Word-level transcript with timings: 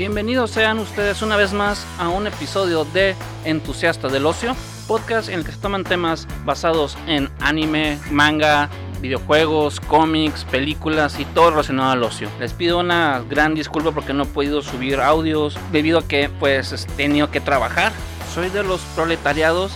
Bienvenidos 0.00 0.52
sean 0.52 0.78
ustedes 0.78 1.20
una 1.20 1.36
vez 1.36 1.52
más 1.52 1.86
a 1.98 2.08
un 2.08 2.26
episodio 2.26 2.86
de 2.86 3.14
Entusiasta 3.44 4.08
del 4.08 4.24
Ocio, 4.24 4.56
podcast 4.88 5.28
en 5.28 5.40
el 5.40 5.44
que 5.44 5.52
se 5.52 5.58
toman 5.58 5.84
temas 5.84 6.26
basados 6.46 6.96
en 7.06 7.28
anime, 7.38 7.98
manga, 8.10 8.70
videojuegos, 9.02 9.78
cómics, 9.78 10.46
películas 10.46 11.20
y 11.20 11.26
todo 11.26 11.50
relacionado 11.50 11.90
al 11.90 12.02
ocio. 12.02 12.30
Les 12.40 12.54
pido 12.54 12.78
una 12.78 13.22
gran 13.28 13.54
disculpa 13.54 13.92
porque 13.92 14.14
no 14.14 14.22
he 14.22 14.26
podido 14.26 14.62
subir 14.62 15.00
audios 15.00 15.58
debido 15.70 15.98
a 15.98 16.08
que 16.08 16.30
pues 16.30 16.72
he 16.72 16.92
tenido 16.92 17.30
que 17.30 17.42
trabajar. 17.42 17.92
Soy 18.34 18.48
de 18.48 18.62
los 18.62 18.80
proletariados 18.94 19.70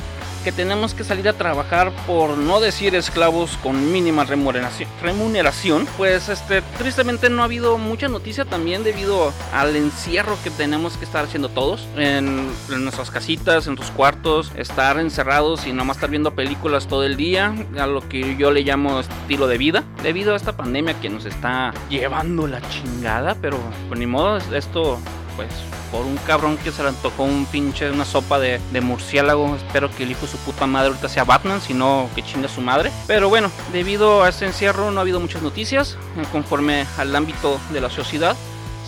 que 0.44 0.52
tenemos 0.52 0.92
que 0.92 1.04
salir 1.04 1.26
a 1.28 1.32
trabajar 1.32 1.90
por 2.06 2.36
no 2.36 2.60
decir 2.60 2.94
esclavos 2.94 3.56
con 3.62 3.92
mínima 3.92 4.24
remuneración, 4.24 5.88
pues 5.96 6.28
este 6.28 6.60
tristemente 6.76 7.30
no 7.30 7.40
ha 7.40 7.46
habido 7.46 7.78
mucha 7.78 8.08
noticia 8.08 8.44
también 8.44 8.84
debido 8.84 9.32
al 9.54 9.74
encierro 9.74 10.36
que 10.44 10.50
tenemos 10.50 10.98
que 10.98 11.06
estar 11.06 11.24
haciendo 11.24 11.48
todos 11.48 11.88
en, 11.96 12.46
nuestras 12.68 13.10
casitas, 13.10 13.66
en 13.66 13.74
tus 13.74 13.90
cuartos, 13.90 14.52
estar 14.56 14.98
encerrados 14.98 15.66
y 15.66 15.72
nomás 15.72 15.96
estar 15.96 16.10
viendo 16.10 16.34
películas 16.34 16.86
todo 16.86 17.04
el 17.04 17.16
día, 17.16 17.54
a 17.78 17.86
lo 17.86 18.06
que 18.06 18.36
yo 18.36 18.50
le 18.50 18.62
llamo 18.62 19.00
estilo 19.00 19.46
de 19.46 19.56
vida, 19.56 19.84
debido 20.02 20.34
a 20.34 20.36
esta 20.36 20.56
pandemia 20.56 21.00
que 21.00 21.08
nos 21.08 21.24
está 21.24 21.72
llevando 21.88 22.46
la 22.46 22.60
chingada, 22.68 23.34
pero 23.40 23.58
pues 23.88 23.98
ni 23.98 24.06
modo, 24.06 24.36
esto 24.52 24.98
pues 25.36 25.48
por 25.90 26.06
un 26.06 26.16
cabrón 26.18 26.56
que 26.56 26.72
se 26.72 26.82
le 26.82 26.88
antojó 26.88 27.24
un 27.24 27.46
pinche, 27.46 27.90
una 27.90 28.04
sopa 28.04 28.38
de, 28.38 28.60
murciélago. 28.80 29.56
Espero 29.56 29.90
que 29.90 30.04
el 30.04 30.10
hijo 30.10 30.22
de 30.22 30.32
su 30.32 30.38
puta 30.38 30.66
madre 30.66 30.88
ahorita 30.88 31.08
sea 31.08 31.24
Batman, 31.24 31.60
si 31.60 31.74
no 31.74 32.08
que 32.14 32.22
chinga 32.22 32.48
su 32.48 32.60
madre. 32.60 32.90
Pero 33.06 33.28
bueno, 33.28 33.50
debido 33.72 34.22
a 34.22 34.28
este 34.28 34.46
encierro 34.46 34.90
no 34.90 34.98
ha 34.98 35.02
habido 35.02 35.20
muchas 35.20 35.42
noticias 35.42 35.96
eh, 36.16 36.24
conforme 36.32 36.86
al 36.98 37.14
ámbito 37.14 37.60
de 37.70 37.80
la 37.80 37.90
sociedad. 37.90 38.36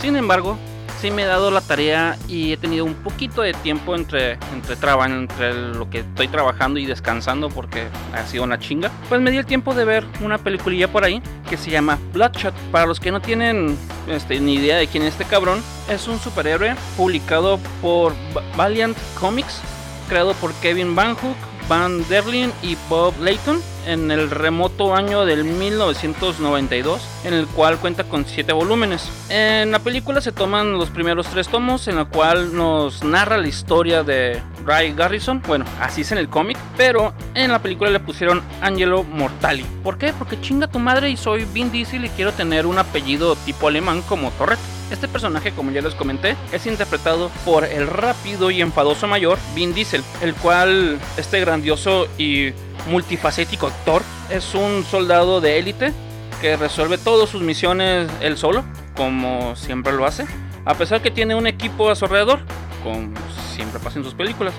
Sin 0.01 0.17
embargo, 0.17 0.59
sí 1.01 1.11
me 1.11 1.23
he 1.23 1.27
dado 1.27 1.51
la 1.51 1.61
tarea 1.61 2.17
y 2.29 2.53
he 2.53 2.57
tenido 2.57 2.85
un 2.85 2.95
poquito 2.95 3.43
de 3.43 3.53
tiempo 3.53 3.95
entre, 3.95 4.39
entre, 4.53 4.77
entre 5.05 5.75
lo 5.75 5.89
que 5.91 6.01
estoy 6.01 6.29
trabajando 6.29 6.79
y 6.79 6.87
descansando 6.87 7.49
porque 7.49 7.87
ha 8.15 8.27
sido 8.27 8.45
una 8.45 8.59
chinga. 8.59 8.91
Pues 9.09 9.21
me 9.21 9.31
di 9.31 9.37
el 9.37 9.47
tiempo 9.47 9.75
de 9.75 9.85
ver 9.85 10.05
una 10.23 10.39
peliculilla 10.39 10.89
por 10.89 11.05
ahí 11.05 11.23
que 11.49 11.57
se 11.57 11.71
llama 11.71 11.99
Bloodshot. 12.13 12.55
Para 12.73 12.87
los 12.87 13.01
que 13.01 13.13
no 13.13 13.21
tienen 13.21 13.77
este, 14.09 14.41
ni 14.41 14.55
idea 14.55 14.77
de 14.77 14.87
quién 14.87 15.03
es 15.03 15.13
este 15.13 15.25
cabrón, 15.25 15.63
es 15.89 16.09
un 16.09 16.19
superhéroe 16.19 16.75
publicado 16.97 17.59
por 17.83 18.13
Valiant 18.57 18.97
Comics, 19.21 19.61
creado 20.09 20.35
por 20.35 20.53
Kevin 20.55 20.95
Van 20.95 21.15
Hook, 21.15 21.37
Van 21.69 22.07
Derlin 22.09 22.53
y 22.63 22.77
Bob 22.89 23.15
Layton 23.21 23.61
en 23.87 24.11
el 24.11 24.31
remoto 24.31 24.95
año 24.95 25.25
del 25.25 25.45
1992, 25.45 27.01
en 27.25 27.35
el 27.35 27.47
cual 27.47 27.79
cuenta 27.79 28.05
con 28.05 28.25
7 28.27 28.53
volúmenes. 28.53 29.09
En 29.29 29.71
la 29.71 29.79
película 29.79 30.21
se 30.21 30.33
toman 30.33 30.73
los 30.73 30.91
primeros 30.91 31.27
3 31.29 31.49
tomos, 31.49 31.89
en 31.89 31.97
la 31.97 32.05
cual 32.05 32.55
nos 32.55 33.05
narra 33.05 33.39
la 33.39 33.49
historia 33.49 34.03
de 34.03 34.43
Ray 34.65 34.93
Garrison. 34.93 35.43
Bueno, 35.47 35.65
así 35.81 36.03
es 36.03 36.13
en 36.13 36.19
el 36.19 36.29
cómic, 36.29 36.59
pero 36.77 37.15
en 37.35 37.51
la 37.51 37.61
película 37.61 37.91
le 37.91 38.01
pusieron 38.01 38.43
Angelo 38.61 39.05
Mortali. 39.05 39.65
¿Por 39.83 39.99
qué? 39.99 40.13
Porque 40.13 40.41
chinga 40.41 40.67
tu 40.67 40.79
madre 40.79 41.11
y 41.11 41.17
soy 41.17 41.45
Vin 41.45 41.71
Diesel 41.71 42.05
y 42.05 42.09
quiero 42.11 42.33
tener 42.33 42.67
un 42.67 42.79
apellido 42.79 43.37
tipo 43.37 43.69
alemán 43.69 44.03
como 44.03 44.31
Torret. 44.33 44.59
Este 44.91 45.09
personaje, 45.09 45.51
como 45.51 45.73
ya 45.73 45.83
les 45.83 45.95
comenté, 45.95 46.37
es 46.53 46.65
interpretado 46.67 47.31
por 47.45 47.65
el 47.65 47.89
rápido 47.89 48.53
y 48.53 48.61
enfadoso 48.61 49.09
mayor 49.09 49.37
Vin 49.55 49.75
Diesel, 49.75 50.05
el 50.23 50.33
cual 50.35 50.99
este 51.17 51.41
grandioso 51.41 52.07
y 52.19 52.53
multifacético 52.89 53.67
actor 53.67 54.03
es 54.31 54.55
un 54.55 54.85
soldado 54.85 55.41
de 55.41 55.59
élite 55.59 55.93
que 56.41 56.57
resuelve 56.57 56.99
todas 56.99 57.29
sus 57.29 57.43
misiones 57.43 58.09
él 58.21 58.39
solo, 58.39 58.65
como 58.97 59.57
siempre 59.57 59.93
lo 59.93 60.07
hace, 60.07 60.25
a 60.65 60.75
pesar 60.75 61.03
que 61.03 61.11
tiene 61.11 61.35
un 61.35 61.49
equipo 61.49 61.91
a 61.91 61.97
su 61.97 62.05
alrededor, 62.05 62.39
como 62.85 63.09
siempre 63.55 63.81
pasa 63.81 63.99
en 63.99 64.05
sus 64.05 64.15
películas. 64.15 64.55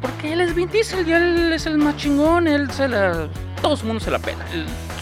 Porque 0.00 0.32
él 0.32 0.40
es 0.40 0.54
Vin 0.54 0.70
Diesel 0.70 1.06
y 1.06 1.12
él 1.12 1.52
es 1.52 1.66
el 1.66 1.76
más 1.76 1.96
chingón, 1.96 2.48
él 2.48 2.70
se 2.70 2.88
la... 2.88 3.28
Todo 3.60 3.76
mundo 3.84 4.00
se 4.00 4.10
la 4.10 4.18
pena. 4.18 4.44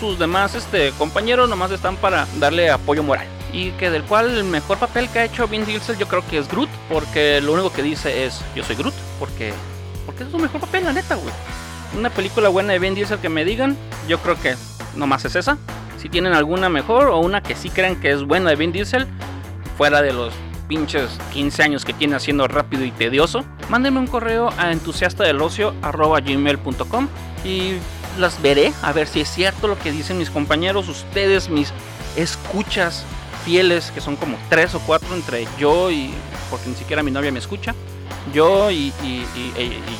sus 0.00 0.18
demás 0.18 0.54
este, 0.54 0.90
compañeros 0.92 1.48
nomás 1.48 1.70
están 1.70 1.96
para 1.96 2.26
darle 2.38 2.70
apoyo 2.70 3.02
moral 3.02 3.26
y 3.54 3.70
que 3.72 3.88
del 3.88 4.02
cual 4.02 4.36
el 4.36 4.44
mejor 4.44 4.78
papel 4.78 5.08
que 5.08 5.20
ha 5.20 5.24
hecho 5.24 5.46
Vin 5.46 5.64
Diesel 5.64 5.96
yo 5.96 6.08
creo 6.08 6.26
que 6.26 6.38
es 6.38 6.48
Groot, 6.48 6.68
porque 6.90 7.40
lo 7.40 7.52
único 7.52 7.72
que 7.72 7.82
dice 7.82 8.26
es 8.26 8.40
yo 8.56 8.64
soy 8.64 8.74
Groot, 8.74 8.94
porque 9.20 9.54
porque 10.04 10.24
es 10.24 10.30
su 10.30 10.38
mejor 10.38 10.60
papel, 10.60 10.84
la 10.84 10.92
neta, 10.92 11.14
güey. 11.14 11.32
Una 11.96 12.10
película 12.10 12.50
buena 12.50 12.72
de 12.72 12.80
Vin 12.80 12.94
Diesel 12.94 13.20
que 13.20 13.28
me 13.28 13.44
digan, 13.44 13.76
yo 14.08 14.18
creo 14.18 14.40
que 14.40 14.56
nomás 14.96 15.24
es 15.24 15.36
esa. 15.36 15.56
Si 15.96 16.08
tienen 16.08 16.32
alguna 16.34 16.68
mejor 16.68 17.06
o 17.08 17.18
una 17.18 17.42
que 17.42 17.54
sí 17.54 17.70
crean 17.70 17.94
que 17.96 18.10
es 18.10 18.24
buena 18.24 18.50
de 18.50 18.56
Vin 18.56 18.72
Diesel, 18.72 19.06
fuera 19.78 20.02
de 20.02 20.12
los 20.12 20.34
pinches 20.68 21.20
15 21.32 21.62
años 21.62 21.84
que 21.84 21.92
tiene 21.92 22.16
haciendo 22.16 22.48
rápido 22.48 22.84
y 22.84 22.90
tedioso, 22.90 23.44
mándenme 23.68 24.00
un 24.00 24.08
correo 24.08 24.52
a 24.58 24.72
entusiastadelocio.gmail.com 24.72 27.08
y 27.44 27.74
las 28.18 28.42
veré 28.42 28.72
a 28.82 28.92
ver 28.92 29.06
si 29.06 29.20
es 29.20 29.28
cierto 29.28 29.68
lo 29.68 29.78
que 29.78 29.92
dicen 29.92 30.18
mis 30.18 30.30
compañeros, 30.30 30.88
ustedes, 30.88 31.48
mis 31.48 31.72
escuchas 32.16 33.04
fieles, 33.44 33.90
que 33.90 34.00
son 34.00 34.16
como 34.16 34.36
tres 34.48 34.74
o 34.74 34.80
cuatro 34.80 35.14
entre 35.14 35.46
yo 35.58 35.90
y, 35.90 36.12
porque 36.50 36.68
ni 36.68 36.74
siquiera 36.74 37.02
mi 37.02 37.10
novia 37.10 37.30
me 37.30 37.38
escucha, 37.38 37.74
yo 38.32 38.70
y, 38.70 38.92
y, 39.02 39.26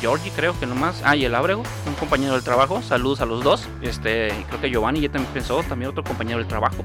Georgie 0.01 0.31
creo 0.35 0.59
que 0.59 0.65
nomás, 0.65 1.01
ah, 1.03 1.15
y 1.15 1.25
el 1.25 1.35
Ábrego, 1.35 1.63
un 1.87 1.93
compañero 1.93 2.33
del 2.33 2.43
trabajo, 2.43 2.81
saludos 2.81 3.21
a 3.21 3.25
los 3.25 3.43
dos, 3.43 3.67
este, 3.81 4.29
creo 4.47 4.61
que 4.61 4.69
Giovanni 4.69 5.01
ya 5.01 5.11
también 5.11 5.31
pensó, 5.33 5.63
también 5.63 5.91
otro 5.91 6.03
compañero 6.03 6.39
del 6.39 6.47
trabajo, 6.47 6.83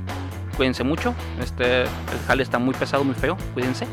cuídense 0.56 0.84
mucho, 0.84 1.14
este, 1.40 1.82
el 1.82 1.88
jale 2.26 2.42
está 2.42 2.58
muy 2.58 2.74
pesado, 2.74 3.04
muy 3.04 3.14
feo, 3.14 3.36
cuídense. 3.54 3.86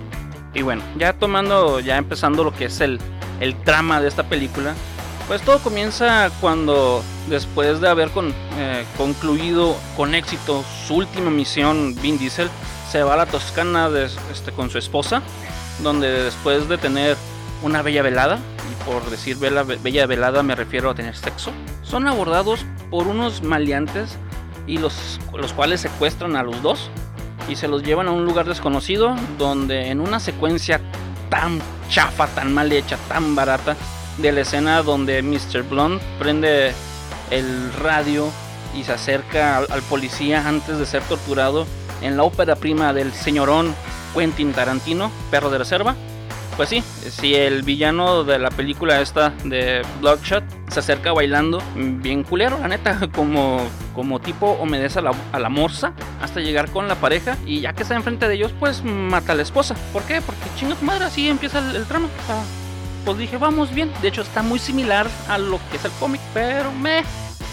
Y 0.53 0.61
bueno, 0.63 0.81
ya 0.97 1.13
tomando, 1.13 1.79
ya 1.79 1.97
empezando 1.97 2.43
lo 2.43 2.53
que 2.53 2.65
es 2.65 2.81
el, 2.81 2.99
el 3.39 3.55
trama 3.55 4.01
de 4.01 4.07
esta 4.07 4.23
película, 4.23 4.73
pues 5.27 5.41
todo 5.41 5.59
comienza 5.59 6.31
cuando, 6.39 7.03
después 7.27 7.81
de 7.81 7.89
haber 7.89 8.09
eh, 8.57 8.85
concluido 8.97 9.75
con 9.97 10.15
éxito 10.15 10.63
su 10.87 10.95
última 10.95 11.29
misión, 11.29 11.95
Vin 12.01 12.17
Diesel 12.17 12.49
se 12.89 13.03
va 13.03 13.15
a 13.15 13.17
la 13.17 13.25
Toscana 13.25 13.89
este, 14.31 14.51
con 14.53 14.69
su 14.69 14.77
esposa, 14.77 15.21
donde 15.83 16.23
después 16.23 16.69
de 16.69 16.77
tener 16.77 17.17
una 17.61 17.81
bella 17.81 18.01
velada, 18.01 18.37
y 18.37 18.83
por 18.85 19.09
decir 19.09 19.37
bella, 19.37 19.63
bella 19.63 20.05
velada 20.05 20.43
me 20.43 20.55
refiero 20.55 20.91
a 20.91 20.95
tener 20.95 21.15
sexo, 21.15 21.51
son 21.83 22.07
abordados 22.07 22.65
por 22.89 23.07
unos 23.07 23.43
maleantes 23.43 24.17
y 24.65 24.77
los, 24.77 25.19
los 25.33 25.51
cuales 25.51 25.81
secuestran 25.81 26.37
a 26.37 26.43
los 26.43 26.61
dos 26.61 26.89
y 27.49 27.55
se 27.55 27.67
los 27.67 27.83
llevan 27.83 28.07
a 28.07 28.11
un 28.11 28.25
lugar 28.25 28.45
desconocido 28.45 29.15
donde 29.37 29.89
en 29.89 29.99
una 29.99 30.19
secuencia 30.19 30.79
tan 31.29 31.61
chafa, 31.89 32.27
tan 32.27 32.53
mal 32.53 32.71
hecha, 32.71 32.97
tan 33.09 33.35
barata, 33.35 33.75
de 34.17 34.31
la 34.31 34.41
escena 34.41 34.81
donde 34.83 35.21
Mr. 35.21 35.63
Blonde 35.63 36.03
prende 36.19 36.73
el 37.31 37.73
radio 37.73 38.31
y 38.75 38.83
se 38.83 38.93
acerca 38.93 39.57
al, 39.57 39.81
policía 39.83 40.47
antes 40.47 40.77
de 40.77 40.85
ser 40.85 41.03
torturado 41.03 41.65
en 42.01 42.17
la 42.17 42.23
ópera 42.23 42.55
prima 42.55 42.93
del 42.93 43.11
señorón 43.13 43.73
Quentin 44.15 44.53
Tarantino, 44.53 45.11
Perro 45.31 45.49
de 45.49 45.59
Reserva. 45.59 45.95
Pues 46.55 46.69
sí, 46.69 46.83
si 47.09 47.35
el 47.35 47.61
villano 47.61 48.23
de 48.23 48.39
la 48.39 48.49
película 48.49 48.99
esta 48.99 49.31
de 49.43 49.83
Bloodshot 49.99 50.43
se 50.71 50.79
acerca 50.79 51.13
bailando 51.13 51.61
bien 51.75 52.23
culero, 52.23 52.57
la 52.59 52.67
neta, 52.67 52.99
como, 53.13 53.61
como 53.93 54.19
tipo 54.19 54.57
obedece 54.59 54.97
a 54.99 55.03
la, 55.03 55.11
a 55.31 55.39
la 55.39 55.49
morsa 55.49 55.93
hasta 56.19 56.39
llegar 56.39 56.71
con 56.71 56.87
la 56.87 56.95
pareja 56.95 57.37
y 57.45 57.61
ya 57.61 57.73
que 57.73 57.83
está 57.83 57.95
enfrente 57.95 58.27
de 58.27 58.33
ellos, 58.33 58.53
pues 58.59 58.83
mata 58.83 59.33
a 59.33 59.35
la 59.35 59.43
esposa. 59.43 59.75
¿Por 59.93 60.01
qué? 60.03 60.19
Porque 60.19 60.41
chinga 60.57 60.73
tu 60.73 60.85
madre, 60.85 61.05
así 61.05 61.29
empieza 61.29 61.59
el, 61.59 61.75
el 61.75 61.85
trama 61.85 62.07
pues 63.07 63.19
dije, 63.19 63.37
vamos 63.37 63.73
bien. 63.73 63.89
De 64.01 64.09
hecho, 64.09 64.21
está 64.21 64.43
muy 64.43 64.59
similar 64.59 65.07
a 65.29 65.37
lo 65.37 65.61
que 65.71 65.77
es 65.77 65.85
el 65.85 65.91
cómic, 65.91 66.19
pero 66.33 66.73
me. 66.73 67.03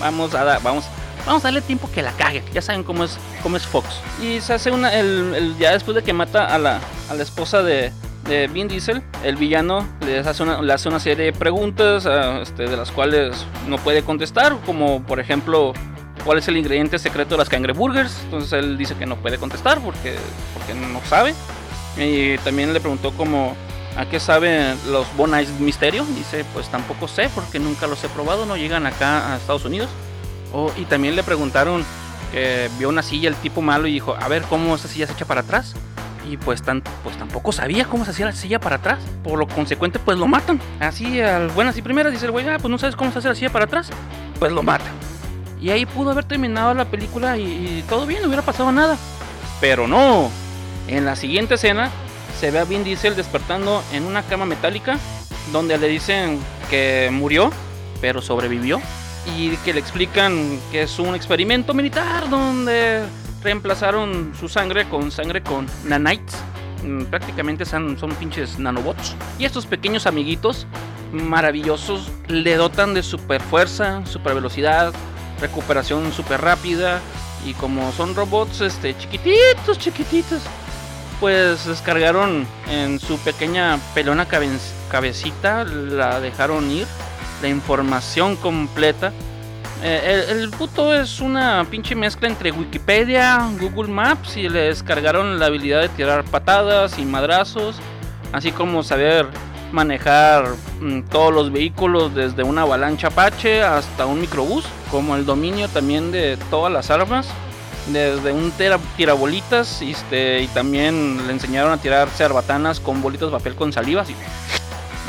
Vamos 0.01 0.35
a 0.35 0.43
dar, 0.43 0.61
vamos. 0.65 0.85
Vamos 1.25 1.45
a 1.45 1.47
darle 1.47 1.61
tiempo 1.61 1.89
que 1.95 2.03
la 2.03 2.11
cague. 2.11 2.43
Ya 2.53 2.61
saben 2.61 2.83
cómo 2.83 3.05
es, 3.05 3.17
cómo 3.41 3.57
es 3.57 3.65
Fox. 3.65 3.87
Y 4.21 4.41
se 4.41 4.55
hace 4.55 4.73
una. 4.73 4.93
El, 4.93 5.55
ya 5.57 5.71
después 5.71 5.95
de 5.95 6.03
que 6.03 6.13
mata 6.13 6.53
a 6.53 6.59
la, 6.59 6.81
a 7.09 7.15
la 7.15 7.23
esposa 7.23 7.63
de, 7.63 7.93
de 8.27 8.49
Vin 8.49 8.67
Diesel, 8.67 9.01
el 9.23 9.37
villano 9.37 9.87
le 10.05 10.19
hace 10.19 10.43
una, 10.43 10.61
le 10.61 10.73
hace 10.73 10.89
una 10.89 10.99
serie 10.99 11.27
de 11.27 11.33
preguntas 11.33 12.05
ah, 12.05 12.41
este, 12.43 12.65
de 12.65 12.77
las 12.77 12.91
cuales 12.91 13.47
no 13.69 13.79
puede 13.79 14.03
contestar, 14.03 14.57
como 14.67 15.05
por 15.05 15.21
ejemplo, 15.21 15.73
¿cuál 16.25 16.39
es 16.39 16.49
el 16.49 16.57
ingrediente 16.57 16.99
secreto 16.99 17.37
de 17.37 17.39
las 17.39 17.49
cangreburgers? 17.49 18.23
Entonces 18.25 18.53
él 18.55 18.77
dice 18.77 18.97
que 18.97 19.07
no 19.07 19.15
puede 19.19 19.39
contestar 19.39 19.79
porque, 19.79 20.17
porque 20.53 20.75
no 20.75 21.01
sabe. 21.09 21.33
Y 21.97 22.39
también 22.39 22.73
le 22.73 22.81
preguntó 22.81 23.13
como 23.13 23.55
¿A 23.97 24.07
qué 24.07 24.19
saben 24.19 24.77
los 24.89 25.07
Bonais 25.17 25.49
Misterio? 25.61 26.05
Dice, 26.05 26.45
pues 26.53 26.69
tampoco 26.69 27.07
sé 27.07 27.31
porque 27.33 27.61
nunca 27.61 27.87
los 27.87 28.03
he 28.03 28.09
probado, 28.09 28.45
no 28.45 28.57
llegan 28.57 28.87
acá 28.87 29.33
a 29.33 29.37
Estados 29.37 29.65
Unidos. 29.65 29.89
Y 30.77 30.85
también 30.85 31.15
le 31.17 31.23
preguntaron 31.23 31.85
que 32.33 32.69
vio 32.79 32.89
una 32.89 33.03
silla 33.03 33.29
el 33.29 33.37
tipo 33.37 33.63
malo 33.63 33.87
y 33.87 33.93
dijo, 33.93 34.17
a 34.21 34.29
ver 34.29 34.43
cómo 34.43 34.75
esa 34.75 34.89
silla 34.89 35.07
se 35.07 35.13
echa 35.13 35.25
para 35.25 35.43
atrás. 35.43 35.75
Y 36.29 36.39
pues, 36.39 36.63
tan, 36.63 36.83
pues 37.03 37.17
tampoco 37.19 37.53
sabía 37.53 37.85
cómo 37.85 38.05
se 38.05 38.13
hacía 38.13 38.27
la 38.27 38.33
silla 38.33 38.59
para 38.59 38.77
atrás. 38.77 38.99
Por 39.23 39.39
lo 39.39 39.47
consecuente, 39.47 39.99
pues 39.99 40.19
lo 40.19 40.27
matan. 40.27 40.61
Así, 40.81 41.21
al 41.21 41.49
buenas 41.49 41.77
y 41.77 41.83
primeras, 41.83 42.13
dice 42.13 42.27
el 42.27 42.33
güey, 42.33 42.49
ah, 42.49 42.57
pues 42.59 42.71
no 42.71 42.79
sabes 42.79 42.97
cómo 42.97 43.13
se 43.13 43.19
hace 43.19 43.29
la 43.29 43.35
silla 43.35 43.51
para 43.51 43.67
atrás. 43.67 43.91
Pues 44.39 44.51
lo 44.51 44.63
matan. 44.63 44.93
Y 45.61 45.71
ahí 45.71 45.87
pudo 45.87 46.11
haber 46.11 46.25
terminado 46.25 46.75
la 46.75 46.87
película 46.87 47.37
y, 47.37 47.43
y 47.43 47.85
todo 47.89 48.07
bien, 48.07 48.23
no 48.23 48.29
hubiera 48.29 48.43
pasado 48.43 48.73
nada. 48.73 48.97
Pero 49.61 49.87
no. 49.87 50.31
En 50.89 51.05
la 51.05 51.15
siguiente 51.15 51.55
escena 51.55 51.91
se 52.45 52.51
ve 52.51 52.59
a 52.59 52.65
Vin 52.65 52.85
Diesel 52.85 53.17
despertando 53.17 53.83
en 53.95 54.05
una 54.05 54.23
cama 54.23 54.45
metálica 54.45 54.99
donde 55.51 55.79
le 55.79 55.89
dicen 55.89 56.39
que 56.69 57.09
murió, 57.11 57.51
pero 58.03 58.21
sobrevivió. 58.21 58.83
Y 59.35 59.57
que 59.65 59.73
le 59.73 59.81
explican 59.81 60.61
que 60.71 60.83
es 60.83 60.99
un 60.99 61.15
experimento 61.15 61.73
militar 61.73 62.29
donde 62.29 63.03
reemplazaron 63.43 64.35
su 64.39 64.51
sangre 64.51 64.87
con 64.91 65.11
sangre 65.11 65.43
con 65.43 65.67
nanites. 65.87 66.37
Mm, 66.83 67.05
prácticamente 67.05 67.65
son, 67.65 67.97
pinches 68.21 68.59
nanobots. 68.59 69.17
Y 69.39 69.47
estos 69.47 69.65
pequeños 69.65 70.07
amiguitos 70.07 70.67
maravillosos 71.13 72.11
le 72.29 72.57
dotan 72.57 72.93
de 72.93 73.03
super 73.03 73.41
fuerza, 73.41 74.05
super 74.05 74.35
velocidad, 74.35 74.93
recuperación 75.41 76.13
super 76.13 76.43
rápida. 76.43 77.01
Y 77.47 77.55
como 77.55 77.91
son 77.93 78.15
robots 78.15 78.61
este, 78.61 78.95
chiquititos, 78.99 79.79
chiquititos, 79.79 80.43
pues 81.25 81.65
descargaron 81.65 82.47
en 82.71 83.01
su 83.01 83.17
pequeña 83.17 83.79
pelona 83.95 84.27
cabecita, 84.27 85.65
la 85.65 86.21
dejaron 86.21 86.71
ir, 86.71 86.87
la 87.41 87.49
información 87.49 88.37
completa. 88.37 89.11
Eh, 89.83 90.27
el, 90.29 90.51
puto 90.51 90.93
es 90.93 91.21
una 91.21 91.67
pinche 91.71 91.95
mezcla 91.95 92.29
entre 92.29 92.53
Wikipedia, 92.53 93.41
Google 93.59 93.91
Maps 93.91 94.37
y 94.37 94.51
le 94.51 94.65
descargaron 94.65 95.39
la 95.39 95.47
habilidad 95.47 95.81
de 95.81 95.89
tirar 95.89 96.25
patadas 96.25 96.99
y 96.99 97.07
madrazos, 97.07 97.77
así 98.31 98.53
como 98.53 98.83
saber 98.83 99.27
manejar 99.73 100.45
mm, 100.83 101.05
todos 101.05 101.33
los 101.33 101.51
vehículos 101.51 102.15
desde 102.15 102.43
una 102.43 102.63
avalancha 102.63 103.07
Apache 103.07 103.63
hasta 103.63 104.05
un 104.05 104.21
microbús, 104.21 104.67
como 104.91 105.17
el 105.17 105.25
dominio 105.25 105.71
también 105.71 106.13
de 106.13 106.37
todas 106.51 106.71
las 106.71 106.91
armas 106.91 107.27
desde 107.89 108.33
un 108.33 108.53
tirabolitas 108.97 109.83
este, 109.83 110.43
y 110.43 110.47
también 110.49 111.27
le 111.27 111.33
enseñaron 111.33 111.73
a 111.73 111.77
tirar 111.77 112.09
cerbatanas 112.09 112.81
con 112.81 113.03
bolitas 113.03 113.29
de 113.29 113.37
papel 113.37 113.55
con 113.55 113.73
saliva, 113.73 114.03
así. 114.03 114.15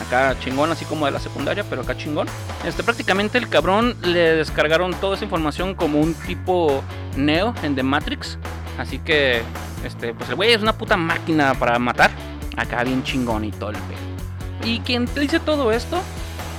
Acá 0.06 0.36
chingón, 0.39 0.72
así 0.72 0.86
como 0.86 1.06
de 1.06 1.12
la 1.12 1.19
secundaria, 1.19 1.63
pero 1.69 1.81
acá 1.81 1.95
chingón. 1.98 2.27
Este, 2.66 2.83
prácticamente 2.83 3.38
el 3.38 3.50
cabrón 3.50 3.95
le 4.04 4.36
descargaron 4.36 4.94
toda 4.95 5.16
esa 5.16 5.24
información 5.24 5.74
como 5.74 6.00
un 6.00 6.13
tipo 6.13 6.83
Neo 7.16 7.56
en 7.63 7.75
The 7.75 7.83
Matrix. 7.83 8.38
Así 8.78 9.00
que, 9.00 9.42
este, 9.83 10.13
pues 10.13 10.30
el 10.30 10.36
güey 10.36 10.51
es 10.51 10.62
una 10.62 10.78
puta 10.78 10.98
máquina 10.98 11.54
para 11.56 11.80
matar. 11.80 12.12
Acá 12.57 12.83
bien 12.83 13.04
chingón 13.04 13.45
y 13.45 13.51
todo 13.51 13.71
el 13.71 13.78
pedo. 13.78 14.69
Y 14.69 14.80
quien 14.80 15.06
te 15.06 15.21
dice 15.21 15.39
todo 15.39 15.71
esto, 15.71 16.01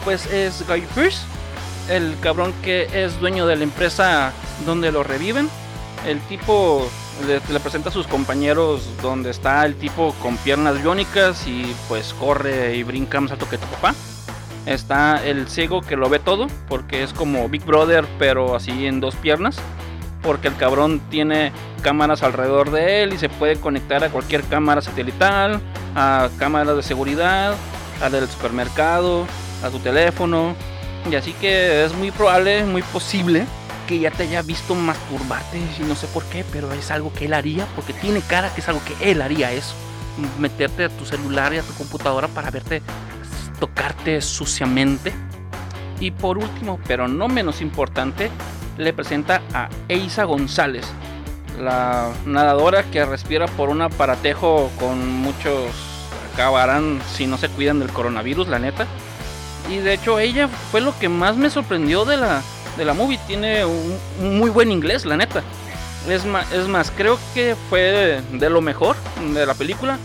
pues 0.05 0.27
es 0.27 0.67
Guy 0.67 0.83
Pearce, 0.95 1.19
el 1.89 2.17
cabrón 2.21 2.53
que 2.63 2.89
es 2.93 3.19
dueño 3.21 3.47
de 3.47 3.57
la 3.57 3.65
empresa 3.65 4.33
donde 4.65 4.91
lo 4.93 5.03
reviven 5.03 5.49
el 6.07 6.21
tipo 6.21 6.89
le, 7.27 7.61
presenta 7.61 7.89
a 7.89 7.93
sus 7.93 8.07
compañeros 8.07 8.89
donde 9.03 9.31
está 9.31 9.65
el 9.67 9.75
tipo 9.75 10.15
con 10.23 10.37
piernas 10.39 10.81
biónicas 10.81 11.47
y 11.47 11.75
pues 11.89 12.15
corre 12.15 12.77
y 12.77 12.83
brinca 12.85 13.21
más 13.21 13.33
alto 13.33 13.49
que 13.49 13.59
tu 13.59 13.67
papá. 13.67 13.95
Está 14.65 15.25
el 15.25 15.49
ciego 15.49 15.81
que 15.81 15.97
lo 15.97 16.09
ve 16.09 16.19
todo, 16.19 16.47
porque 16.69 17.03
es 17.03 17.13
como 17.13 17.49
Big 17.49 17.65
Brother, 17.65 18.05
pero 18.19 18.57
así 18.57 18.87
en 18.87 19.01
dos 19.01 19.15
piernas. 19.17 19.57
Porque 20.23 20.49
el 20.49 20.57
cabrón 20.57 21.01
tiene 21.09 21.53
cámaras 21.83 22.23
alrededor 22.23 22.71
de 22.73 23.03
él 23.03 23.13
y 23.13 23.19
se 23.19 23.29
puede 23.29 23.61
conectar 23.61 24.03
a 24.03 24.09
cualquier 24.09 24.43
cámara 24.43 24.81
satelital, 24.81 25.61
a 25.95 26.29
cámaras 26.39 26.75
de 26.75 26.83
seguridad, 26.83 27.55
a 28.03 28.11
del 28.11 28.27
supermercado, 28.29 29.25
a 29.63 29.71
tu 29.71 29.79
teléfono. 29.79 30.57
Y 31.09 31.15
así 31.15 31.33
que 31.35 31.85
es 31.85 31.95
muy 31.95 32.11
probable, 32.11 32.65
muy 32.65 32.83
posible 32.83 33.47
que 33.87 33.99
ya 33.99 34.11
te 34.11 34.25
haya 34.25 34.43
visto 34.43 34.75
masturbarte 34.75 35.59
y 35.59 35.83
no 35.85 35.95
sé 35.95 36.07
por 36.09 36.25
qué, 36.25 36.45
pero 36.53 36.73
es 36.73 36.91
algo 36.91 37.13
que 37.13 37.27
él 37.27 37.35
haría, 37.35 37.67
porque 37.75 37.93
tiene 37.93 38.21
cara 38.21 38.53
que 38.55 38.61
es 38.61 38.69
algo 38.69 38.81
que 38.85 39.11
él 39.11 39.23
haría 39.23 39.53
eso. 39.53 39.75
Meterte 40.39 40.85
a 40.85 40.89
tu 40.89 41.05
celular 41.05 41.53
y 41.55 41.59
a 41.59 41.63
tu 41.63 41.73
computadora 41.75 42.29
para 42.29 42.51
verte 42.51 42.83
tocarte 43.61 44.21
suciamente. 44.21 45.13
Y 46.01 46.11
por 46.11 46.39
último, 46.39 46.79
pero 46.87 47.09
no 47.09 47.29
menos 47.29 47.61
importante, 47.61 48.31
le 48.77 48.93
presenta 48.93 49.41
a 49.55 49.69
Eisa 49.89 50.25
González, 50.25 50.87
la 51.61 52.13
nadadora 52.27 52.83
que 52.85 53.05
respira 53.05 53.47
por 53.47 53.71
un 53.71 53.81
aparatejo 53.81 54.71
con 54.79 55.09
muchos 55.09 55.71
acabarán 56.35 57.01
si 57.15 57.27
no 57.27 57.39
se 57.39 57.49
cuidan 57.49 57.79
del 57.79 57.91
coronavirus, 57.91 58.49
la 58.49 58.59
neta. 58.59 58.87
Y 59.71 59.79
de 59.79 59.95
hecho 59.95 60.19
ella 60.19 60.49
fue 60.49 60.83
lo 60.83 60.97
que 60.99 61.09
más 61.09 61.37
me 61.37 61.49
sorprendió 61.49 62.05
de 62.05 62.19
la 62.19 62.43
de 62.77 62.85
la 62.85 62.95
movie. 62.95 63.19
Tiene 63.27 63.65
un, 63.65 63.99
muy 64.21 64.51
buen 64.51 64.71
inglés, 64.71 65.05
la 65.05 65.17
neta. 65.17 65.43
Es 66.09 66.25
más, 66.25 66.51
es 66.53 66.69
más, 66.69 66.93
creo 66.97 67.19
que 67.35 67.57
fue 67.69 68.23
de 68.33 68.51
lo 68.51 68.61
mejor 68.61 68.97
de 69.35 69.45
la 69.45 69.55
película. 69.55 69.99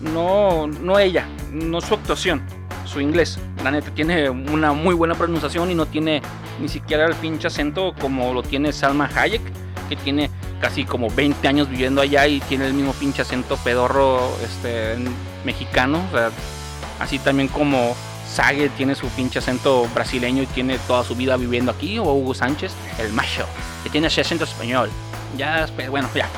No, 0.00 0.66
no 0.66 0.98
ella, 0.98 1.26
no 1.52 1.80
su 1.80 1.94
actuación, 1.94 2.42
su 2.84 3.00
inglés. 3.00 3.38
La 3.62 3.70
neta 3.70 3.90
tiene 3.90 4.30
una 4.30 4.72
muy 4.72 4.94
buena 4.94 5.14
pronunciación 5.14 5.70
y 5.70 5.74
no 5.74 5.86
tiene 5.86 6.22
ni 6.60 6.68
siquiera 6.68 7.06
el 7.06 7.14
pinche 7.14 7.48
acento 7.48 7.94
como 8.00 8.32
lo 8.32 8.42
tiene 8.42 8.72
Salma 8.72 9.10
Hayek, 9.14 9.42
que 9.88 9.96
tiene 9.96 10.30
casi 10.60 10.84
como 10.84 11.10
20 11.10 11.46
años 11.46 11.68
viviendo 11.68 12.00
allá 12.00 12.26
y 12.26 12.40
tiene 12.40 12.66
el 12.66 12.74
mismo 12.74 12.92
pinche 12.92 13.22
acento 13.22 13.56
pedorro 13.58 14.20
este, 14.44 14.96
mexicano. 15.44 16.00
así 16.98 17.18
también 17.18 17.48
como 17.48 17.94
Sage 18.32 18.70
tiene 18.70 18.94
su 18.94 19.08
pinche 19.08 19.40
acento 19.40 19.86
brasileño 19.94 20.42
y 20.42 20.46
tiene 20.46 20.78
toda 20.86 21.04
su 21.04 21.14
vida 21.14 21.36
viviendo 21.36 21.70
aquí, 21.70 21.98
o 21.98 22.04
Hugo 22.04 22.32
Sánchez, 22.32 22.72
el 22.98 23.12
macho, 23.12 23.46
que 23.84 23.90
tiene 23.90 24.06
ese 24.06 24.22
acento 24.22 24.44
español. 24.44 24.88
Ya, 25.36 25.68
bueno, 25.90 26.08
ya. 26.14 26.28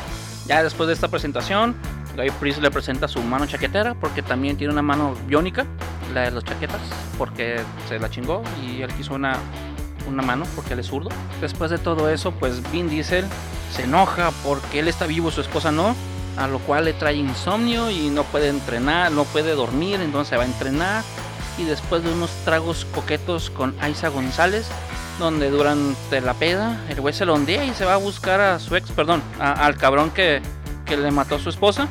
Ya 0.46 0.64
después 0.64 0.88
de 0.88 0.94
esta 0.94 1.06
presentación, 1.06 1.76
Guy 2.16 2.30
Priest 2.40 2.60
le 2.60 2.70
presenta 2.72 3.06
su 3.06 3.22
mano 3.22 3.46
chaquetera, 3.46 3.94
porque 3.94 4.22
también 4.22 4.56
tiene 4.56 4.72
una 4.72 4.82
mano 4.82 5.14
biónica, 5.28 5.66
la 6.12 6.22
de 6.22 6.30
los 6.32 6.44
chaquetas, 6.44 6.80
porque 7.16 7.60
se 7.88 8.00
la 8.00 8.10
chingó 8.10 8.42
y 8.66 8.82
él 8.82 8.92
quiso 8.94 9.14
una, 9.14 9.38
una 10.08 10.22
mano, 10.22 10.46
porque 10.56 10.74
él 10.74 10.80
es 10.80 10.86
zurdo. 10.86 11.10
Después 11.40 11.70
de 11.70 11.78
todo 11.78 12.08
eso, 12.08 12.32
pues 12.32 12.60
Vin 12.72 12.88
Diesel 12.88 13.24
se 13.72 13.84
enoja 13.84 14.32
porque 14.42 14.80
él 14.80 14.88
está 14.88 15.06
vivo, 15.06 15.30
su 15.30 15.40
esposa 15.40 15.70
no, 15.70 15.94
a 16.36 16.48
lo 16.48 16.58
cual 16.58 16.86
le 16.86 16.92
trae 16.92 17.14
insomnio 17.14 17.88
y 17.88 18.10
no 18.10 18.24
puede 18.24 18.48
entrenar, 18.48 19.12
no 19.12 19.22
puede 19.22 19.54
dormir, 19.54 20.00
entonces 20.00 20.36
va 20.36 20.42
a 20.42 20.46
entrenar 20.46 21.04
y 21.58 21.64
después 21.64 22.02
de 22.02 22.12
unos 22.12 22.30
tragos 22.44 22.86
coquetos 22.94 23.50
con 23.50 23.74
Aiza 23.80 24.08
González, 24.08 24.66
donde 25.18 25.50
durante 25.50 26.20
la 26.20 26.34
peda 26.34 26.80
el 26.88 27.00
güey 27.00 27.14
se 27.14 27.24
lo 27.24 27.34
ondea 27.34 27.64
y 27.64 27.72
se 27.74 27.84
va 27.84 27.94
a 27.94 27.98
buscar 27.98 28.40
a 28.40 28.58
su 28.58 28.74
ex, 28.76 28.90
perdón, 28.90 29.22
al 29.38 29.76
cabrón 29.76 30.10
que, 30.10 30.42
le 30.88 31.10
mató 31.10 31.36
a 31.36 31.38
su 31.38 31.48
esposa. 31.48 31.88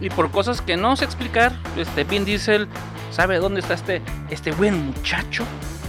Y 0.00 0.08
por 0.08 0.30
cosas 0.30 0.62
que 0.62 0.76
no 0.76 0.96
sé 0.96 1.04
explicar, 1.04 1.52
este 1.76 2.04
Vin 2.04 2.24
Diesel 2.24 2.68
sabe 3.10 3.38
dónde 3.38 3.60
está 3.60 3.74
este, 3.74 4.00
este 4.30 4.50
buen 4.52 4.86
muchacho, 4.86 5.44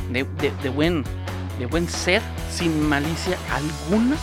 de, 0.09 0.23
buen, 0.69 1.05
de 1.59 1.65
buen 1.65 1.87
ser, 1.87 2.21
sin 2.49 2.87
malicia 2.89 3.37
alguna. 3.53 4.17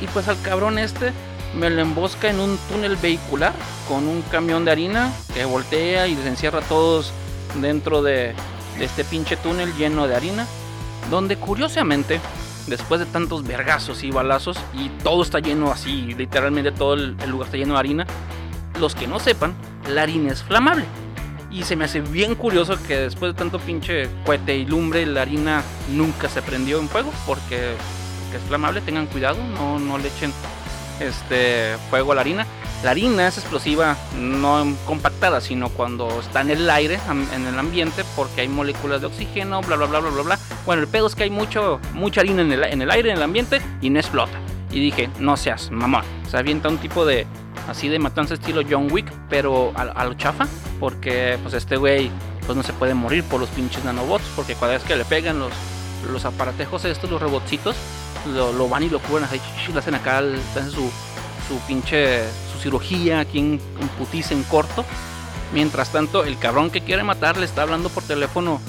Y 0.00 0.06
pues 0.08 0.26
al 0.28 0.40
cabrón 0.42 0.78
este 0.78 1.12
me 1.54 1.70
lo 1.70 1.82
embosca 1.82 2.28
en 2.28 2.40
un 2.40 2.58
túnel 2.68 2.96
vehicular 2.96 3.52
con 3.88 4.06
un 4.06 4.22
camión 4.22 4.64
de 4.64 4.72
harina 4.72 5.12
que 5.34 5.44
voltea 5.44 6.06
y 6.06 6.14
les 6.14 6.26
encierra 6.26 6.58
a 6.58 6.62
todos 6.62 7.12
dentro 7.56 8.02
de, 8.02 8.34
este 8.80 9.04
pinche 9.04 9.36
túnel 9.36 9.74
lleno 9.76 10.06
de 10.06 10.14
harina, 10.14 10.46
donde 11.10 11.36
curiosamente, 11.36 12.20
después 12.66 13.00
de 13.00 13.06
tantos 13.06 13.44
vergazos 13.44 14.04
y 14.04 14.10
balazos, 14.10 14.56
y 14.74 14.88
todo 15.02 15.22
está 15.22 15.40
lleno 15.40 15.72
así, 15.72 16.14
literalmente 16.14 16.70
todo 16.72 16.94
el, 16.94 17.16
lugar 17.28 17.46
está 17.46 17.56
lleno 17.56 17.74
de 17.74 17.80
harina, 17.80 18.06
los 18.78 18.94
que 18.94 19.06
no 19.06 19.18
sepan, 19.18 19.54
la 19.88 20.02
harina 20.02 20.32
es 20.32 20.42
flamable. 20.42 20.84
Y 21.50 21.62
se 21.62 21.76
me 21.76 21.86
hace 21.86 22.02
bien 22.02 22.34
curioso 22.34 22.76
que 22.86 22.96
después 22.96 23.32
de 23.32 23.38
tanto 23.38 23.58
pinche 23.58 24.08
cohete 24.26 24.56
y 24.56 24.66
lumbre, 24.66 25.06
la 25.06 25.22
harina 25.22 25.62
nunca 25.90 26.28
se 26.28 26.42
prendió 26.42 26.78
en 26.78 26.88
fuego, 26.88 27.10
porque, 27.26 27.72
es 28.34 28.42
flamable, 28.46 28.82
tengan 28.82 29.06
cuidado, 29.06 29.38
no, 29.54 29.78
no 29.78 29.96
le 29.96 30.08
echen 30.08 30.32
este 31.00 31.76
fuego 31.90 32.12
a 32.12 32.16
la 32.16 32.20
harina. 32.20 32.46
La 32.82 32.92
harina 32.92 33.26
es 33.26 33.38
explosiva 33.38 33.96
no 34.16 34.76
compactada, 34.86 35.40
sino 35.40 35.68
cuando 35.68 36.20
está 36.20 36.42
en 36.42 36.50
el 36.50 36.70
aire, 36.70 36.98
en 37.34 37.46
el 37.46 37.58
ambiente, 37.58 38.04
porque 38.14 38.42
hay 38.42 38.48
moléculas 38.48 39.00
de 39.00 39.08
oxígeno, 39.08 39.60
bla, 39.62 39.74
bla, 39.76 39.86
bla, 39.86 39.98
bla, 39.98 40.10
bla, 40.10 40.22
bla. 40.22 40.38
Bueno, 40.64 40.82
el 40.82 40.88
pedo 40.88 41.08
es 41.08 41.16
que 41.16 41.24
hay 41.24 41.30
mucho, 41.30 41.80
mucha 41.94 42.20
harina 42.20 42.42
en 42.42 42.52
el, 42.52 42.62
en 42.64 42.80
el 42.80 42.90
aire, 42.90 43.10
en 43.10 43.16
el 43.16 43.22
ambiente, 43.22 43.60
y 43.80 43.90
no 43.90 43.98
explota. 43.98 44.38
Y 44.70 44.80
dije, 44.80 45.10
no 45.18 45.36
seas 45.36 45.72
mamón. 45.72 46.04
Se 46.30 46.36
avienta 46.36 46.68
un 46.68 46.78
tipo 46.78 47.04
de, 47.04 47.26
así 47.68 47.88
de 47.88 47.98
matanza 47.98 48.34
estilo 48.34 48.62
John 48.68 48.92
Wick, 48.92 49.12
pero 49.28 49.72
a, 49.74 50.04
lo 50.04 50.14
chafa, 50.14 50.46
porque 50.78 51.36
pues 51.42 51.54
este 51.54 51.76
güey 51.76 52.10
pues 52.46 52.56
no 52.56 52.62
se 52.62 52.72
puede 52.72 52.94
morir 52.94 53.24
por 53.24 53.40
los 53.40 53.48
pinches 53.50 53.84
nanobots, 53.84 54.24
porque 54.36 54.54
cada 54.54 54.72
vez 54.72 54.82
que 54.84 54.96
le 54.96 55.04
pegan 55.04 55.38
los, 55.38 55.52
los 56.10 56.24
aparatejos 56.24 56.84
estos, 56.84 57.10
los 57.10 57.20
robotcitos, 57.20 57.76
lo, 58.32 58.68
van 58.68 58.84
y 58.84 58.88
lo 58.88 59.00
cubren 59.00 59.24
así, 59.24 59.40
le 59.72 59.78
hacen 59.78 59.94
acá, 59.94 60.18
hacen 60.18 60.70
su, 60.70 60.90
su 61.48 61.58
pinche 61.66 62.22
cirugía 62.58 63.20
aquí 63.20 63.38
en, 63.38 63.60
en 63.80 64.22
en 64.30 64.42
corto. 64.44 64.84
Mientras 65.52 65.90
tanto, 65.90 66.24
el 66.24 66.38
cabrón 66.38 66.70
que 66.70 66.82
quiere 66.82 67.02
matar 67.02 67.38
le 67.38 67.46
está 67.46 67.62
hablando 67.62 67.88
por 67.88 68.02
teléfono. 68.02 68.60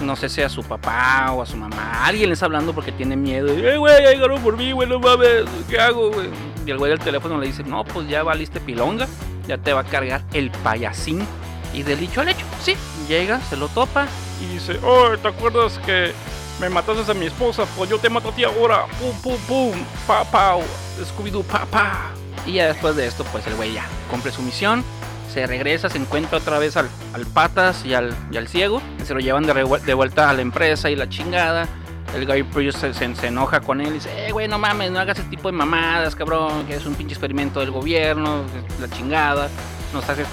No 0.00 0.16
sé 0.16 0.28
si 0.28 0.42
a 0.42 0.48
su 0.48 0.62
papá 0.62 1.30
o 1.32 1.42
a 1.42 1.46
su 1.46 1.56
mamá. 1.56 2.04
Alguien 2.04 2.28
le 2.28 2.34
está 2.34 2.46
hablando 2.46 2.74
porque 2.74 2.90
tiene 2.90 3.16
miedo. 3.16 3.48
Eh, 3.48 3.76
güey, 3.76 4.02
llegaron 4.02 4.42
por 4.42 4.56
mí, 4.56 4.72
güey, 4.72 4.88
no 4.88 4.98
mames. 4.98 5.44
¿Qué 5.68 5.78
hago, 5.78 6.10
güey? 6.10 6.28
Y 6.66 6.70
el 6.70 6.78
güey 6.78 6.90
del 6.90 6.98
teléfono 6.98 7.38
le 7.38 7.46
dice: 7.46 7.62
No, 7.62 7.84
pues 7.84 8.08
ya 8.08 8.22
valiste 8.22 8.58
pilonga. 8.58 9.06
Ya 9.46 9.58
te 9.58 9.72
va 9.72 9.80
a 9.80 9.84
cargar 9.84 10.22
el 10.34 10.50
payasín 10.50 11.26
Y 11.74 11.82
del 11.82 11.98
dicho 11.98 12.20
al 12.20 12.28
hecho, 12.28 12.46
sí, 12.62 12.76
llega, 13.08 13.40
se 13.40 13.56
lo 13.56 13.68
topa. 13.68 14.06
Y 14.40 14.54
dice, 14.54 14.78
oh, 14.84 15.08
¿te 15.20 15.28
acuerdas 15.28 15.78
que 15.84 16.12
me 16.60 16.68
mataste 16.68 17.10
a 17.10 17.14
mi 17.14 17.26
esposa? 17.26 17.64
Pues 17.76 17.90
yo 17.90 17.98
te 17.98 18.08
mato 18.08 18.28
a 18.30 18.32
ti 18.32 18.44
ahora. 18.44 18.86
Pum, 18.98 19.14
pum, 19.22 19.40
pum. 19.46 19.72
Pa, 20.06 20.24
pa. 20.24 20.58
Scooby-Doo, 21.04 21.42
pa, 21.44 21.64
pa. 21.66 22.21
Y 22.46 22.52
ya 22.52 22.66
después 22.66 22.96
de 22.96 23.06
esto, 23.06 23.24
pues 23.32 23.46
el 23.46 23.54
güey 23.54 23.74
ya 23.74 23.86
cumple 24.10 24.32
su 24.32 24.42
misión. 24.42 24.84
Se 25.32 25.46
regresa, 25.46 25.88
se 25.88 25.98
encuentra 25.98 26.38
otra 26.38 26.58
vez 26.58 26.76
al, 26.76 26.88
al 27.14 27.24
patas 27.26 27.84
y 27.86 27.94
al, 27.94 28.14
y 28.30 28.36
al 28.36 28.48
ciego. 28.48 28.82
Se 29.04 29.14
lo 29.14 29.20
llevan 29.20 29.44
de, 29.44 29.54
de 29.54 29.94
vuelta 29.94 30.28
a 30.28 30.32
la 30.34 30.42
empresa 30.42 30.90
y 30.90 30.96
la 30.96 31.08
chingada 31.08 31.68
el 32.14 32.26
Guy 32.26 32.42
Pearce 32.42 32.92
se, 32.92 33.14
se, 33.14 33.26
enoja 33.26 33.60
con 33.60 33.80
él 33.80 33.88
y 33.88 33.92
dice, 33.92 34.26
eh, 34.26 34.32
güey, 34.32 34.48
no 34.48 34.58
mames, 34.58 34.90
no 34.90 35.00
hagas 35.00 35.18
ese 35.18 35.28
tipo 35.28 35.48
de 35.48 35.52
mamadas, 35.52 36.14
cabrón, 36.14 36.66
que 36.66 36.74
es 36.74 36.84
un 36.84 36.94
pinche 36.94 37.14
experimento 37.14 37.60
del 37.60 37.70
gobierno, 37.70 38.44
la 38.80 38.88
chingada, 38.90 39.48
nos 39.92 40.08
haces, 40.08 40.26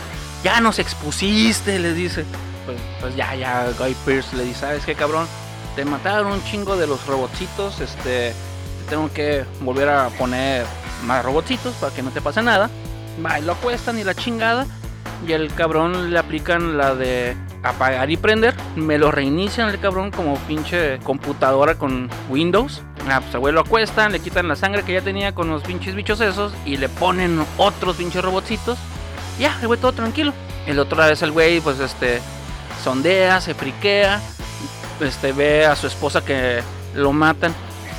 ya 0.43 0.59
nos 0.59 0.79
expusiste, 0.79 1.79
le 1.79 1.93
dice. 1.93 2.25
Pues, 2.65 2.77
pues 2.99 3.15
ya, 3.15 3.33
ya, 3.35 3.71
Guy 3.79 3.95
Pearce 4.05 4.35
le 4.35 4.43
dice, 4.43 4.59
¿sabes 4.59 4.85
qué, 4.85 4.93
cabrón? 4.93 5.25
Te 5.75 5.85
mataron 5.85 6.33
un 6.33 6.43
chingo 6.43 6.75
de 6.75 6.85
los 6.85 7.05
robotcitos, 7.07 7.79
este, 7.79 8.33
te 8.33 8.89
tengo 8.89 9.11
que 9.13 9.45
volver 9.61 9.89
a 9.89 10.09
poner 10.09 10.65
más 11.05 11.23
robotcitos 11.23 11.73
para 11.75 11.93
que 11.93 12.01
no 12.01 12.11
te 12.11 12.21
pase 12.21 12.41
nada. 12.41 12.69
Va, 13.25 13.39
y 13.39 13.43
lo 13.43 13.53
acuestan 13.53 13.99
y 13.99 14.03
la 14.03 14.15
chingada, 14.15 14.65
y 15.27 15.33
el 15.33 15.53
cabrón 15.53 16.11
le 16.11 16.19
aplican 16.19 16.77
la 16.77 16.95
de 16.95 17.35
apagar 17.63 18.09
y 18.09 18.17
prender, 18.17 18.55
me 18.75 18.97
lo 18.97 19.11
reinician 19.11 19.69
el 19.69 19.79
cabrón 19.79 20.11
como 20.11 20.37
pinche 20.39 20.99
computadora 20.99 21.75
con 21.75 22.09
Windows. 22.29 22.81
Ah, 23.09 23.19
pues 23.21 23.33
el 23.33 23.39
güey 23.39 23.53
lo 23.53 23.61
acuestan, 23.61 24.11
le 24.11 24.19
quitan 24.19 24.47
la 24.47 24.55
sangre 24.55 24.83
que 24.83 24.93
ya 24.93 25.01
tenía 25.01 25.33
con 25.33 25.49
los 25.49 25.63
pinches 25.63 25.95
bichos 25.95 26.21
esos 26.21 26.53
y 26.65 26.77
le 26.77 26.89
ponen 26.89 27.43
otros 27.57 27.95
pinches 27.97 28.23
robotcitos. 28.23 28.77
Ya, 29.39 29.57
el 29.61 29.67
güey 29.67 29.79
todo 29.79 29.93
tranquilo. 29.93 30.33
El 30.67 30.79
otra 30.79 31.07
vez 31.07 31.21
el 31.21 31.31
güey, 31.31 31.61
pues 31.61 31.79
este, 31.79 32.21
sondea, 32.83 33.41
se 33.41 33.53
friquea, 33.53 34.21
este, 34.99 35.31
ve 35.31 35.65
a 35.65 35.75
su 35.75 35.87
esposa 35.87 36.23
que 36.23 36.61
lo 36.93 37.11
matan. 37.11 37.53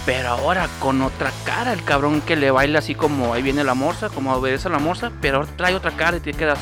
Pero 0.07 0.31
ahora 0.31 0.69
con 0.81 1.03
otra 1.03 1.31
cara, 1.45 1.73
el 1.73 1.85
cabrón 1.85 2.21
que 2.23 2.37
le 2.37 2.51
baila 2.51 2.79
así 2.79 2.95
como 2.95 3.35
ahí 3.35 3.43
viene 3.43 3.65
la 3.65 3.75
morsa, 3.75 4.09
como 4.09 4.33
obedece 4.33 4.69
a 4.69 4.71
la 4.71 4.79
morsa, 4.79 5.13
pero 5.21 5.47
trae 5.57 5.75
otra 5.75 5.91
cara 5.93 6.17
y 6.17 6.21
te 6.21 6.33
quedas, 6.33 6.59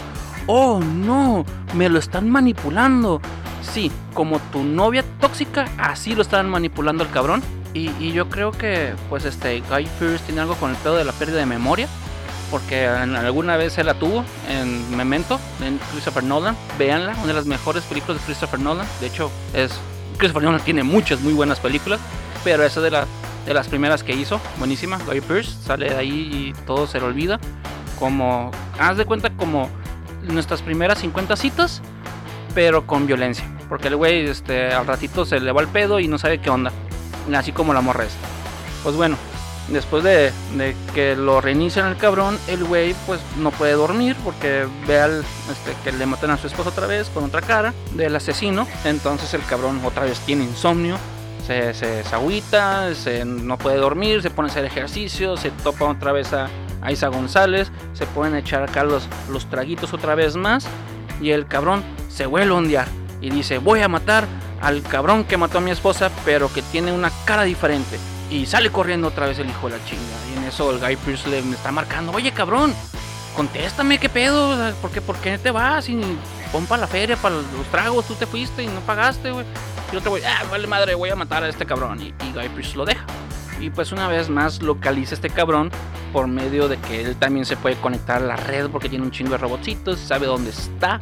oh 0.47 0.81
no, 0.81 1.45
me 1.75 1.89
lo 1.89 1.99
están 1.99 2.29
manipulando. 2.29 3.21
Sí, 3.63 3.93
como 4.15 4.39
tu 4.39 4.65
novia 4.65 5.05
tóxica, 5.21 5.67
así 5.79 6.15
lo 6.15 6.23
están 6.23 6.49
manipulando 6.49 7.05
el 7.05 7.11
cabrón. 7.11 7.43
Y, 7.75 8.13
yo 8.13 8.29
creo 8.29 8.51
que, 8.51 8.95
pues, 9.09 9.25
este, 9.25 9.61
Guy 9.61 9.87
Pearce 9.99 10.25
tiene 10.25 10.41
algo 10.41 10.55
con 10.57 10.71
el 10.71 10.77
pedo 10.77 10.97
de 10.97 11.05
la 11.05 11.13
pérdida 11.13 11.39
de 11.39 11.47
memoria. 11.47 11.87
Porque 12.51 12.87
alguna 12.87 13.59
vez 13.59 13.77
él 13.77 13.87
la 13.87 13.95
tuvo 13.95 14.25
en 14.49 14.97
Memento, 14.97 15.39
en 15.63 15.79
Christopher 15.93 16.25
Nolan. 16.25 16.57
Véanla, 16.79 17.13
una 17.19 17.27
de 17.27 17.35
las 17.35 17.45
mejores 17.45 17.85
películas 17.85 18.19
de 18.19 18.25
Christopher 18.25 18.59
Nolan. 18.59 18.87
De 19.01 19.07
hecho, 19.07 19.31
es 19.53 19.79
Christopher 20.17 20.45
Nolan 20.45 20.63
tiene 20.63 20.83
muchas 20.83 21.21
muy 21.21 21.35
buenas 21.35 21.61
películas. 21.61 22.01
Pero 22.45 22.65
esa 22.65 22.81
de, 22.81 22.91
la, 22.91 23.07
de 23.47 23.55
las 23.55 23.69
primeras 23.69 24.03
que 24.03 24.13
hizo, 24.13 24.41
buenísima. 24.59 24.99
Guy 25.07 25.21
Pearce 25.21 25.51
sale 25.63 25.91
de 25.91 25.97
ahí 25.97 26.31
y 26.33 26.67
todo 26.67 26.87
se 26.87 26.99
le 27.01 27.07
olvida. 27.07 27.39
Como, 27.99 28.51
haz 28.79 28.97
de 28.97 29.05
cuenta 29.05 29.31
como 29.31 29.69
nuestras 30.23 30.63
primeras 30.63 30.99
50 30.99 31.37
citas, 31.37 31.83
pero 32.55 32.87
con 32.87 33.07
violencia. 33.07 33.45
Porque 33.69 33.89
el 33.89 33.97
güey 33.97 34.27
este, 34.27 34.73
al 34.73 34.87
ratito 34.87 35.25
se 35.25 35.41
le 35.41 35.53
va 35.53 35.61
el 35.61 35.69
pedo 35.69 36.01
y 36.01 36.09
no 36.09 36.19
sabe 36.19 36.41
qué 36.41 36.51
onda. 36.51 36.73
Así 37.35 37.53
como 37.53 37.75
la 37.75 37.83
morra 37.83 38.05
Pues 38.83 38.97
bueno, 38.97 39.17
después 39.69 40.03
de, 40.03 40.33
que 40.95 41.15
lo 41.15 41.41
reinician 41.41 41.89
el 41.89 41.97
cabrón, 41.97 42.39
el 42.49 42.65
güey 42.65 42.95
pues 43.07 43.21
no 43.39 43.51
puede 43.51 43.73
dormir 43.73 44.17
porque 44.25 44.67
ve 44.87 45.01
al 45.01 45.25
este, 45.51 45.75
que 45.85 45.93
le 45.97 46.07
matan 46.07 46.31
a 46.31 46.39
su 46.39 46.47
esposa 46.47 46.71
otra 46.71 46.87
vez 46.87 47.09
con 47.11 47.25
otra 47.25 47.43
cara 47.43 47.75
del 47.95 48.17
asesino. 48.17 48.67
Entonces 48.85 49.33
el 49.35 49.45
cabrón 49.45 49.81
otra 49.85 50.05
vez 50.05 50.19
tiene 50.21 50.45
insomnio. 50.45 50.97
Se, 51.49 51.73
se, 51.73 52.05
agüita, 52.13 52.95
se, 52.95 53.25
no 53.25 53.57
puede 53.57 53.79
dormir, 53.79 54.21
se 54.21 54.29
pone 54.29 54.51
a 54.51 54.53
hacer 54.53 54.67
ejercicio, 54.67 55.39
se 55.39 55.51
topa 55.51 55.87
otra 55.87 56.13
vez 56.13 56.35
a, 56.35 56.51
Isa 56.91 57.09
González, 57.09 57.73
se 57.95 58.05
pueden 58.05 58.37
echar 58.37 58.63
acá 58.63 58.85
los, 58.85 59.09
los 59.31 59.49
traguitos 59.49 59.95
otra 59.95 60.15
vez 60.15 60.37
más 60.37 60.67
y 61.23 61.31
el 61.31 61.47
cabrón 61.47 61.83
se 62.11 62.27
vuelve 62.27 62.53
a 62.53 62.57
ondear 62.59 62.89
y 63.23 63.31
dice 63.31 63.57
voy 63.57 63.81
a 63.81 63.89
matar 63.89 64.27
al 64.61 64.83
cabrón 64.83 65.25
que 65.25 65.39
mató 65.39 65.57
a 65.57 65.61
mi 65.63 65.71
esposa 65.71 66.11
pero 66.27 66.53
que 66.53 66.61
tiene 66.61 66.93
una 66.93 67.11
cara 67.25 67.45
diferente 67.45 67.99
y 68.31 68.45
sale 68.45 68.71
corriendo 68.71 69.09
otra 69.09 69.27
vez 69.27 69.39
el 69.39 69.49
hijo 69.49 69.71
de 69.71 69.79
la 69.79 69.85
chinga 69.87 70.03
y 70.31 70.39
en 70.39 70.45
eso 70.45 70.71
el 70.71 70.81
Guy 70.81 70.97
Pearce 70.97 71.31
le 71.31 71.39
está 71.39 71.73
marcando 71.73 72.13
oye 72.13 72.31
cabrón 72.31 72.75
contéstame 73.35 73.99
qué 73.99 74.11
pedo 74.11 74.55
¿por 74.83 74.91
qué, 74.91 75.01
por 75.01 75.17
qué 75.17 75.39
te 75.39 75.51
vas 75.51 75.89
y 75.89 75.99
pon 76.53 76.67
para 76.67 76.83
la 76.83 76.87
feria 76.87 77.17
para 77.17 77.37
los 77.37 77.67
tragos 77.71 78.07
tú 78.07 78.15
te 78.15 78.27
fuiste 78.27 78.63
y 78.63 78.67
no 78.67 78.81
pagaste 78.81 79.31
güey 79.31 79.47
y 79.93 79.97
otro 79.97 80.11
güey 80.11 80.23
ah 80.25 80.45
vale 80.51 80.67
madre 80.67 80.95
voy 80.95 81.11
a 81.11 81.17
matar 81.17 81.45
a 81.45 81.49
este 81.49 81.67
cabrón 81.67 82.01
y, 82.03 82.13
Guy 82.33 82.49
Pearce 82.49 82.77
lo 82.77 82.85
deja. 82.85 83.05
Y 83.61 83.71
pues 83.71 83.91
una 83.91 84.07
vez 84.07 84.29
más 84.29 84.63
localiza 84.63 85.15
este 85.15 85.31
cabrón 85.31 85.71
por 86.13 86.29
medio 86.29 86.69
de 86.69 86.77
que 86.79 87.03
él 87.03 87.17
también 87.17 87.45
se 87.45 87.57
puede 87.57 87.77
conectar 87.77 88.23
a 88.23 88.27
la 88.27 88.37
red 88.37 88.71
porque 88.71 88.89
tiene 88.89 89.05
un 89.05 89.11
chingo 89.11 89.33
de 89.33 89.39
robotcitos, 89.39 89.99
sabe 89.99 90.27
dónde 90.27 90.51
está. 90.51 91.01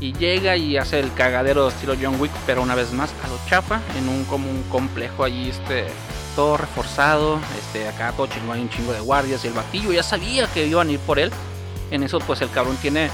Y 0.00 0.12
llega 0.12 0.56
y 0.56 0.76
hace 0.76 1.00
el 1.00 1.12
cagadero 1.14 1.68
estilo 1.68 1.94
John 2.00 2.20
Wick, 2.20 2.32
pero 2.44 2.62
una 2.62 2.74
vez 2.74 2.92
más 2.92 3.14
a 3.24 3.28
lo 3.28 3.38
chafa 3.48 3.80
en 3.96 4.08
un 4.08 4.24
como 4.24 4.50
un 4.50 4.62
complejo 4.64 5.24
allí 5.24 5.48
este 5.48 5.86
todo 6.36 6.56
reforzado, 6.56 7.38
este 7.58 7.88
acá 7.88 8.12
todo 8.12 8.26
chingón, 8.26 8.56
hay 8.56 8.62
un 8.62 8.68
chingo 8.68 8.92
de 8.92 9.00
guardias 9.00 9.44
y 9.44 9.48
el 9.48 9.54
batillo 9.54 9.92
ya 9.92 10.02
sabía 10.02 10.46
que 10.48 10.66
iban 10.66 10.88
a 10.88 10.92
ir 10.92 11.00
por 11.00 11.18
él. 11.18 11.30
En 11.90 12.02
eso 12.02 12.18
pues 12.18 12.42
el 12.42 12.50
cabrón 12.50 12.76
tiene 12.82 13.08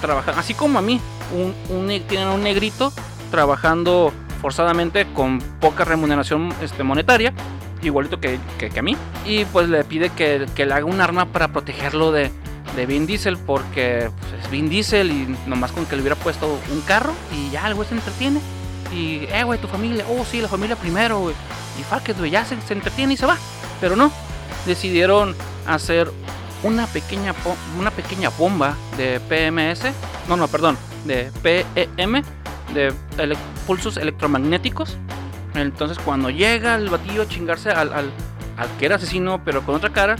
trabajar 0.00 0.34
así 0.38 0.54
como 0.54 0.78
a 0.78 0.82
mí, 0.82 0.98
un, 1.34 1.54
un 1.76 1.88
tienen 2.06 2.28
un 2.28 2.42
negrito 2.42 2.90
trabajando 3.30 4.12
forzadamente 4.40 5.06
con 5.12 5.38
poca 5.60 5.84
remuneración 5.84 6.52
este, 6.62 6.82
monetaria 6.82 7.32
igualito 7.82 8.20
que, 8.20 8.38
a 8.76 8.82
mí. 8.82 8.96
Y 9.24 9.44
pues 9.46 9.68
le 9.68 9.84
pide 9.84 10.10
que, 10.10 10.46
que, 10.54 10.66
le 10.66 10.74
haga 10.74 10.84
un 10.84 11.00
arma 11.00 11.26
para 11.26 11.48
protegerlo 11.48 12.12
de, 12.12 12.30
de 12.76 12.86
Vin 12.86 13.06
Diesel, 13.06 13.38
porque 13.38 14.10
pues, 14.20 14.44
es 14.44 14.50
Vin 14.50 14.68
Diesel 14.68 15.10
y 15.10 15.36
nomás 15.46 15.72
con 15.72 15.86
que 15.86 15.96
le 15.96 16.02
hubiera 16.02 16.16
puesto 16.16 16.58
un 16.72 16.80
carro 16.82 17.12
y 17.34 17.50
ya 17.50 17.66
el 17.66 17.74
güey 17.74 17.88
se 17.88 17.94
entretiene. 17.94 18.40
Y, 18.94 19.26
eh, 19.30 19.44
güey, 19.44 19.60
tu 19.60 19.68
familia, 19.68 20.04
oh, 20.08 20.24
sí, 20.24 20.40
la 20.40 20.48
familia 20.48 20.76
primero. 20.76 21.32
Y 21.78 21.82
fuck 21.84 22.08
it, 22.08 22.18
güey, 22.18 22.30
ya 22.30 22.44
se, 22.44 22.60
se, 22.62 22.74
entretiene 22.74 23.14
y 23.14 23.16
se 23.16 23.26
va. 23.26 23.36
Pero 23.80 23.96
no, 23.96 24.10
decidieron 24.66 25.34
hacer 25.66 26.10
una 26.62 26.86
pequeña, 26.86 27.34
una 27.78 27.90
pequeña 27.90 28.30
bomba 28.30 28.74
de 28.96 29.20
PMS, 29.20 29.92
no, 30.28 30.36
no, 30.36 30.48
perdón, 30.48 30.76
de 31.04 31.30
PEM, 31.42 32.22
de 32.74 32.92
pulsos 33.66 33.96
electromagnéticos 33.96 34.96
entonces 35.54 35.98
cuando 35.98 36.30
llega 36.30 36.76
el 36.76 36.88
batillo 36.88 37.22
a 37.22 37.28
chingarse 37.28 37.70
al, 37.70 37.92
al, 37.92 38.10
que 38.78 38.86
era 38.86 38.96
asesino, 38.96 39.42
pero 39.44 39.62
con 39.64 39.74
otra 39.74 39.90
cara, 39.90 40.16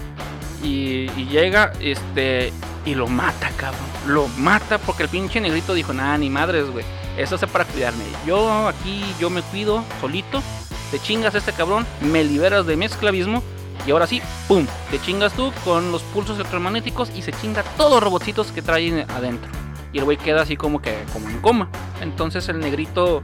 y, 0.62 1.06
llega, 1.26 1.72
este, 1.80 2.52
y 2.84 2.94
lo 2.94 3.06
mata, 3.06 3.50
cabrón. 3.56 3.80
Lo 4.06 4.28
mata 4.28 4.78
porque 4.78 5.04
el 5.04 5.08
pinche 5.08 5.40
negrito 5.40 5.74
dijo, 5.74 5.92
nada, 5.92 6.18
ni 6.18 6.28
madres, 6.30 6.70
güey. 6.70 6.84
Eso 7.16 7.36
es 7.36 7.44
para 7.46 7.64
cuidarme. 7.64 8.04
Yo 8.26 8.68
aquí, 8.68 9.04
yo 9.18 9.30
me 9.30 9.42
cuido 9.42 9.84
solito. 10.00 10.42
Te 10.90 10.98
chingas 10.98 11.34
a 11.34 11.38
este 11.38 11.52
cabrón, 11.52 11.86
me 12.00 12.24
liberas 12.24 12.66
de 12.66 12.76
mi 12.76 12.86
esclavismo. 12.86 13.42
Y 13.86 13.92
ahora 13.92 14.06
sí, 14.06 14.20
¡pum! 14.48 14.66
Te 14.90 15.00
chingas 15.00 15.32
tú 15.32 15.52
con 15.64 15.92
los 15.92 16.02
pulsos 16.02 16.36
electromagnéticos 16.36 17.10
y 17.16 17.22
se 17.22 17.32
chinga 17.32 17.62
todos 17.76 17.92
los 17.92 18.02
robotitos 18.02 18.52
que 18.52 18.60
traen 18.60 19.10
adentro. 19.10 19.50
Y 19.92 19.98
el 19.98 20.04
güey 20.04 20.16
queda 20.16 20.42
así 20.42 20.56
como 20.56 20.80
que, 20.80 20.96
como 21.12 21.28
en 21.28 21.40
coma. 21.40 21.68
Entonces 22.00 22.48
el 22.48 22.60
negrito 22.60 23.22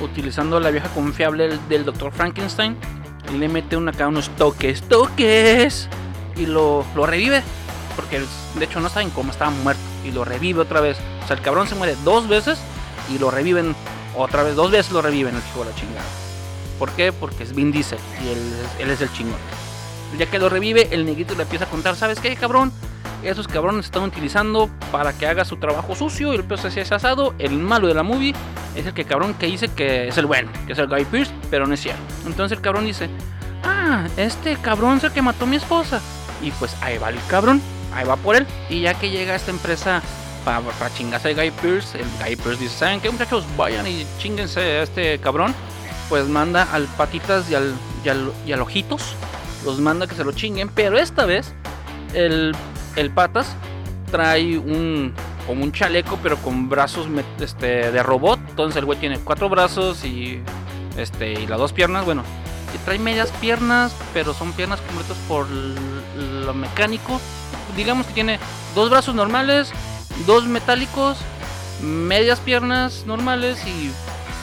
utilizando 0.00 0.60
la 0.60 0.70
vieja 0.70 0.88
confiable 0.88 1.58
del, 1.68 1.84
Dr. 1.84 2.12
Frankenstein, 2.12 2.76
le 3.36 3.48
mete 3.48 3.76
una, 3.76 3.90
acá 3.90 4.08
unos 4.08 4.28
toques, 4.30 4.82
toques, 4.82 5.88
y 6.36 6.46
lo, 6.46 6.84
lo 6.94 7.06
revive. 7.06 7.42
Porque 7.96 8.20
de 8.58 8.64
hecho 8.64 8.80
no 8.80 8.88
estaba 8.88 9.02
en 9.02 9.10
coma, 9.10 9.30
estaba 9.30 9.50
muerto. 9.50 9.82
Y 10.04 10.10
lo 10.10 10.24
revive 10.24 10.60
otra 10.60 10.80
vez. 10.80 10.98
O 11.22 11.26
sea, 11.26 11.36
el 11.36 11.42
cabrón 11.42 11.68
se 11.68 11.74
muere 11.74 11.96
dos 12.04 12.28
veces 12.28 12.58
y 13.12 13.18
lo 13.18 13.30
reviven 13.30 13.74
otra 14.16 14.42
vez. 14.42 14.56
Dos 14.56 14.70
veces 14.70 14.92
lo 14.92 15.00
reviven 15.00 15.34
el 15.34 15.42
chico 15.44 15.60
de 15.60 15.70
la 15.70 15.76
chingada. 15.76 16.04
¿Por 16.78 16.90
qué? 16.92 17.12
Porque 17.12 17.44
es 17.44 17.54
Vin 17.54 17.70
Diesel 17.70 17.98
y 18.22 18.28
él, 18.28 18.38
él 18.80 18.90
es 18.90 19.00
el 19.00 19.12
chingón. 19.12 19.38
Ya 20.18 20.26
que 20.26 20.38
lo 20.38 20.48
revive, 20.48 20.88
el 20.92 21.06
negrito 21.06 21.34
le 21.34 21.42
empieza 21.42 21.64
a 21.64 21.68
contar, 21.68 21.96
¿sabes 21.96 22.20
qué, 22.20 22.34
cabrón? 22.36 22.72
Esos 23.24 23.48
cabrones 23.48 23.86
están 23.86 24.02
utilizando 24.02 24.68
para 24.92 25.12
que 25.12 25.26
haga 25.26 25.44
su 25.44 25.56
trabajo 25.56 25.94
sucio 25.94 26.32
y 26.32 26.36
el 26.36 26.44
peso 26.44 26.68
así 26.68 26.80
es 26.80 26.92
asado. 26.92 27.34
El 27.38 27.58
malo 27.58 27.88
de 27.88 27.94
la 27.94 28.02
movie 28.02 28.34
es 28.74 28.86
el 28.86 28.92
que 28.92 29.04
cabrón 29.04 29.34
que 29.34 29.46
dice 29.46 29.68
que 29.68 30.08
es 30.08 30.18
el 30.18 30.26
bueno, 30.26 30.50
que 30.66 30.72
es 30.72 30.78
el 30.78 30.88
Guy 30.88 31.04
Pierce, 31.04 31.32
pero 31.50 31.66
no 31.66 31.74
es 31.74 31.80
cierto. 31.80 32.02
Entonces 32.26 32.58
el 32.58 32.62
cabrón 32.62 32.86
dice, 32.86 33.08
ah, 33.62 34.06
este 34.16 34.56
cabrón 34.56 34.98
es 34.98 35.04
el 35.04 35.12
que 35.12 35.22
mató 35.22 35.44
a 35.44 35.48
mi 35.48 35.56
esposa. 35.56 36.00
Y 36.42 36.50
pues 36.52 36.76
ahí 36.82 36.98
va 36.98 37.10
el 37.10 37.18
cabrón, 37.28 37.62
ahí 37.94 38.06
va 38.06 38.16
por 38.16 38.36
él. 38.36 38.46
Y 38.68 38.82
ya 38.82 38.94
que 38.94 39.10
llega 39.10 39.34
esta 39.34 39.50
empresa 39.50 40.02
para, 40.44 40.62
chingarse 40.94 41.28
al 41.28 41.34
Guy 41.34 41.50
Pierce, 41.50 41.98
el 41.98 42.08
Guy 42.22 42.36
Pierce 42.36 42.62
dice, 42.62 42.78
¿saben 42.78 43.00
qué 43.00 43.10
muchachos? 43.10 43.44
Vayan 43.56 43.86
y 43.86 44.06
chinguense 44.18 44.60
a 44.60 44.82
este 44.82 45.18
cabrón. 45.18 45.54
Pues 46.08 46.28
manda 46.28 46.68
al 46.72 46.84
patitas 46.84 47.50
y 47.50 47.54
al, 47.54 47.74
y 48.04 48.08
al, 48.08 48.32
y 48.46 48.52
al 48.52 48.60
ojitos. 48.60 49.14
Los 49.64 49.80
manda 49.80 50.06
que 50.06 50.14
se 50.14 50.24
lo 50.24 50.32
chinguen, 50.32 50.68
pero 50.68 50.98
esta 50.98 51.24
vez 51.24 51.54
el 52.12 52.54
el 52.96 53.10
patas 53.10 53.54
trae 54.10 54.58
un 54.58 55.12
como 55.46 55.62
un 55.62 55.72
chaleco, 55.72 56.18
pero 56.22 56.36
con 56.38 56.68
brazos 56.68 57.06
este, 57.40 57.90
de 57.90 58.02
robot. 58.02 58.40
Entonces 58.48 58.76
el 58.78 58.84
güey 58.84 58.98
tiene 58.98 59.18
cuatro 59.18 59.48
brazos 59.48 60.04
y, 60.04 60.40
este, 60.96 61.32
y 61.32 61.46
las 61.46 61.58
dos 61.58 61.72
piernas. 61.72 62.04
Bueno, 62.04 62.22
trae 62.84 62.98
medias 62.98 63.30
piernas, 63.40 63.94
pero 64.12 64.34
son 64.34 64.52
piernas 64.52 64.80
completas 64.80 65.16
por 65.28 65.46
lo 65.48 66.54
mecánico. 66.54 67.20
Digamos 67.76 68.06
que 68.06 68.12
tiene 68.12 68.38
dos 68.74 68.90
brazos 68.90 69.14
normales, 69.14 69.72
dos 70.26 70.46
metálicos, 70.46 71.18
medias 71.82 72.40
piernas 72.40 73.04
normales 73.06 73.64
y 73.66 73.90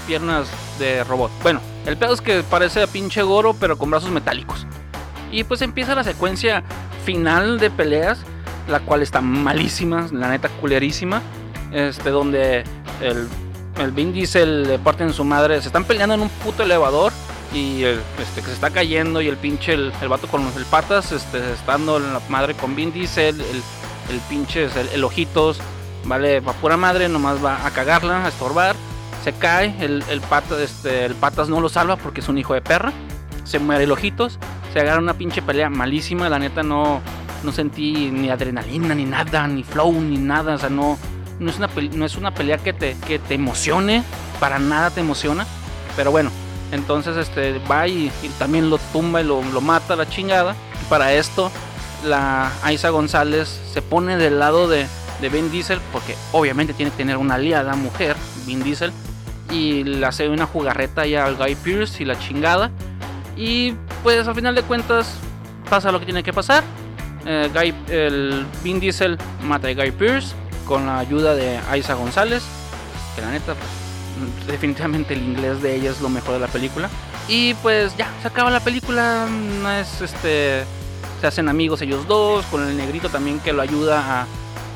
piernas 0.07 0.47
de 0.79 1.03
robot. 1.03 1.31
Bueno, 1.43 1.61
el 1.85 1.97
pedo 1.97 2.13
es 2.13 2.21
que 2.21 2.43
parece 2.43 2.83
a 2.83 2.87
pinche 2.87 3.21
Goro, 3.21 3.53
pero 3.53 3.77
con 3.77 3.89
brazos 3.89 4.11
metálicos. 4.11 4.65
Y 5.31 5.43
pues 5.43 5.61
empieza 5.61 5.95
la 5.95 6.03
secuencia 6.03 6.63
final 7.05 7.59
de 7.59 7.69
peleas, 7.69 8.19
la 8.71 8.79
cual 8.79 9.01
está 9.01 9.21
malísima, 9.21 10.07
la 10.11 10.29
neta 10.29 10.49
culerísima. 10.49 11.21
Este, 11.71 12.09
donde 12.09 12.63
el, 13.01 13.29
el 13.79 13.91
Vin 13.91 14.11
Diesel 14.11 14.63
le 14.63 14.77
parten 14.77 15.13
su 15.13 15.23
madre, 15.23 15.61
se 15.61 15.67
están 15.67 15.85
peleando 15.85 16.15
en 16.15 16.21
un 16.21 16.29
puto 16.29 16.63
elevador 16.63 17.13
y 17.53 17.83
el, 17.83 18.01
este, 18.19 18.41
que 18.41 18.47
se 18.47 18.53
está 18.53 18.71
cayendo 18.71 19.21
y 19.21 19.27
el 19.27 19.37
pinche, 19.37 19.73
el, 19.73 19.91
vato 20.09 20.27
con 20.27 20.45
el 20.55 20.65
patas, 20.65 21.11
este, 21.11 21.53
estando 21.53 21.97
en 21.97 22.13
la 22.13 22.21
madre 22.29 22.55
con 22.55 22.75
Vin 22.75 22.91
Diesel, 22.91 23.39
el, 23.39 23.63
el 24.09 24.19
pinche, 24.29 24.67
el, 24.93 25.03
ojitos, 25.03 25.59
vale, 26.03 26.41
va 26.41 26.53
pura 26.53 26.75
madre, 26.75 27.07
nomás 27.07 27.43
va 27.43 27.65
a 27.65 27.71
cagarla, 27.71 28.25
a 28.25 28.27
estorbar, 28.27 28.75
se 29.23 29.31
cae, 29.33 29.75
el, 29.79 30.03
el, 30.09 30.19
pata, 30.21 30.61
este, 30.61 31.05
el 31.05 31.15
patas 31.15 31.47
no 31.47 31.61
lo 31.61 31.69
salva 31.69 31.95
porque 31.95 32.19
es 32.19 32.27
un 32.27 32.37
hijo 32.37 32.53
de 32.53 32.61
perra, 32.61 32.91
se 33.45 33.59
muere 33.59 33.85
el 33.85 33.91
ojitos, 33.91 34.39
se 34.73 34.79
agarra 34.79 34.99
una 34.99 35.13
pinche 35.13 35.41
pelea 35.41 35.69
malísima, 35.69 36.29
la 36.29 36.39
neta 36.39 36.63
no, 36.63 37.01
no 37.43 37.51
sentí 37.51 38.11
ni 38.11 38.29
adrenalina, 38.29 38.95
ni 38.95 39.05
nada, 39.05 39.47
ni 39.47 39.63
flow, 39.63 39.93
ni 39.93 40.17
nada, 40.17 40.55
o 40.55 40.57
sea, 40.57 40.69
no, 40.69 40.97
no, 41.39 41.49
es, 41.49 41.57
una, 41.57 41.69
no 41.93 42.05
es 42.05 42.15
una 42.15 42.33
pelea 42.33 42.57
que 42.57 42.73
te, 42.73 42.95
que 43.07 43.19
te 43.19 43.35
emocione, 43.35 44.03
para 44.39 44.59
nada 44.59 44.89
te 44.89 45.01
emociona, 45.01 45.45
pero 45.95 46.11
bueno, 46.11 46.31
entonces 46.71 47.17
este 47.17 47.59
va 47.69 47.87
y, 47.87 48.11
también 48.39 48.69
lo 48.69 48.77
tumba 48.77 49.21
y 49.21 49.25
lo, 49.25 49.41
mata 49.61 49.93
a 49.93 49.97
la 49.97 50.09
chingada. 50.09 50.55
Para 50.89 51.13
esto, 51.13 51.51
la 52.05 52.51
Aiza 52.63 52.89
González 52.89 53.49
se 53.73 53.81
pone 53.81 54.17
del 54.17 54.39
lado 54.39 54.67
de, 54.67 54.87
de 55.19 55.29
Vin 55.29 55.51
Diesel, 55.51 55.79
porque 55.91 56.15
obviamente 56.31 56.73
tiene 56.73 56.91
que 56.91 56.97
tener 56.97 57.17
una 57.17 57.35
aliada 57.35 57.75
mujer, 57.75 58.15
Vin 58.45 58.63
Diesel, 58.63 58.91
y 59.49 59.83
le 59.83 60.05
hace 60.05 60.29
una 60.29 60.45
jugarreta 60.45 61.05
ya 61.05 61.25
al 61.25 61.35
Guy 61.35 61.55
Pierce 61.55 62.03
y 62.03 62.05
la 62.05 62.17
chingada. 62.17 62.71
Y 63.35 63.73
pues 64.03 64.27
al 64.27 64.35
final 64.35 64.55
de 64.55 64.63
cuentas 64.63 65.15
pasa 65.69 65.91
lo 65.91 65.99
que 65.99 66.05
tiene 66.05 66.23
que 66.23 66.33
pasar. 66.33 66.63
Eh, 67.25 67.49
Guy, 67.53 67.73
el 67.89 68.45
Vin 68.63 68.79
Diesel 68.79 69.17
mata 69.43 69.67
a 69.67 69.73
Guy 69.73 69.91
Pierce 69.91 70.33
con 70.65 70.85
la 70.85 70.99
ayuda 70.99 71.35
de 71.35 71.59
Aiza 71.69 71.93
González, 71.93 72.43
que 73.15 73.21
la 73.21 73.31
neta 73.31 73.55
pues, 73.55 74.47
definitivamente 74.47 75.13
el 75.13 75.21
inglés 75.21 75.61
de 75.61 75.75
ella 75.75 75.91
es 75.91 76.01
lo 76.01 76.09
mejor 76.09 76.33
de 76.33 76.39
la 76.39 76.47
película. 76.47 76.89
Y 77.27 77.53
pues 77.55 77.95
ya, 77.97 78.09
se 78.21 78.27
acaba 78.27 78.49
la 78.49 78.59
película, 78.59 79.27
no 79.61 79.71
es 79.71 80.01
este 80.01 80.63
se 81.21 81.27
hacen 81.27 81.49
amigos 81.49 81.81
ellos 81.83 82.07
dos, 82.07 82.43
con 82.47 82.67
el 82.67 82.75
negrito 82.75 83.09
también 83.09 83.39
que 83.39 83.53
lo 83.53 83.61
ayuda 83.61 84.25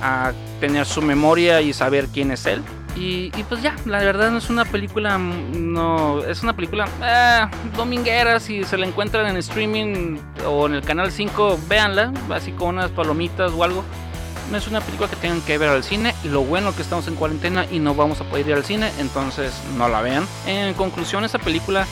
a, 0.01 0.31
tener 0.59 0.85
su 0.85 1.01
memoria 1.01 1.61
y 1.61 1.73
saber 1.73 2.07
quién 2.13 2.31
es 2.31 2.45
él. 2.45 2.61
Y, 2.95 3.29
pues 3.49 3.61
ya, 3.61 3.75
la 3.85 3.99
verdad 3.99 4.31
no 4.31 4.37
es 4.37 4.49
una 4.49 4.63
película, 4.63 5.17
no, 5.17 6.23
es 6.23 6.43
una 6.43 6.55
película 6.55 6.87
eh, 7.03 7.41
dominguera, 7.75 8.39
si 8.39 8.63
se 8.63 8.77
la 8.77 8.87
encuentran 8.87 9.27
en 9.27 9.35
streaming 9.37 10.17
o 10.47 10.65
en 10.67 10.75
el 10.75 10.81
canal 10.81 11.11
5, 11.11 11.59
véanla, 11.67 12.13
así 12.31 12.53
con 12.53 12.69
unas 12.69 12.91
palomitas 12.91 13.51
o 13.51 13.63
algo 13.63 13.83
no 14.51 14.57
es 14.57 14.67
una 14.67 14.81
película 14.81 15.09
que 15.09 15.15
tengan 15.15 15.41
que 15.41 15.57
ver 15.57 15.69
al 15.69 15.83
cine. 15.83 16.13
Lo 16.23 16.43
bueno 16.43 16.75
que 16.75 16.81
estamos 16.81 17.07
en 17.07 17.15
cuarentena 17.15 17.65
y 17.71 17.79
no 17.79 17.95
vamos 17.95 18.21
a 18.21 18.25
poder 18.25 18.47
ir 18.47 18.53
al 18.53 18.63
cine, 18.63 18.91
entonces 18.99 19.53
no 19.77 19.87
la 19.89 20.01
vean. 20.01 20.27
En 20.45 20.73
conclusión, 20.73 21.23
esta 21.25 21.39
película, 21.39 21.87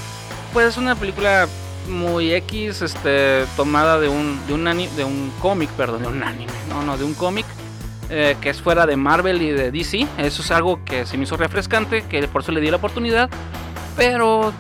pues 0.54 0.68
es 0.68 0.78
una 0.78 0.96
película 0.96 1.48
muy 1.90 2.34
X, 2.34 2.82
este, 2.82 3.46
tomada 3.56 4.00
de 4.00 4.08
un, 4.08 4.40
de 4.48 4.54
un, 4.54 4.64
de 4.64 5.04
un 5.04 5.34
cómic, 5.42 5.70
perdón, 5.72 6.04
de 6.04 6.08
un 6.08 6.24
anime, 6.24 6.52
no, 6.70 6.84
no, 6.84 6.98
de 6.98 7.04
un 7.04 7.14
cómic. 7.14 7.46
Eh, 8.16 8.38
que 8.40 8.52
es 8.52 8.62
fuera 8.62 8.86
de 8.86 8.96
Marvel 8.96 9.42
y 9.42 9.50
de 9.50 9.72
DC. 9.72 10.06
Eso 10.20 10.44
es 10.44 10.52
algo 10.52 10.86
que 10.86 11.04
se 11.08 11.18
me 11.18 11.24
hizo 11.24 11.36
refrescante, 11.36 12.04
que 12.04 12.28
por 12.28 12.44
eso 12.44 12.52
le 12.52 12.62
di 12.62 12.70
la 12.70 12.78
oportunidad. 12.78 13.28
Pero 13.98 14.54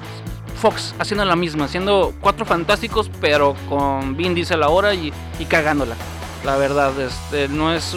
Fox 0.59 0.95
haciendo 0.97 1.23
la 1.23 1.35
misma, 1.35 1.65
haciendo 1.65 2.15
cuatro 2.19 2.47
fantásticos, 2.47 3.11
pero 3.21 3.55
con 3.69 4.17
Vin 4.17 4.33
Diesel 4.33 4.63
ahora 4.63 4.95
y, 4.95 5.13
y 5.37 5.45
cagándola. 5.45 5.95
La 6.43 6.57
verdad, 6.57 6.99
este, 6.99 7.47
no 7.47 7.71
es. 7.71 7.95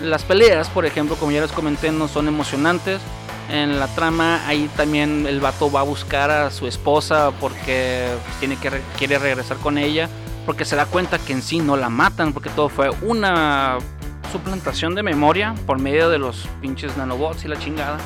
Las 0.00 0.22
peleas, 0.22 0.70
por 0.70 0.86
ejemplo, 0.86 1.16
como 1.16 1.30
ya 1.30 1.42
les 1.42 1.52
comenté, 1.52 1.92
no 1.92 2.08
son 2.08 2.26
emocionantes. 2.26 3.02
En 3.50 3.78
la 3.78 3.86
trama 3.88 4.48
ahí 4.48 4.70
también 4.78 5.26
el 5.26 5.40
vato 5.40 5.70
va 5.70 5.80
a 5.80 5.82
buscar 5.82 6.30
a 6.30 6.50
su 6.50 6.66
esposa 6.66 7.32
porque 7.38 8.08
tiene 8.40 8.56
que 8.56 8.70
quiere 8.96 9.18
regresar 9.18 9.58
con 9.58 9.76
ella 9.76 10.08
porque 10.46 10.64
se 10.64 10.76
da 10.76 10.86
cuenta 10.86 11.18
que 11.18 11.32
en 11.32 11.42
sí 11.42 11.58
no 11.58 11.76
la 11.76 11.88
matan 11.88 12.32
porque 12.32 12.50
todo 12.50 12.68
fue 12.68 12.90
una 13.02 13.78
suplantación 14.34 14.96
de 14.96 15.04
memoria 15.04 15.54
por 15.64 15.78
medio 15.78 16.08
de 16.10 16.18
los 16.18 16.48
pinches 16.60 16.96
nanobots 16.96 17.44
y 17.44 17.48
la 17.48 17.56
chingada. 17.56 17.98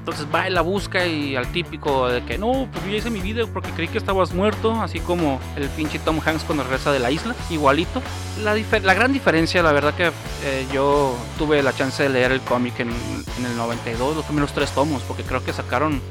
Entonces 0.00 0.26
va 0.34 0.46
y 0.46 0.52
la 0.52 0.60
busca 0.60 1.06
y 1.06 1.36
al 1.36 1.50
típico 1.52 2.08
de 2.08 2.22
que 2.22 2.36
no, 2.36 2.68
pues 2.70 2.84
yo 2.84 2.90
hice 2.90 3.08
mi 3.08 3.20
video 3.20 3.48
porque 3.48 3.70
creí 3.70 3.88
que 3.88 3.96
estabas 3.96 4.34
muerto, 4.34 4.78
así 4.82 5.00
como 5.00 5.40
el 5.56 5.68
pinche 5.70 5.98
Tom 5.98 6.20
Hanks 6.22 6.44
cuando 6.44 6.64
regresa 6.64 6.92
de 6.92 6.98
la 6.98 7.10
isla, 7.10 7.34
igualito. 7.48 8.02
La, 8.42 8.54
la 8.54 8.94
gran 8.94 9.14
diferencia, 9.14 9.62
la 9.62 9.72
verdad 9.72 9.94
que 9.94 10.08
eh, 10.44 10.66
yo 10.70 11.16
tuve 11.38 11.62
la 11.62 11.72
chance 11.72 12.02
de 12.02 12.10
leer 12.10 12.32
el 12.32 12.42
cómic 12.42 12.78
en, 12.80 12.90
el 12.90 13.56
92, 13.56 14.16
los 14.16 14.24
primeros 14.26 14.52
tres 14.52 14.72
tomos, 14.72 15.02
porque 15.04 15.22
creo 15.22 15.42
que 15.42 15.54
sacaron 15.54 16.02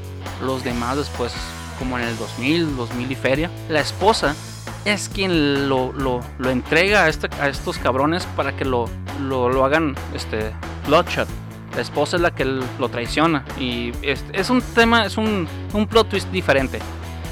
los 0.42 0.64
demás 0.64 0.96
después, 0.96 1.32
como 1.78 1.96
en 1.96 2.06
el 2.08 2.18
2000, 2.18 2.76
2000 2.76 3.12
y 3.12 3.14
feria. 3.14 3.50
La 3.68 3.80
esposa 3.80 4.34
es 4.84 5.08
quien 5.08 5.68
lo, 5.68 5.92
lo, 5.92 6.20
lo 6.38 6.50
entrega 6.50 7.04
a, 7.04 7.08
este, 7.08 7.28
a, 7.40 7.48
estos 7.48 7.78
cabrones 7.78 8.26
para 8.36 8.56
que 8.56 8.64
lo, 8.64 8.88
lo, 9.20 9.64
hagan 9.64 9.94
este, 10.14 10.52
Bloodshot 10.86 11.28
la 11.74 11.82
esposa 11.82 12.16
es 12.16 12.22
la 12.22 12.32
que 12.32 12.44
lo 12.44 12.88
traiciona. 12.88 13.44
Y 13.58 13.92
es, 14.02 14.24
es 14.32 14.50
un 14.50 14.60
tema, 14.60 15.06
es 15.06 15.16
un, 15.16 15.48
un, 15.72 15.86
plot 15.86 16.08
twist 16.08 16.28
diferente. 16.30 16.78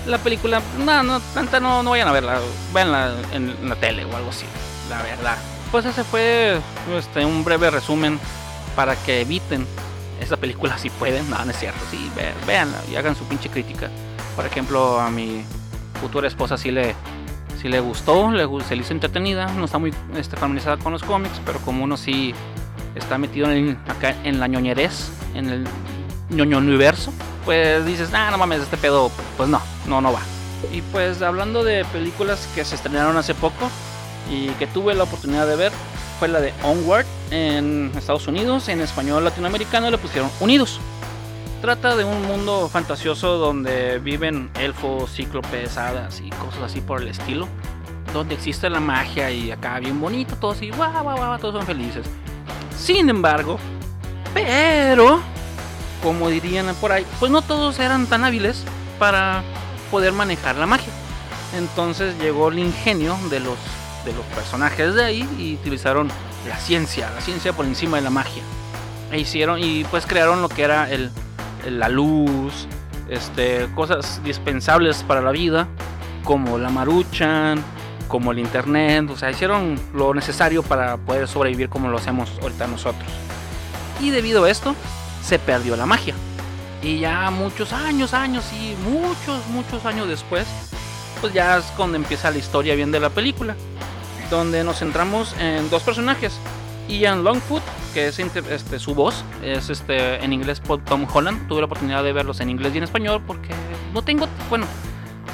La 0.06 0.18
película, 0.18 0.62
no, 0.78 1.02
no, 1.02 1.20
tanta 1.34 1.60
no, 1.60 1.82
no 1.82 1.90
vayan 1.90 2.08
a 2.08 2.12
verla, 2.12 2.40
véanla 2.72 3.14
en, 3.32 3.68
la 3.68 3.76
tele 3.76 4.04
o 4.04 4.16
algo 4.16 4.30
así, 4.30 4.46
la 4.88 5.02
verdad. 5.02 5.36
Pues 5.70 5.84
ese 5.84 6.02
fue 6.04 6.58
este, 6.96 7.24
un 7.24 7.44
breve 7.44 7.70
resumen 7.70 8.18
para 8.74 8.96
que 8.96 9.20
eviten 9.20 9.66
esa 10.20 10.36
película 10.36 10.78
si 10.78 10.88
pueden. 10.88 11.28
No, 11.28 11.44
no 11.44 11.50
es 11.50 11.58
cierto, 11.58 11.80
sí, 11.90 12.10
véanla 12.46 12.78
y 12.90 12.96
hagan 12.96 13.16
su 13.16 13.24
pinche 13.24 13.50
crítica. 13.50 13.90
Por 14.34 14.46
ejemplo, 14.46 15.00
a 15.00 15.10
mi 15.10 15.42
futura 16.00 16.28
esposa 16.28 16.56
sí 16.56 16.70
le, 16.70 16.94
sí 17.60 17.68
le 17.68 17.80
gustó, 17.80 18.30
le, 18.30 18.46
se 18.64 18.76
hizo 18.76 18.92
entretenida, 18.92 19.46
no 19.52 19.64
está 19.64 19.78
muy 19.78 19.92
este, 20.16 20.36
familiarizada 20.36 20.76
con 20.78 20.92
los 20.92 21.02
cómics, 21.02 21.40
pero 21.44 21.58
como 21.60 21.84
uno 21.84 21.96
sí 21.96 22.34
está 22.94 23.18
metido 23.18 23.50
en 23.50 23.78
acá 23.88 24.14
en 24.24 24.40
la 24.40 24.46
ñoñerez, 24.46 25.10
en 25.34 25.48
el 25.48 25.66
ñoño 26.30 26.58
universo, 26.58 27.12
pues 27.44 27.84
dices, 27.86 28.10
ah, 28.12 28.30
no 28.30 28.38
mames, 28.38 28.60
este 28.60 28.76
pedo, 28.76 29.10
pues 29.36 29.48
no, 29.48 29.60
no, 29.86 30.00
no 30.00 30.12
va. 30.12 30.20
Y 30.72 30.82
pues 30.82 31.22
hablando 31.22 31.64
de 31.64 31.84
películas 31.86 32.48
que 32.54 32.64
se 32.64 32.74
estrenaron 32.74 33.16
hace 33.16 33.34
poco 33.34 33.70
y 34.30 34.48
que 34.50 34.66
tuve 34.66 34.94
la 34.94 35.04
oportunidad 35.04 35.46
de 35.46 35.56
ver, 35.56 35.72
fue 36.18 36.28
la 36.28 36.40
de 36.40 36.52
Onward 36.62 37.06
en 37.30 37.92
Estados 37.96 38.26
Unidos, 38.26 38.68
en 38.68 38.80
español 38.80 39.24
latinoamericano 39.24 39.90
le 39.90 39.98
pusieron 39.98 40.30
Unidos. 40.40 40.80
Trata 41.60 41.96
de 41.96 42.04
un 42.04 42.22
mundo 42.22 42.68
fantasioso 42.68 43.36
donde 43.36 43.98
viven 43.98 44.48
elfos, 44.60 45.10
cíclopes, 45.10 45.76
hadas 45.76 46.20
y 46.20 46.30
cosas 46.30 46.62
así 46.66 46.80
por 46.80 47.02
el 47.02 47.08
estilo. 47.08 47.48
Donde 48.12 48.36
existe 48.36 48.70
la 48.70 48.78
magia 48.78 49.30
y 49.32 49.50
acá 49.50 49.80
bien 49.80 50.00
bonito, 50.00 50.36
todos 50.36 50.56
así, 50.56 50.70
guau, 50.70 51.02
guau, 51.02 51.16
guau, 51.16 51.38
todos 51.38 51.56
son 51.56 51.66
felices. 51.66 52.06
Sin 52.78 53.10
embargo, 53.10 53.58
pero, 54.32 55.20
como 56.00 56.28
dirían 56.28 56.72
por 56.76 56.92
ahí, 56.92 57.04
pues 57.18 57.32
no 57.32 57.42
todos 57.42 57.80
eran 57.80 58.06
tan 58.06 58.24
hábiles 58.24 58.62
para 59.00 59.42
poder 59.90 60.12
manejar 60.12 60.54
la 60.56 60.66
magia. 60.66 60.92
Entonces 61.56 62.16
llegó 62.20 62.48
el 62.48 62.60
ingenio 62.60 63.18
de 63.30 63.40
los, 63.40 63.58
de 64.04 64.12
los 64.12 64.24
personajes 64.26 64.94
de 64.94 65.04
ahí 65.04 65.28
y 65.38 65.54
utilizaron 65.54 66.08
la 66.48 66.56
ciencia, 66.56 67.10
la 67.10 67.20
ciencia 67.20 67.52
por 67.52 67.66
encima 67.66 67.96
de 67.96 68.04
la 68.04 68.10
magia. 68.10 68.44
E 69.10 69.18
hicieron 69.18 69.58
y 69.60 69.82
pues 69.84 70.06
crearon 70.06 70.40
lo 70.40 70.48
que 70.48 70.62
era 70.62 70.88
el, 70.88 71.10
la 71.66 71.88
luz, 71.88 72.66
este, 73.08 73.68
cosas 73.74 74.22
dispensables 74.24 75.02
para 75.02 75.20
la 75.20 75.30
vida, 75.32 75.68
como 76.24 76.58
la 76.58 76.70
maruchan, 76.70 77.62
como 78.08 78.32
el 78.32 78.38
internet, 78.38 79.08
o 79.10 79.16
sea, 79.16 79.30
hicieron 79.30 79.78
lo 79.94 80.14
necesario 80.14 80.62
para 80.62 80.96
poder 80.96 81.28
sobrevivir 81.28 81.68
como 81.68 81.88
lo 81.88 81.98
hacemos 81.98 82.30
ahorita 82.42 82.66
nosotros. 82.66 83.08
Y 84.00 84.10
debido 84.10 84.44
a 84.44 84.50
esto, 84.50 84.74
se 85.22 85.38
perdió 85.38 85.76
la 85.76 85.86
magia. 85.86 86.14
Y 86.82 87.00
ya 87.00 87.30
muchos 87.30 87.72
años, 87.72 88.14
años 88.14 88.44
y 88.52 88.74
muchos, 88.88 89.46
muchos 89.48 89.84
años 89.84 90.08
después, 90.08 90.46
pues 91.20 91.32
ya 91.32 91.58
es 91.58 91.64
cuando 91.76 91.96
empieza 91.96 92.30
la 92.30 92.38
historia 92.38 92.74
bien 92.74 92.92
de 92.92 93.00
la 93.00 93.10
película, 93.10 93.56
donde 94.30 94.62
nos 94.64 94.78
centramos 94.78 95.34
en 95.38 95.68
dos 95.70 95.82
personajes, 95.82 96.38
Ian 96.88 97.22
Longfoot, 97.22 97.62
que 97.92 98.08
es 98.08 98.18
este, 98.18 98.78
su 98.78 98.94
voz, 98.94 99.24
es 99.42 99.70
este, 99.70 100.24
en 100.24 100.32
inglés 100.32 100.60
por 100.60 100.82
Tom 100.84 101.06
Holland. 101.12 101.48
Tuve 101.48 101.60
la 101.60 101.66
oportunidad 101.66 102.02
de 102.02 102.12
verlos 102.12 102.40
en 102.40 102.50
inglés 102.50 102.74
y 102.74 102.78
en 102.78 102.84
español 102.84 103.22
porque 103.26 103.50
no 103.92 104.02
tengo, 104.02 104.26
bueno, 104.48 104.66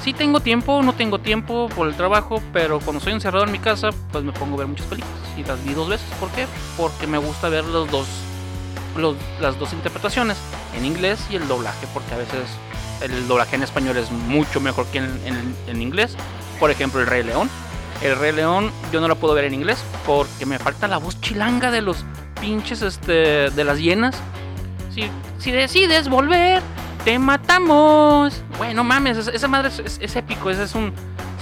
sí 0.02 0.12
tengo 0.12 0.40
tiempo, 0.40 0.82
no 0.82 0.92
tengo 0.92 1.18
tiempo 1.20 1.68
por 1.74 1.88
el 1.88 1.94
trabajo, 1.94 2.42
pero 2.52 2.80
cuando 2.80 2.98
estoy 2.98 3.12
encerrado 3.12 3.44
en 3.44 3.52
mi 3.52 3.58
casa, 3.58 3.90
pues 4.12 4.24
me 4.24 4.32
pongo 4.32 4.54
a 4.56 4.58
ver 4.58 4.66
muchas 4.66 4.86
películas 4.86 5.16
y 5.36 5.44
las 5.44 5.64
vi 5.64 5.74
dos 5.74 5.88
veces. 5.88 6.06
¿Por 6.18 6.30
qué? 6.30 6.46
Porque 6.76 7.06
me 7.06 7.18
gusta 7.18 7.48
ver 7.48 7.64
los 7.64 7.90
dos, 7.90 8.06
las 9.40 9.58
dos 9.58 9.72
interpretaciones, 9.72 10.36
en 10.76 10.84
inglés 10.84 11.24
y 11.30 11.36
el 11.36 11.46
doblaje, 11.46 11.86
porque 11.94 12.14
a 12.14 12.18
veces 12.18 12.48
el 13.00 13.28
doblaje 13.28 13.56
en 13.56 13.62
español 13.62 13.96
es 13.96 14.10
mucho 14.10 14.60
mejor 14.60 14.86
que 14.86 14.98
en, 14.98 15.54
en 15.66 15.82
inglés. 15.82 16.16
Por 16.58 16.70
ejemplo, 16.70 17.00
El 17.00 17.06
Rey 17.06 17.22
León 17.22 17.50
el 18.02 18.16
Rey 18.18 18.32
León 18.32 18.70
yo 18.92 19.00
no 19.00 19.08
lo 19.08 19.16
puedo 19.16 19.34
ver 19.34 19.44
en 19.44 19.54
inglés 19.54 19.82
porque 20.06 20.46
me 20.46 20.58
falta 20.58 20.88
la 20.88 20.98
voz 20.98 21.20
chilanga 21.20 21.70
de 21.70 21.82
los 21.82 22.04
pinches 22.40 22.82
este, 22.82 23.50
de 23.50 23.64
las 23.64 23.78
hienas. 23.78 24.16
Si, 24.94 25.10
si 25.38 25.50
decides 25.50 26.08
volver, 26.08 26.62
te 27.04 27.18
matamos. 27.18 28.42
Bueno, 28.58 28.84
mames, 28.84 29.28
esa 29.28 29.48
madre 29.48 29.70
es, 29.84 30.16
épico. 30.16 30.50
Ese 30.50 30.64
es 30.64 30.74
un, 30.74 30.92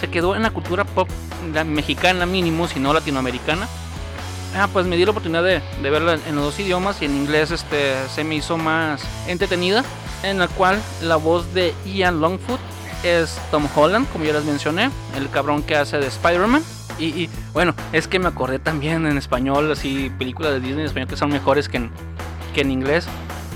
se 0.01 0.09
quedó 0.09 0.35
en 0.37 0.43
la 0.43 0.51
cultura 0.51 0.85
pop 0.85 1.09
mexicana 1.67 2.27
mínimo, 2.27 2.69
si 2.69 2.81
no 2.81 2.93
latinoamericana. 2.93 3.69
Ah, 4.57 4.69
pues 4.73 4.87
me 4.87 4.97
di 4.97 5.05
la 5.05 5.13
oportunidad 5.13 5.43
de, 5.43 5.63
de, 5.83 5.91
verla 5.91 6.19
en 6.27 6.37
los 6.37 6.45
dos 6.45 6.61
idiomas 6.61 7.01
y 7.01 7.07
en 7.07 7.17
inglés 7.17 7.51
este, 7.51 7.95
se 8.15 8.23
me 8.23 8.35
hizo 8.35 8.59
más 8.59 9.03
entretenida, 9.27 9.83
en 10.23 10.39
la 10.39 10.49
cual 10.49 10.79
la 11.01 11.17
voz 11.17 11.55
de 11.55 11.75
Ian 11.87 12.21
Longfoot 12.21 12.61
es 13.03 13.39
Tom 13.51 13.69
Holland, 13.75 14.09
como 14.13 14.25
ya 14.25 14.33
les 14.33 14.45
mencioné, 14.45 14.91
el 15.17 15.31
cabrón 15.31 15.63
que 15.63 15.77
hace 15.77 15.99
de 15.99 16.07
Spider-Man. 16.07 16.63
Y, 16.99 17.29
bueno, 17.53 17.75
es 17.93 18.07
que 18.07 18.21
me 18.21 18.29
acordé 18.29 18.61
también 18.61 19.07
en 19.07 19.19
español, 19.19 19.73
así, 19.73 20.13
películas 20.19 20.53
de 20.53 20.61
Disney 20.61 20.81
en 20.81 20.87
español 20.87 21.09
que 21.09 21.17
son 21.17 21.31
mejores 21.31 21.69
que 21.69 21.79
en, 21.79 21.91
que 22.55 22.61
en 22.61 22.71
inglés. 22.71 23.07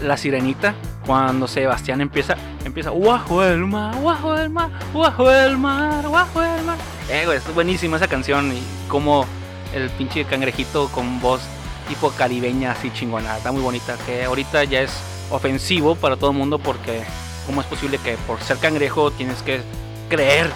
La 0.03 0.17
Sirenita, 0.17 0.75
cuando 1.07 1.47
Sebastián 1.47 2.01
empieza, 2.01 2.37
empieza, 2.65 2.91
guajo 2.91 3.43
el 3.45 3.65
mar, 3.65 3.95
guajo 3.97 4.37
el 4.37 4.51
mar, 4.51 4.71
guajo 4.93 5.31
el 5.31 5.57
mar, 5.57 6.07
guajo 6.07 6.43
el 6.43 6.65
mar. 6.65 6.77
Eh, 7.09 7.27
es 7.35 7.55
buenísima 7.55 7.97
esa 7.97 8.09
canción 8.09 8.53
y 8.53 8.61
como 8.89 9.25
el 9.73 9.89
pinche 9.91 10.25
cangrejito 10.25 10.89
con 10.89 11.21
voz 11.21 11.41
tipo 11.89 12.11
caribeña 12.11 12.73
así 12.73 12.91
chingona, 12.93 13.37
está 13.37 13.53
muy 13.53 13.63
bonita, 13.63 13.97
que 14.05 14.25
ahorita 14.25 14.65
ya 14.65 14.83
es 14.83 14.93
ofensivo 15.31 15.95
para 15.95 16.17
todo 16.17 16.31
el 16.31 16.37
mundo 16.37 16.59
porque 16.59 17.05
¿Cómo 17.47 17.61
es 17.61 17.67
posible 17.67 17.99
que 17.99 18.17
por 18.27 18.41
ser 18.41 18.59
cangrejo 18.59 19.11
tienes 19.11 19.43
que 19.43 19.61
creer 20.09 20.51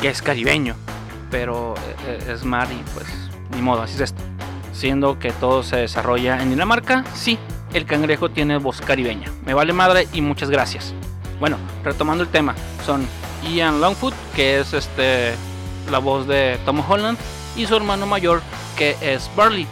que 0.00 0.08
es 0.08 0.22
caribeño? 0.22 0.74
Pero 1.30 1.74
eh, 1.76 1.96
eh, 2.06 2.32
es 2.32 2.44
mar 2.44 2.68
y 2.72 2.82
pues 2.94 3.06
ni 3.54 3.62
modo, 3.62 3.82
así 3.82 3.94
es 3.96 4.00
esto. 4.00 4.22
Siendo 4.72 5.18
que 5.18 5.32
todo 5.32 5.62
se 5.62 5.76
desarrolla 5.76 6.40
en 6.42 6.50
Dinamarca, 6.50 7.04
sí, 7.14 7.38
el 7.74 7.84
cangrejo 7.84 8.30
tiene 8.30 8.56
voz 8.56 8.80
caribeña. 8.80 9.30
Me 9.44 9.54
vale 9.54 9.72
madre 9.72 10.08
y 10.12 10.22
muchas 10.22 10.48
gracias. 10.50 10.94
Bueno, 11.38 11.58
retomando 11.84 12.24
el 12.24 12.30
tema, 12.30 12.54
son 12.84 13.06
Ian 13.52 13.80
Longfoot, 13.80 14.14
que 14.34 14.60
es 14.60 14.72
este 14.72 15.34
la 15.90 15.98
voz 15.98 16.26
de 16.26 16.58
Tom 16.64 16.82
Holland, 16.86 17.18
y 17.56 17.66
su 17.66 17.76
hermano 17.76 18.06
mayor, 18.06 18.42
que 18.76 18.96
es 19.00 19.30
Barley, 19.36 19.66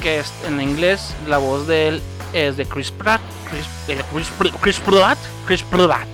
que 0.00 0.18
es 0.18 0.32
en 0.46 0.60
inglés 0.60 1.14
la 1.26 1.38
voz 1.38 1.66
de 1.66 1.88
él 1.88 2.02
es 2.32 2.56
de 2.56 2.66
Chris 2.66 2.90
Pratt. 2.90 3.20
Chris, 3.50 3.66
eh, 3.88 4.02
Chris, 4.12 4.28
Pratt. 4.80 5.18
Chris 5.46 5.62
Pratt. 5.62 6.08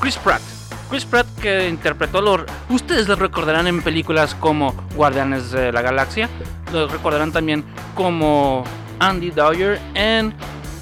Chris 0.00 0.16
Pratt. 0.16 0.42
Chris 0.88 1.04
Pratt 1.04 1.26
que 1.40 1.68
interpretó 1.68 2.20
los... 2.20 2.40
Ustedes 2.68 3.06
lo 3.06 3.16
recordarán 3.16 3.66
en 3.66 3.80
películas 3.82 4.34
como 4.34 4.74
Guardianes 4.96 5.50
de 5.52 5.72
la 5.72 5.82
Galaxia. 5.82 6.28
Lo 6.72 6.88
recordarán 6.88 7.32
también 7.32 7.64
como 7.94 8.64
Andy 8.98 9.30
Dwyer 9.30 9.80
en 9.94 10.34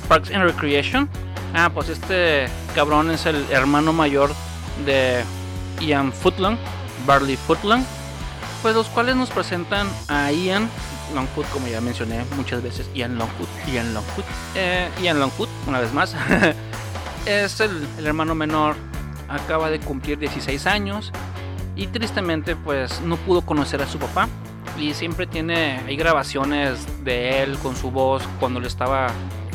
Parks 0.09 0.31
and 0.31 0.45
Recreation. 0.45 1.09
Ah, 1.55 1.71
pues 1.73 1.89
este 1.89 2.49
cabrón 2.75 3.11
es 3.11 3.27
el 3.27 3.45
hermano 3.51 3.93
mayor 3.93 4.31
de 4.85 5.25
Ian 5.81 6.13
Footlang, 6.13 6.59
Barley 7.07 7.37
Footlang. 7.37 7.85
Pues 8.63 8.75
los 8.75 8.89
cuales 8.89 9.17
nos 9.17 9.31
presentan 9.31 9.89
a 10.09 10.33
Ian 10.33 10.69
Longfoot, 11.15 11.49
como 11.51 11.67
ya 11.69 11.81
mencioné 11.81 12.25
muchas 12.37 12.63
veces, 12.63 12.89
Ian 12.95 13.19
Longfoot, 13.19 13.49
Ian 13.73 13.95
Longfoot, 13.95 14.25
eh, 14.55 14.89
Ian 15.03 15.21
Longfoot, 15.21 15.49
una 15.67 15.81
vez 15.81 15.93
más, 15.93 16.15
es 17.27 17.61
el, 17.61 17.87
hermano 18.05 18.35
menor, 18.35 18.77
acaba 19.29 19.71
de 19.71 19.81
cumplir 19.81 20.19
16 20.19 20.67
años 20.67 21.13
y 21.77 21.87
tristemente 21.87 22.57
pues 22.57 23.01
no 23.03 23.17
pudo 23.17 23.43
conocer 23.43 23.83
a 23.83 23.87
su 23.87 23.99
papá. 23.99 24.29
Y 24.79 24.95
siempre 24.95 25.27
tiene, 25.27 25.81
hay 25.87 25.97
grabaciones 25.97 26.87
de 27.03 27.43
él 27.43 27.59
con 27.59 27.75
su 27.75 27.91
voz 27.91 28.23
cuando 28.39 28.61
le 28.61 28.69
estaba 28.69 29.09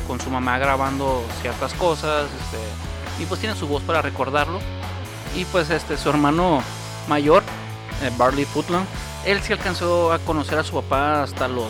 con 0.06 0.20
su 0.20 0.30
mamá 0.30 0.58
grabando 0.58 1.24
ciertas 1.42 1.74
cosas, 1.76 2.26
este, 2.26 3.24
y 3.24 3.26
pues 3.26 3.39
tiene 3.39 3.56
su 3.56 3.68
voz 3.68 3.82
para 3.84 4.02
recordarlo. 4.02 4.60
Y 5.36 5.46
pues 5.46 5.70
este 5.70 5.98
su 5.98 6.10
hermano 6.10 6.62
mayor, 7.08 7.42
eh, 8.02 8.12
Barley 8.18 8.46
Footland, 8.46 8.86
él 9.26 9.42
sí 9.42 9.54
alcanzó 9.54 10.12
a 10.12 10.20
conocer 10.20 10.58
a 10.58 10.64
su 10.64 10.74
papá 10.74 11.24
hasta 11.24 11.48
los 11.48 11.68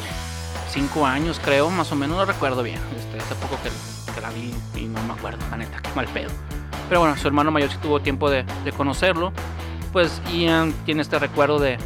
5 0.70 1.06
años, 1.06 1.40
creo, 1.44 1.70
más 1.70 1.92
o 1.92 1.96
menos, 1.96 2.18
no 2.18 2.26
recuerdo 2.26 2.64
bien. 2.64 2.80
Este, 2.98 3.20
hace 3.20 3.36
poco 3.36 3.58
que, 3.62 4.22
la 4.22 4.30
vi 4.30 4.54
y 4.76 4.86
no 4.86 5.04
me 5.04 5.14
acuerdo, 5.14 5.40
la 5.52 5.58
neta, 5.58 5.82
qué 5.82 5.90
mal 5.96 6.08
pedo. 6.08 6.30
Pero 6.88 7.02
bueno, 7.02 7.18
su 7.18 7.28
hermano 7.28 7.52
mayor 7.52 7.70
sí 7.72 7.78
tuvo 7.78 8.00
tiempo 8.00 8.30
de, 8.30 8.46
conocerlo. 8.76 9.32
Pues 9.92 10.22
Ian 10.32 10.74
tiene 10.86 11.02
este 11.02 11.20
recuerdo 11.20 11.60
de, 11.60 11.78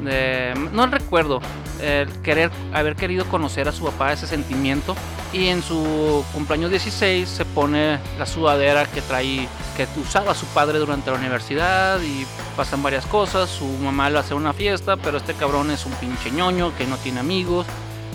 no 0.00 0.84
el 0.84 0.92
recuerdo, 0.92 1.40
el 1.80 2.08
querer, 2.22 2.50
haber 2.72 2.96
querido 2.96 3.24
conocer 3.26 3.68
a 3.68 3.72
su 3.72 3.84
papá, 3.84 4.12
ese 4.12 4.26
sentimiento. 4.26 4.96
Y 5.32 5.48
en 5.48 5.62
su 5.62 6.24
cumpleaños 6.32 6.70
16 6.70 7.28
se 7.28 7.44
pone 7.44 7.98
la 8.18 8.24
sudadera 8.24 8.86
que 8.86 9.02
trae, 9.02 9.46
que 9.76 9.86
usaba 10.00 10.34
su 10.34 10.46
padre 10.46 10.78
durante 10.78 11.10
la 11.10 11.18
universidad 11.18 12.00
y 12.00 12.26
pasan 12.56 12.82
varias 12.82 13.04
cosas. 13.06 13.50
Su 13.50 13.66
mamá 13.66 14.08
le 14.08 14.18
hace 14.18 14.34
una 14.34 14.52
fiesta, 14.52 14.96
pero 14.96 15.18
este 15.18 15.34
cabrón 15.34 15.70
es 15.70 15.84
un 15.84 15.92
pinche 15.92 16.30
ñoño 16.30 16.74
que 16.76 16.86
no 16.86 16.96
tiene 16.96 17.20
amigos. 17.20 17.66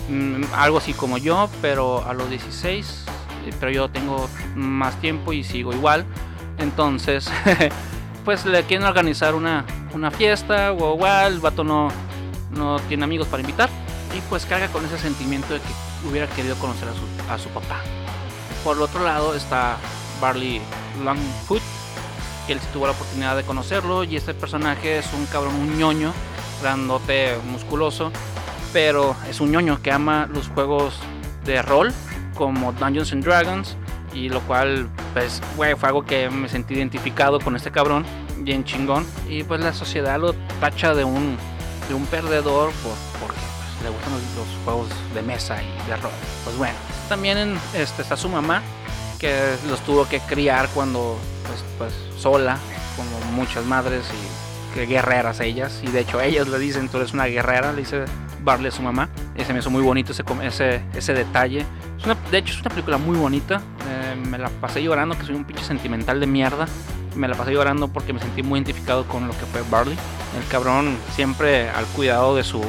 Mm, 0.08 0.42
algo 0.54 0.78
así 0.78 0.92
como 0.92 1.18
yo, 1.18 1.48
pero 1.62 2.04
a 2.04 2.12
los 2.12 2.28
16, 2.28 3.04
eh, 3.46 3.52
pero 3.58 3.72
yo 3.72 3.88
tengo 3.88 4.28
más 4.54 5.00
tiempo 5.00 5.32
y 5.32 5.44
sigo 5.44 5.72
igual. 5.72 6.04
Entonces, 6.58 7.30
pues 8.24 8.44
le 8.46 8.62
quieren 8.64 8.86
organizar 8.86 9.34
una, 9.34 9.64
una 9.92 10.10
fiesta, 10.10 10.72
o 10.72 10.94
igual, 10.94 11.34
el 11.34 11.40
vato 11.40 11.64
no, 11.64 11.88
no 12.52 12.78
tiene 12.88 13.04
amigos 13.04 13.28
para 13.28 13.40
invitar 13.40 13.68
y 14.16 14.20
pues 14.28 14.46
carga 14.46 14.68
con 14.68 14.84
ese 14.84 14.98
sentimiento 14.98 15.54
de 15.54 15.60
que 15.60 16.08
hubiera 16.08 16.26
querido 16.28 16.56
conocer 16.56 16.88
a 16.88 16.92
su, 16.92 17.32
a 17.32 17.38
su 17.38 17.48
papá. 17.50 17.80
Por 18.62 18.76
el 18.76 18.82
otro 18.82 19.04
lado 19.04 19.34
está 19.34 19.76
Barley 20.20 20.60
Longfoot, 21.04 21.62
que 22.46 22.52
él 22.52 22.60
tuvo 22.72 22.86
la 22.86 22.92
oportunidad 22.92 23.36
de 23.36 23.42
conocerlo 23.42 24.04
y 24.04 24.16
este 24.16 24.34
personaje 24.34 24.98
es 24.98 25.12
un 25.12 25.26
cabrón, 25.26 25.54
un 25.56 25.78
ñoño, 25.78 26.12
grandote, 26.62 27.36
musculoso, 27.50 28.12
pero 28.72 29.16
es 29.28 29.40
un 29.40 29.50
ñoño 29.50 29.82
que 29.82 29.92
ama 29.92 30.28
los 30.32 30.48
juegos 30.48 30.94
de 31.44 31.60
rol 31.62 31.92
como 32.34 32.72
Dungeons 32.72 33.12
and 33.12 33.24
Dragons 33.24 33.76
y 34.12 34.28
lo 34.28 34.40
cual 34.40 34.88
pues 35.14 35.40
fue 35.56 35.74
algo 35.80 36.04
que 36.04 36.28
me 36.28 36.48
sentí 36.48 36.74
identificado 36.74 37.40
con 37.40 37.56
este 37.56 37.70
cabrón 37.70 38.04
bien 38.38 38.64
chingón 38.64 39.06
y 39.28 39.42
pues 39.44 39.60
la 39.60 39.72
sociedad 39.72 40.20
lo 40.20 40.34
tacha 40.60 40.94
de 40.94 41.04
un 41.04 41.38
de 41.88 41.94
un 41.94 42.06
perdedor 42.06 42.72
por, 42.82 42.92
porque 43.20 43.40
pues, 43.40 43.82
le 43.82 43.90
gustan 43.90 44.12
los, 44.12 44.64
juegos 44.64 44.88
de 45.14 45.22
mesa 45.22 45.58
y 45.62 45.88
de 45.88 45.96
rol. 45.96 46.10
Pues 46.44 46.56
bueno, 46.56 46.74
también 47.08 47.58
este, 47.74 48.02
está 48.02 48.16
su 48.16 48.28
mamá, 48.28 48.62
que 49.18 49.54
los 49.68 49.80
tuvo 49.80 50.08
que 50.08 50.20
criar 50.20 50.68
cuando, 50.70 51.18
pues, 51.46 51.64
pues 51.78 51.92
sola, 52.20 52.58
como 52.96 53.32
muchas 53.32 53.64
madres 53.64 54.04
y 54.10 54.74
que 54.74 54.86
guerreras 54.86 55.40
ellas. 55.40 55.80
Y 55.82 55.88
de 55.88 56.00
hecho 56.00 56.20
ellas 56.20 56.48
le 56.48 56.58
dicen, 56.58 56.88
tú 56.88 56.98
eres 56.98 57.12
una 57.12 57.26
guerrera, 57.26 57.72
le 57.72 57.80
dice 57.80 58.04
Barley 58.42 58.68
a 58.68 58.70
su 58.70 58.82
mamá. 58.82 59.08
Y 59.36 59.44
se 59.44 59.52
me 59.52 59.58
hizo 59.58 59.70
muy 59.70 59.82
bonito 59.82 60.12
ese, 60.12 60.24
ese, 60.42 60.82
ese 60.94 61.14
detalle. 61.14 61.66
De 62.30 62.38
hecho 62.38 62.52
es 62.52 62.60
una 62.60 62.70
película 62.70 62.98
muy 62.98 63.16
bonita. 63.16 63.62
Eh, 63.88 64.16
me 64.28 64.38
la 64.38 64.48
pasé 64.48 64.82
llorando, 64.82 65.16
que 65.16 65.24
soy 65.24 65.34
un 65.34 65.44
pinche 65.44 65.64
sentimental 65.64 66.20
de 66.20 66.26
mierda 66.26 66.66
me 67.16 67.28
la 67.28 67.34
pasé 67.36 67.52
llorando 67.52 67.88
porque 67.88 68.12
me 68.12 68.20
sentí 68.20 68.42
muy 68.42 68.58
identificado 68.58 69.06
con 69.06 69.26
lo 69.26 69.32
que 69.32 69.46
fue 69.46 69.62
Barley. 69.70 69.96
El 70.38 70.46
cabrón 70.48 70.96
siempre 71.14 71.68
al 71.70 71.84
cuidado 71.86 72.36
de 72.36 72.44
su, 72.44 72.62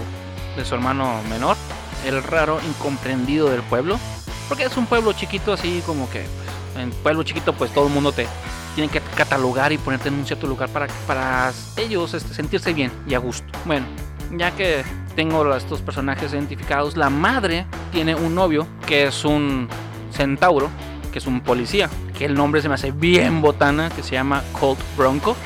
de 0.56 0.66
su 0.66 0.76
hermano 0.76 1.22
menor. 1.30 1.58
El 2.06 2.22
raro 2.24 2.60
incomprendido 2.68 3.50
del 3.50 3.62
pueblo. 3.64 4.00
Porque 4.48 4.66
es 4.66 4.78
un 4.78 4.86
pueblo 4.86 5.14
chiquito 5.14 5.54
así 5.54 5.82
como 5.86 6.10
que... 6.10 6.22
Pues, 6.22 6.84
en 6.84 6.92
pueblo 6.92 7.24
chiquito 7.24 7.54
pues 7.54 7.74
todo 7.74 7.88
el 7.88 7.94
mundo 7.94 8.12
te 8.12 8.28
tiene 8.76 8.92
que 8.92 9.00
catalogar 9.16 9.72
y 9.72 9.78
ponerte 9.78 10.10
en 10.10 10.16
un 10.16 10.26
cierto 10.26 10.46
lugar 10.46 10.68
para, 10.68 10.88
para 11.08 11.54
ellos 11.78 12.14
este, 12.14 12.34
sentirse 12.34 12.74
bien 12.74 12.92
y 13.08 13.14
a 13.14 13.20
gusto. 13.20 13.46
Bueno, 13.64 13.86
ya 14.32 14.52
que 14.52 14.84
tengo 15.16 15.56
estos 15.56 15.82
personajes 15.82 16.34
identificados, 16.34 16.98
la 16.98 17.10
madre 17.10 17.66
tiene 17.92 18.16
un 18.16 18.36
novio 18.36 18.68
que 18.86 19.06
es 19.06 19.26
un 19.26 19.68
centauro 20.12 20.70
que 21.16 21.20
es 21.20 21.28
un 21.28 21.40
policía, 21.40 21.90
que 22.18 22.26
el 22.26 22.34
nombre 22.34 22.62
se 22.62 22.68
me 22.68 22.76
hace 22.76 22.92
bien 22.92 23.42
botana, 23.42 23.90
que 23.90 24.04
se 24.04 24.12
llama 24.12 24.44
Colt 24.60 24.82
Bronco. 24.98 25.38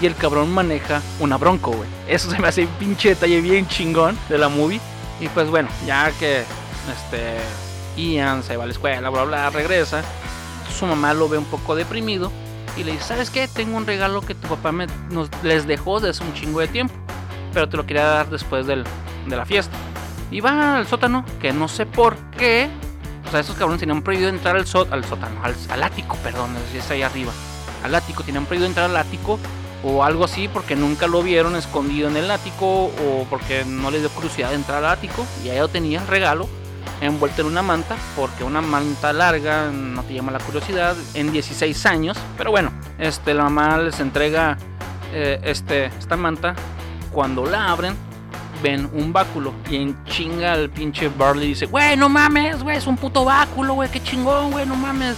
Y 0.00 0.06
el 0.06 0.16
cabrón 0.16 0.52
maneja 0.52 1.00
una 1.20 1.36
Bronco, 1.36 1.70
güey. 1.70 1.88
Eso 2.08 2.28
se 2.28 2.40
me 2.40 2.48
hace 2.48 2.66
pinche 2.80 3.10
detalle 3.10 3.40
bien 3.40 3.68
chingón 3.68 4.18
de 4.28 4.36
la 4.36 4.48
movie. 4.48 4.80
Y 5.20 5.28
pues 5.28 5.48
bueno, 5.48 5.68
ya 5.86 6.10
que 6.18 6.40
este, 6.40 7.36
Ian 7.96 8.42
se 8.42 8.56
va 8.56 8.64
a 8.64 8.66
la 8.66 8.72
escuela, 8.72 9.10
bla, 9.10 9.22
bla, 9.22 9.48
regresa. 9.50 10.02
Su 10.76 10.86
mamá 10.86 11.14
lo 11.14 11.28
ve 11.28 11.38
un 11.38 11.44
poco 11.44 11.76
deprimido 11.76 12.32
y 12.76 12.82
le 12.82 12.90
dice, 12.90 13.04
¿sabes 13.04 13.30
qué? 13.30 13.46
Tengo 13.46 13.76
un 13.76 13.86
regalo 13.86 14.22
que 14.22 14.34
tu 14.34 14.48
papá 14.48 14.72
me, 14.72 14.88
nos, 15.08 15.28
les 15.44 15.68
dejó 15.68 16.00
desde 16.00 16.24
un 16.24 16.34
chingo 16.34 16.58
de 16.58 16.66
tiempo, 16.66 16.94
pero 17.54 17.68
te 17.68 17.76
lo 17.76 17.86
quería 17.86 18.06
dar 18.06 18.28
después 18.28 18.66
del, 18.66 18.82
de 19.26 19.36
la 19.36 19.44
fiesta. 19.44 19.76
Y 20.30 20.40
va 20.40 20.76
al 20.76 20.86
sótano, 20.86 21.24
que 21.40 21.52
no 21.52 21.68
sé 21.68 21.86
por 21.86 22.16
qué. 22.36 22.68
O 23.26 23.30
sea, 23.30 23.40
esos 23.40 23.56
cabrones 23.56 23.80
tenían 23.80 24.02
prohibido 24.02 24.28
entrar 24.28 24.56
al, 24.56 24.62
al 24.90 25.04
sótano, 25.04 25.42
al, 25.42 25.54
al, 25.68 25.82
ático, 25.82 26.16
perdón, 26.16 26.50
es 26.74 26.90
ahí 26.90 27.02
arriba. 27.02 27.32
Al 27.84 27.94
ático, 27.94 28.22
tenían 28.22 28.46
prohibido 28.46 28.66
entrar 28.66 28.90
al 28.90 28.96
ático 28.96 29.38
o 29.84 30.04
algo 30.04 30.24
así 30.24 30.48
porque 30.48 30.76
nunca 30.76 31.06
lo 31.06 31.22
vieron 31.22 31.56
escondido 31.56 32.08
en 32.08 32.16
el 32.16 32.30
ático 32.30 32.86
o 32.86 33.26
porque 33.28 33.64
no 33.64 33.90
les 33.90 34.00
dio 34.00 34.10
curiosidad 34.10 34.54
entrar 34.54 34.84
al 34.84 34.90
ático 34.90 35.26
y 35.44 35.48
ahí 35.48 35.58
lo 35.58 35.68
tenía 35.68 36.04
regalo 36.04 36.48
envuelto 37.00 37.42
en 37.42 37.48
una 37.48 37.62
manta 37.62 37.96
porque 38.14 38.44
una 38.44 38.60
manta 38.60 39.12
larga 39.12 39.70
no 39.70 40.04
te 40.04 40.14
llama 40.14 40.30
la 40.30 40.38
curiosidad 40.38 40.96
en 41.14 41.32
16 41.32 41.86
años 41.86 42.16
pero 42.38 42.52
bueno 42.52 42.70
este 42.98 43.34
la 43.34 43.44
mamá 43.44 43.78
les 43.78 43.98
entrega 43.98 44.56
eh, 45.12 45.40
este 45.42 45.86
esta 45.86 46.16
manta 46.16 46.54
cuando 47.10 47.44
la 47.44 47.70
abren 47.70 47.96
ven 48.62 48.88
un 48.92 49.12
báculo 49.12 49.52
y 49.68 49.76
en 49.76 50.04
chinga 50.04 50.54
el 50.54 50.70
pinche 50.70 51.08
Barley 51.08 51.48
dice 51.48 51.66
güey 51.66 51.96
no 51.96 52.08
mames 52.08 52.62
güey 52.62 52.76
es 52.76 52.86
un 52.86 52.96
puto 52.96 53.24
báculo 53.24 53.74
güey 53.74 53.90
qué 53.90 54.02
chingón 54.02 54.52
güey 54.52 54.66
no 54.66 54.76
mames 54.76 55.16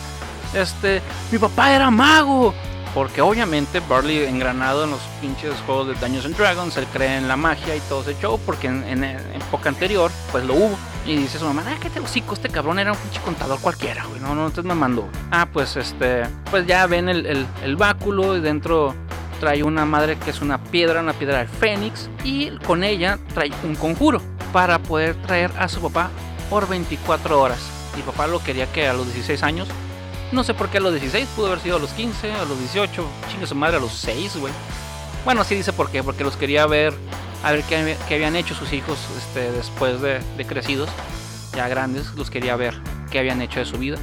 este 0.54 1.02
mi 1.30 1.38
papá 1.38 1.72
era 1.72 1.90
mago 1.90 2.54
porque 2.94 3.20
obviamente 3.20 3.80
Barley 3.80 4.24
engranado 4.24 4.84
en 4.84 4.92
los 4.92 5.00
pinches 5.20 5.52
juegos 5.66 5.88
de 5.88 5.94
Dungeons 5.94 6.26
and 6.26 6.36
Dragons, 6.36 6.76
él 6.76 6.86
cree 6.92 7.16
en 7.16 7.26
la 7.26 7.36
magia 7.36 7.74
y 7.74 7.80
todo 7.80 8.02
ese 8.02 8.16
show, 8.20 8.38
porque 8.46 8.68
en, 8.68 9.02
época 9.02 9.68
anterior 9.68 10.12
pues 10.30 10.44
lo 10.44 10.54
hubo. 10.54 10.78
Y 11.04 11.16
dice 11.16 11.38
su 11.38 11.44
mamá, 11.44 11.64
ah, 11.66 11.76
qué 11.82 11.90
te 11.90 12.00
hocico, 12.00 12.34
este 12.34 12.48
cabrón 12.48 12.78
era 12.78 12.92
un 12.92 12.98
pinche 12.98 13.20
contador 13.20 13.60
cualquiera, 13.60 14.04
güey, 14.06 14.20
no, 14.20 14.34
no, 14.34 14.46
entonces 14.46 14.64
me 14.64 14.74
mandó. 14.74 15.06
Ah, 15.32 15.46
pues 15.52 15.76
este, 15.76 16.22
pues 16.50 16.66
ya 16.66 16.86
ven 16.86 17.08
el, 17.08 17.46
el, 17.62 17.76
báculo 17.76 18.36
y 18.36 18.40
dentro 18.40 18.94
trae 19.34 19.62
una 19.62 19.84
madre 19.84 20.16
que 20.16 20.30
es 20.30 20.40
una 20.40 20.62
piedra, 20.62 21.00
una 21.00 21.12
piedra 21.12 21.38
del 21.38 21.48
fénix, 21.48 22.08
y 22.24 22.50
con 22.58 22.84
ella 22.84 23.18
trae 23.34 23.50
un 23.62 23.74
conjuro 23.74 24.20
para 24.52 24.78
poder 24.78 25.14
traer 25.22 25.50
a 25.58 25.68
su 25.68 25.80
papá 25.80 26.10
por 26.50 26.68
24 26.68 27.40
horas. 27.40 27.60
Y 27.98 28.02
papá 28.02 28.26
lo 28.26 28.42
quería 28.42 28.70
que 28.72 28.88
a 28.88 28.92
los 28.92 29.06
16 29.06 29.42
años 29.42 29.68
no 30.34 30.42
sé 30.42 30.52
por 30.52 30.68
qué 30.68 30.78
a 30.78 30.80
los 30.80 30.92
16, 30.92 31.28
pudo 31.36 31.46
haber 31.46 31.60
sido 31.60 31.76
a 31.76 31.78
los 31.78 31.90
15, 31.92 32.32
a 32.32 32.44
los 32.44 32.58
18, 32.58 33.06
chingue 33.30 33.46
su 33.46 33.54
madre 33.54 33.76
a 33.76 33.80
los 33.80 33.92
6, 33.92 34.36
güey. 34.38 34.52
Bueno, 35.24 35.44
sí 35.44 35.54
dice 35.54 35.72
por 35.72 35.90
qué, 35.90 36.02
porque 36.02 36.24
los 36.24 36.36
quería 36.36 36.66
ver, 36.66 36.92
a 37.42 37.52
ver 37.52 37.62
qué, 37.62 37.96
habían 38.12 38.34
hecho 38.36 38.54
sus 38.54 38.72
hijos 38.72 38.98
este, 39.16 39.52
después 39.52 40.00
de, 40.00 40.20
crecidos, 40.46 40.90
ya 41.54 41.68
grandes, 41.68 42.12
los 42.14 42.30
quería 42.30 42.56
ver 42.56 42.74
qué 43.10 43.20
habían 43.20 43.40
hecho 43.42 43.60
de 43.60 43.66
su 43.66 43.78
vida. 43.78 43.96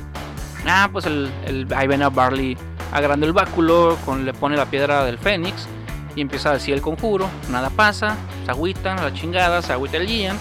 Ah, 0.65 0.89
pues 0.91 1.05
el, 1.05 1.31
el, 1.45 1.67
ahí 1.75 1.87
ven 1.87 2.01
a 2.01 2.09
Barley 2.09 2.57
agrando 2.91 3.25
el 3.25 3.33
báculo, 3.33 3.97
con, 4.05 4.25
le 4.25 4.33
pone 4.33 4.57
la 4.57 4.65
piedra 4.65 5.03
del 5.05 5.17
Fénix 5.17 5.67
y 6.15 6.21
empieza 6.21 6.49
a 6.49 6.53
decir 6.53 6.73
el 6.73 6.81
conjuro, 6.81 7.29
nada 7.49 7.69
pasa, 7.69 8.17
se 8.45 8.51
agüitan, 8.51 8.97
la 8.97 9.13
chingada, 9.13 9.61
se 9.61 9.73
agüita 9.73 9.97
el 9.97 10.07
Ian, 10.07 10.37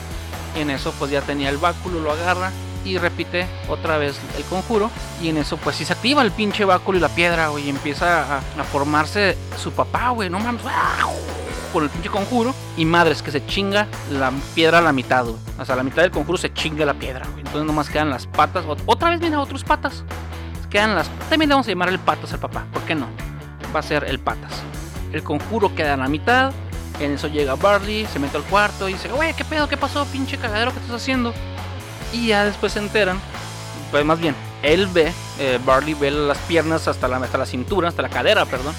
y 0.57 0.61
en 0.61 0.71
eso 0.71 0.93
pues 0.99 1.11
ya 1.11 1.21
tenía 1.23 1.49
el 1.49 1.59
báculo, 1.59 2.01
lo 2.01 2.11
agarra 2.11 2.51
y 2.85 2.99
repite 2.99 3.47
otra 3.69 3.99
vez 3.99 4.19
el 4.37 4.45
conjuro. 4.45 4.91
Y 5.23 5.29
en 5.29 5.37
eso, 5.37 5.57
pues 5.57 5.77
si 5.77 5.85
se 5.85 5.93
activa 5.93 6.23
el 6.23 6.31
pinche 6.31 6.65
báculo 6.65 6.99
y 6.99 7.01
la 7.01 7.09
piedra, 7.09 7.49
güey, 7.49 7.67
y 7.67 7.71
empieza 7.71 8.39
a, 8.39 8.65
formarse 8.65 9.37
su 9.57 9.73
papá, 9.73 10.11
güey, 10.11 10.31
no 10.31 10.41
mames, 10.41 10.63
con 11.73 11.85
el 11.85 11.91
pinche 11.91 12.09
conjuro. 12.09 12.55
Y 12.77 12.85
madres, 12.85 13.23
que 13.23 13.31
se 13.31 13.45
chinga 13.47 13.87
la 14.11 14.33
piedra 14.55 14.79
a 14.79 14.83
la 14.83 14.93
mitad, 14.93 15.25
güey. 15.25 15.37
O 15.59 15.65
sea, 15.65 15.75
a 15.75 15.77
la 15.77 15.85
mitad 15.85 16.03
del 16.03 16.11
conjuro 16.11 16.39
se 16.39 16.53
chinga 16.53 16.85
la 16.85 16.95
piedra, 16.95 17.27
güey. 17.27 17.41
Entonces 17.41 17.65
nomás 17.65 17.89
quedan 17.91 18.11
las 18.11 18.27
patas. 18.27 18.65
Otra 18.87 19.11
vez 19.11 19.21
vienen 19.21 19.39
otros 19.39 19.65
patas. 19.65 20.05
Quedan 20.71 20.95
las. 20.95 21.09
También 21.29 21.49
le 21.49 21.55
vamos 21.55 21.67
a 21.67 21.71
llamar 21.71 21.89
el 21.89 21.99
patas 21.99 22.33
al 22.33 22.39
papá, 22.39 22.65
¿por 22.73 22.83
qué 22.83 22.95
no? 22.95 23.07
Va 23.75 23.81
a 23.81 23.83
ser 23.83 24.05
el 24.05 24.19
patas. 24.19 24.53
El 25.13 25.23
conjuro 25.23 25.75
queda 25.75 25.95
en 25.95 26.01
la 26.01 26.09
mitad. 26.09 26.53
En 27.01 27.13
eso 27.13 27.29
llega 27.29 27.55
Barley, 27.55 28.07
se 28.07 28.19
mete 28.19 28.37
al 28.37 28.43
cuarto 28.45 28.89
y 28.89 28.93
dice, 28.93 29.09
güey, 29.09 29.35
¿qué 29.35 29.45
pedo? 29.45 29.69
¿Qué 29.69 29.77
pasó, 29.77 30.05
pinche 30.07 30.37
cagadero 30.37 30.73
que 30.73 30.81
estás 30.81 30.97
haciendo? 30.97 31.33
Y 32.13 32.29
ya 32.29 32.45
después 32.45 32.75
se 32.75 32.79
enteran, 32.79 33.19
pues 33.91 34.05
más 34.05 34.21
bien, 34.21 34.35
él 34.63 34.87
ve, 34.87 35.13
eh, 35.39 35.59
Barley 35.65 35.95
ve 35.95 36.11
las 36.11 36.39
piernas 36.39 36.87
hasta 36.87 37.09
la, 37.09 37.17
hasta 37.17 37.39
la 37.39 37.47
cintura, 37.47 37.89
hasta 37.89 38.03
la 38.03 38.09
cadera, 38.09 38.45
perdón. 38.47 38.75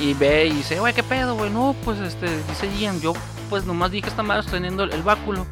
Y 0.00 0.14
ve 0.14 0.46
y 0.46 0.52
dice, 0.52 0.80
güey, 0.80 0.92
¿qué 0.92 1.02
pedo, 1.02 1.36
güey? 1.36 1.50
No, 1.50 1.76
pues 1.84 2.00
este, 2.00 2.26
dice 2.48 2.68
Ian, 2.78 3.00
yo 3.00 3.12
pues 3.48 3.64
nomás 3.64 3.90
dije 3.90 4.04
que 4.04 4.08
esta 4.08 4.22
madre 4.22 4.46
teniendo 4.50 4.84
el, 4.84 5.02
báculo. 5.02 5.46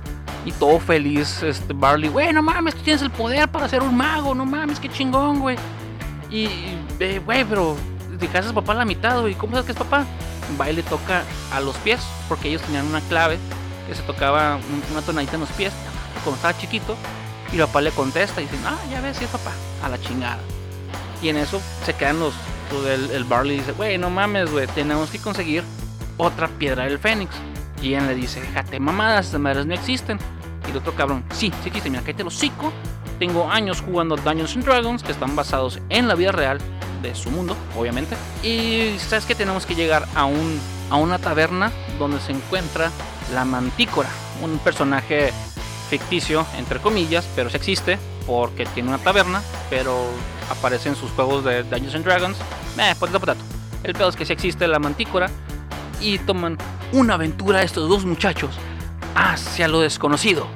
Y 0.44 0.53
todo 0.53 0.79
feliz, 0.79 1.42
este, 1.42 1.74
Barley, 1.74 2.09
güey, 2.09 2.33
no 2.33 2.42
mames, 2.42 2.74
tú 2.74 2.83
tienes 2.83 3.03
el 3.03 3.11
poder 3.11 3.48
para 3.48 3.68
ser 3.68 3.83
un 3.83 3.94
mago, 3.94 4.35
no 4.35 4.46
mames, 4.46 4.81
qué 4.81 4.88
chingón, 4.88 5.40
güey. 5.40 5.57
Y, 6.31 6.48
güey, 7.26 7.44
pero 7.44 7.76
dejaste 8.18 8.50
a 8.50 8.55
papá 8.55 8.72
a 8.72 8.76
la 8.76 8.85
mitad, 8.85 9.20
güey, 9.20 9.35
¿cómo 9.35 9.53
sabes 9.53 9.66
que 9.66 9.72
es 9.72 9.79
papá? 9.79 10.07
Va 10.59 10.70
y 10.70 10.74
le 10.74 10.83
toca 10.83 11.24
a 11.53 11.61
los 11.61 11.76
pies, 11.79 12.00
porque 12.29 12.48
ellos 12.48 12.62
tenían 12.62 12.87
una 12.87 13.00
clave 13.03 13.38
que 13.87 13.94
se 13.94 14.03
tocaba 14.03 14.59
una 14.90 15.03
tonadita 15.03 15.35
en 15.35 15.40
los 15.40 15.50
pies 15.50 15.72
cuando 16.24 16.37
estaba 16.37 16.57
chiquito. 16.57 16.96
Y 17.53 17.59
papá 17.59 17.81
le 17.81 17.90
contesta 17.90 18.40
y 18.40 18.44
dice, 18.44 18.57
ah, 18.64 18.79
ya 18.90 19.00
ves, 19.00 19.16
sí 19.16 19.24
es 19.24 19.31
papá, 19.31 19.50
a 19.83 19.88
la 19.88 20.00
chingada. 20.00 20.38
Y 21.20 21.29
en 21.29 21.37
eso 21.37 21.61
se 21.85 21.94
quedan 21.94 22.20
los, 22.20 22.33
el, 22.87 23.11
el 23.11 23.24
Barley 23.24 23.59
dice, 23.59 23.72
güey, 23.72 23.98
no 23.98 24.09
mames, 24.09 24.50
güey, 24.50 24.66
tenemos 24.68 25.11
que 25.11 25.18
conseguir 25.18 25.64
otra 26.16 26.48
piedra 26.48 26.85
del 26.85 26.98
Fénix. 26.98 27.35
Él 27.82 28.06
le 28.06 28.14
dice, 28.14 28.40
déjate 28.40 28.80
mamadas, 28.80 29.26
estas 29.26 29.40
madres 29.40 29.66
no 29.66 29.74
existen. 29.74 30.18
Y 30.66 30.70
el 30.70 30.76
otro 30.76 30.94
cabrón, 30.94 31.24
sí, 31.32 31.52
sí 31.62 31.68
existen, 31.68 31.92
mira, 31.92 32.04
te 32.04 32.24
lo 32.24 32.30
cico. 32.30 32.72
Tengo 33.18 33.50
años 33.50 33.82
jugando 33.82 34.16
Dungeons 34.16 34.56
and 34.56 34.64
Dragons 34.64 35.02
que 35.02 35.12
están 35.12 35.36
basados 35.36 35.78
en 35.88 36.08
la 36.08 36.14
vida 36.14 36.32
real 36.32 36.58
de 37.02 37.14
su 37.14 37.30
mundo, 37.30 37.56
obviamente. 37.76 38.16
Y 38.42 38.98
sabes 38.98 39.24
que 39.24 39.34
tenemos 39.34 39.66
que 39.66 39.74
llegar 39.74 40.06
a, 40.14 40.24
un, 40.24 40.60
a 40.90 40.96
una 40.96 41.18
taberna 41.18 41.70
donde 41.98 42.20
se 42.20 42.32
encuentra 42.32 42.90
la 43.34 43.44
mantícora, 43.44 44.08
un 44.42 44.58
personaje 44.58 45.32
ficticio, 45.88 46.46
entre 46.56 46.78
comillas, 46.78 47.26
pero 47.34 47.50
sí 47.50 47.56
existe 47.56 47.98
porque 48.26 48.64
tiene 48.66 48.88
una 48.88 48.98
taberna, 48.98 49.42
pero 49.68 49.98
aparece 50.50 50.88
en 50.88 50.96
sus 50.96 51.10
juegos 51.10 51.44
de 51.44 51.62
Dungeons 51.64 51.94
and 51.94 52.04
Dragons. 52.04 52.36
Eh, 52.78 52.94
potato, 52.98 53.20
potato. 53.20 53.40
El 53.82 53.94
pedo 53.94 54.08
es 54.08 54.16
que 54.16 54.24
sí 54.24 54.32
existe 54.32 54.68
la 54.68 54.78
mantícora 54.78 55.30
y 56.00 56.18
toman 56.18 56.58
una 56.92 57.14
aventura 57.14 57.62
estos 57.62 57.88
dos 57.88 58.04
muchachos 58.04 58.56
hacia 59.14 59.68
lo 59.68 59.80
desconocido. 59.80 60.46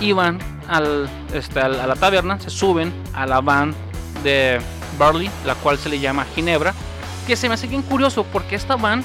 Iban 0.00 0.38
al, 0.68 1.08
este, 1.32 1.60
a 1.60 1.68
la 1.68 1.96
taberna, 1.96 2.40
se 2.40 2.50
suben 2.50 2.92
a 3.14 3.26
la 3.26 3.40
van 3.40 3.74
de 4.22 4.60
Barley, 4.98 5.30
la 5.44 5.54
cual 5.54 5.78
se 5.78 5.88
le 5.88 6.00
llama 6.00 6.26
Ginebra, 6.34 6.74
que 7.26 7.36
se 7.36 7.48
me 7.48 7.54
hace 7.54 7.66
bien 7.66 7.82
curioso 7.82 8.24
porque 8.32 8.56
esta 8.56 8.76
van, 8.76 9.04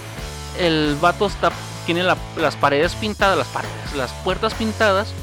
el 0.59 0.97
vato 1.01 1.27
está, 1.27 1.51
tiene 1.85 2.03
las 2.03 2.55
paredes 2.55 2.95
pintadas, 2.95 3.37
las 3.37 3.47
paredes, 3.47 3.95
las 3.95 4.11
puertas 4.23 4.53
pintadas 4.53 5.13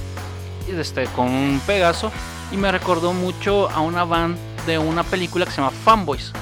este, 0.68 1.04
con 1.07 1.28
un 1.28 1.61
Pegaso 1.66 2.11
y 2.52 2.57
me 2.57 2.70
recordó 2.72 3.12
mucho 3.12 3.70
a 3.70 3.81
una 3.81 4.04
van 4.04 4.37
de 4.66 4.78
una 4.78 5.02
película 5.02 5.44
que 5.44 5.50
se 5.50 5.59
llama 5.59 5.70
Fanboys. 5.70 6.33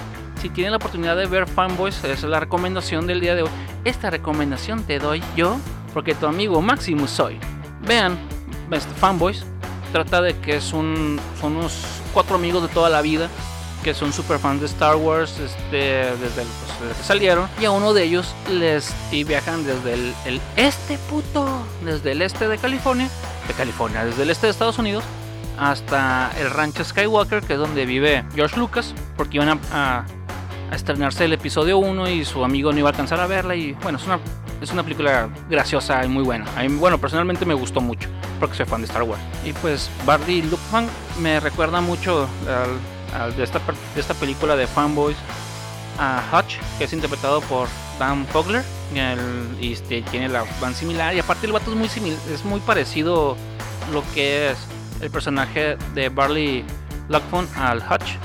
Si 0.46 0.50
tienen 0.50 0.70
la 0.70 0.76
oportunidad 0.76 1.16
de 1.16 1.26
ver 1.26 1.48
Fanboys, 1.48 2.04
es 2.04 2.22
la 2.22 2.38
recomendación 2.38 3.08
del 3.08 3.18
día 3.18 3.34
de 3.34 3.42
hoy. 3.42 3.50
Esta 3.84 4.10
recomendación 4.10 4.84
te 4.84 5.00
doy 5.00 5.20
yo 5.34 5.58
porque 5.92 6.14
tu 6.14 6.26
amigo 6.26 6.62
Maximus 6.62 7.10
soy. 7.10 7.40
Vean 7.80 8.16
este, 8.70 8.94
Fanboys. 8.94 9.44
Trata 9.90 10.22
de 10.22 10.38
que 10.38 10.58
es 10.58 10.72
un, 10.72 11.18
son 11.40 11.56
unos 11.56 11.84
cuatro 12.14 12.36
amigos 12.36 12.62
de 12.62 12.68
toda 12.68 12.88
la 12.88 13.02
vida 13.02 13.28
que 13.82 13.92
son 13.92 14.12
super 14.12 14.38
fans 14.38 14.60
de 14.60 14.66
Star 14.66 14.94
Wars 14.94 15.36
este, 15.40 15.76
desde, 15.76 16.44
pues, 16.78 16.96
que 16.96 17.02
salieron. 17.02 17.48
Y 17.60 17.64
a 17.64 17.72
uno 17.72 17.92
de 17.92 18.04
ellos 18.04 18.32
les 18.48 18.94
y 19.10 19.24
viajan 19.24 19.66
desde 19.66 19.94
el, 19.94 20.14
el 20.26 20.40
este 20.54 20.96
puto, 21.10 21.66
desde 21.84 22.12
el 22.12 22.22
este 22.22 22.46
de 22.46 22.56
California 22.56 23.08
de 23.48 23.54
California, 23.54 24.04
desde 24.04 24.22
el 24.22 24.30
este 24.30 24.46
de 24.46 24.52
Estados 24.52 24.78
Unidos 24.78 25.02
hasta 25.58 26.30
el 26.38 26.50
rancho 26.50 26.84
Skywalker, 26.84 27.42
que 27.42 27.54
es 27.54 27.58
donde 27.58 27.84
vive 27.84 28.24
George 28.34 28.56
Lucas, 28.56 28.94
porque 29.16 29.38
iban 29.38 29.60
a, 29.72 30.04
estrenarse 30.72 31.24
el 31.24 31.32
episodio 31.32 31.78
1 31.78 32.08
y 32.10 32.24
su 32.24 32.44
amigo 32.44 32.72
no 32.72 32.78
iba 32.78 32.88
a 32.88 32.92
alcanzar 32.92 33.20
a 33.20 33.26
verla. 33.26 33.54
Y 33.54 33.72
bueno, 33.82 33.98
es 33.98 34.06
una, 34.06 34.18
es 34.60 34.70
una 34.72 34.82
película 34.82 35.28
graciosa 35.48 36.04
y 36.04 36.08
muy 36.08 36.24
buena. 36.24 36.46
A 36.56 36.62
mí, 36.62 36.68
bueno, 36.76 36.98
personalmente 36.98 37.44
me 37.44 37.54
gustó 37.54 37.80
mucho, 37.80 38.08
porque 38.40 38.56
soy 38.56 38.66
fan 38.66 38.80
de 38.80 38.86
Star 38.86 39.02
Wars. 39.02 39.22
Y 39.44 39.52
pues 39.52 39.90
Bardi 40.04 40.42
Lupman 40.42 40.88
me 41.20 41.40
recuerda 41.40 41.80
mucho 41.80 42.28
de, 43.36 43.42
esta, 43.42 43.60
de 43.94 44.00
esta 44.00 44.14
película 44.14 44.56
de 44.56 44.66
Fanboys 44.66 45.16
a 45.98 46.22
Hutch, 46.32 46.56
que 46.78 46.84
es 46.84 46.92
interpretado 46.92 47.40
por 47.42 47.68
Dan 47.98 48.26
Fogler 48.26 48.62
y 49.60 49.72
este, 49.72 50.02
tiene 50.02 50.28
la 50.28 50.44
van 50.60 50.74
similar 50.74 51.14
y 51.14 51.18
aparte 51.18 51.46
el 51.46 51.52
vato 51.52 51.70
es 51.70 51.76
muy 51.76 51.88
similar, 51.88 52.18
es 52.32 52.44
muy 52.44 52.60
parecido 52.60 53.36
lo 53.92 54.02
que 54.14 54.50
es 54.50 54.58
el 55.00 55.10
personaje 55.10 55.76
de 55.94 56.08
Barley 56.08 56.64
Lockphone 57.08 57.48
al 57.56 57.78
Hutch 57.78 58.16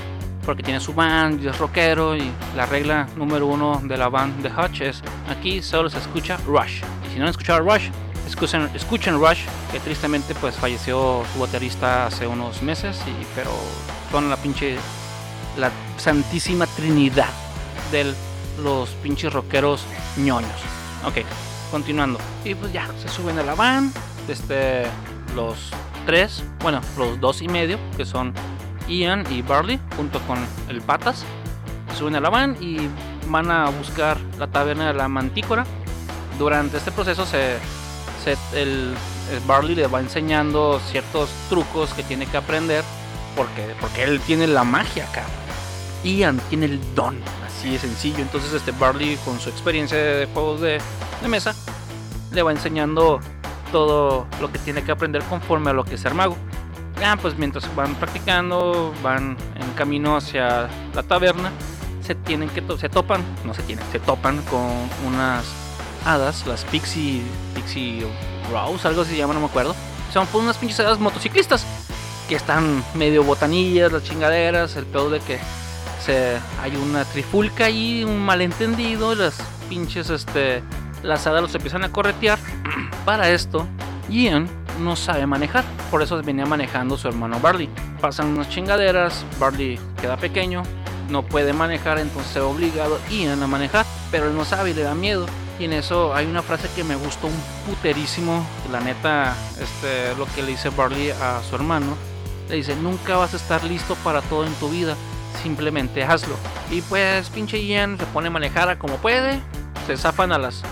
porque 0.44 0.62
tiene 0.62 0.80
su 0.80 0.92
van 0.92 1.40
y 1.42 1.46
es 1.46 1.58
rockero 1.58 2.16
y 2.16 2.30
la 2.56 2.66
regla 2.66 3.06
número 3.16 3.46
uno 3.46 3.80
de 3.84 3.96
la 3.96 4.08
band 4.08 4.42
de 4.42 4.48
Hutch 4.48 4.80
es 4.80 5.02
aquí 5.28 5.62
solo 5.62 5.88
se 5.88 5.98
escucha 5.98 6.38
Rush 6.46 6.82
y 7.06 7.12
si 7.12 7.18
no 7.18 7.24
han 7.24 7.30
escuchado 7.30 7.60
Rush 7.60 7.90
escuchen, 8.32 8.68
escuchen 8.74 9.18
Rush, 9.20 9.44
que 9.70 9.80
tristemente 9.80 10.34
pues 10.34 10.54
falleció 10.56 11.22
su 11.32 11.40
baterista 11.40 12.06
hace 12.06 12.26
unos 12.26 12.62
meses, 12.62 13.00
y, 13.06 13.26
pero 13.34 13.50
son 14.10 14.30
la 14.30 14.36
pinche, 14.36 14.76
la 15.56 15.70
santísima 15.96 16.66
trinidad 16.66 17.28
de 17.90 18.14
los 18.62 18.90
pinches 19.02 19.32
rockeros 19.32 19.84
ñoños. 20.16 20.50
Ok, 21.04 21.26
continuando. 21.70 22.18
Y 22.44 22.54
pues 22.54 22.72
ya, 22.72 22.88
se 23.00 23.08
suben 23.08 23.38
a 23.38 23.42
la 23.42 23.54
van, 23.54 23.92
este, 24.28 24.84
los 25.34 25.70
tres, 26.06 26.42
bueno, 26.60 26.80
los 26.96 27.20
dos 27.20 27.42
y 27.42 27.48
medio, 27.48 27.78
que 27.96 28.04
son 28.04 28.32
Ian 28.88 29.24
y 29.30 29.42
Barley, 29.42 29.80
junto 29.96 30.20
con 30.20 30.38
el 30.68 30.80
Patas, 30.80 31.24
suben 31.98 32.16
a 32.16 32.20
la 32.20 32.30
van 32.30 32.56
y 32.60 32.78
van 33.28 33.50
a 33.50 33.70
buscar 33.70 34.18
la 34.38 34.46
taberna 34.46 34.88
de 34.88 34.94
la 34.94 35.08
Mantícora. 35.08 35.64
Durante 36.38 36.78
este 36.78 36.90
proceso 36.92 37.26
se, 37.26 37.58
el, 38.54 38.94
Barley 39.46 39.74
le 39.74 39.86
va 39.86 40.00
enseñando 40.00 40.80
ciertos 40.90 41.30
trucos 41.48 41.92
que 41.94 42.02
tiene 42.02 42.26
que 42.26 42.36
aprender 42.36 42.84
porque, 43.36 43.74
porque 43.80 44.04
él 44.04 44.20
tiene 44.20 44.46
la 44.46 44.64
magia 44.64 45.08
acá. 45.08 45.24
Ian 46.04 46.40
tiene 46.48 46.66
el 46.66 46.94
don, 46.94 47.16
así 47.46 47.70
de 47.70 47.78
sencillo. 47.78 48.18
Entonces 48.18 48.52
este 48.52 48.72
Barley 48.72 49.16
con 49.24 49.38
su 49.38 49.48
experiencia 49.48 49.96
de 49.96 50.26
juegos 50.26 50.60
de, 50.60 50.80
de 51.22 51.28
mesa 51.28 51.54
le 52.32 52.42
va 52.42 52.50
enseñando 52.50 53.20
todo 53.70 54.26
lo 54.40 54.52
que 54.52 54.58
tiene 54.58 54.82
que 54.82 54.92
aprender 54.92 55.22
conforme 55.24 55.70
a 55.70 55.72
lo 55.72 55.84
que 55.84 55.94
es 55.94 56.00
ser 56.00 56.14
mago. 56.14 56.36
Ya, 57.02 57.16
pues 57.16 57.36
mientras 57.36 57.74
van 57.74 57.96
practicando, 57.96 58.94
van 59.02 59.36
en 59.56 59.72
camino 59.72 60.16
hacia 60.16 60.68
la 60.94 61.02
taberna, 61.02 61.50
se 62.00 62.14
tienen 62.14 62.48
que 62.48 62.62
se 62.78 62.88
topan, 62.88 63.24
no 63.44 63.54
se 63.54 63.62
tienen, 63.64 63.84
se 63.90 63.98
topan 63.98 64.40
con 64.42 64.70
unas 65.04 65.44
hadas, 66.06 66.46
las 66.46 66.64
Pixie 66.66 67.22
Pixie 67.56 68.06
Rose, 68.52 68.86
algo 68.86 69.02
así 69.02 69.10
se 69.10 69.16
llama, 69.16 69.34
no 69.34 69.40
me 69.40 69.46
acuerdo. 69.46 69.74
Son 70.12 70.28
pues 70.28 70.44
unas 70.44 70.56
pinches 70.58 70.78
hadas 70.78 71.00
motociclistas 71.00 71.66
que 72.28 72.36
están 72.36 72.84
medio 72.94 73.24
botanillas, 73.24 73.90
las 73.90 74.04
chingaderas, 74.04 74.76
el 74.76 74.86
pedo 74.86 75.10
de 75.10 75.18
que 75.18 75.40
hay 76.62 76.76
una 76.76 77.04
trifulca 77.04 77.68
y 77.68 78.04
un 78.04 78.20
malentendido, 78.24 79.16
las 79.16 79.42
pinches 79.68 80.08
este 80.08 80.62
las 81.02 81.26
hadas 81.26 81.42
los 81.42 81.52
empiezan 81.56 81.82
a 81.82 81.90
corretear. 81.90 82.38
Para 83.04 83.28
esto, 83.30 83.66
Ian 84.08 84.61
no 84.82 84.96
sabe 84.96 85.26
manejar, 85.26 85.64
por 85.90 86.02
eso 86.02 86.22
venía 86.22 86.46
manejando 86.46 86.98
su 86.98 87.08
hermano 87.08 87.40
Barley. 87.40 87.68
Pasan 88.00 88.28
unas 88.28 88.48
chingaderas, 88.48 89.24
Barley 89.38 89.78
queda 90.00 90.16
pequeño, 90.16 90.62
no 91.08 91.22
puede 91.22 91.52
manejar, 91.52 91.98
entonces 91.98 92.38
obligado 92.38 92.98
Ian 93.10 93.42
a 93.42 93.46
manejar, 93.46 93.86
pero 94.10 94.28
él 94.28 94.36
no 94.36 94.44
sabe 94.44 94.70
y 94.70 94.74
le 94.74 94.82
da 94.82 94.94
miedo. 94.94 95.26
Y 95.58 95.66
en 95.66 95.74
eso 95.74 96.14
hay 96.14 96.26
una 96.26 96.42
frase 96.42 96.68
que 96.74 96.82
me 96.82 96.96
gustó 96.96 97.28
un 97.28 97.42
puterísimo, 97.66 98.44
la 98.70 98.80
neta, 98.80 99.36
este, 99.60 100.14
lo 100.16 100.26
que 100.34 100.42
le 100.42 100.48
dice 100.48 100.70
Barley 100.70 101.10
a 101.10 101.40
su 101.48 101.54
hermano. 101.54 101.94
Le 102.48 102.56
dice, 102.56 102.74
nunca 102.76 103.16
vas 103.16 103.34
a 103.34 103.36
estar 103.36 103.62
listo 103.64 103.94
para 103.96 104.22
todo 104.22 104.44
en 104.44 104.54
tu 104.54 104.68
vida, 104.68 104.96
simplemente 105.42 106.02
hazlo. 106.02 106.34
Y 106.70 106.80
pues 106.82 107.28
pinche 107.30 107.64
Ian 107.64 107.98
se 107.98 108.06
pone 108.06 108.28
a 108.28 108.30
manejar 108.30 108.68
a 108.68 108.78
como 108.78 108.96
puede, 108.96 109.40
se 109.86 109.96
zafan 109.96 110.32
a 110.32 110.38
las 110.38 110.62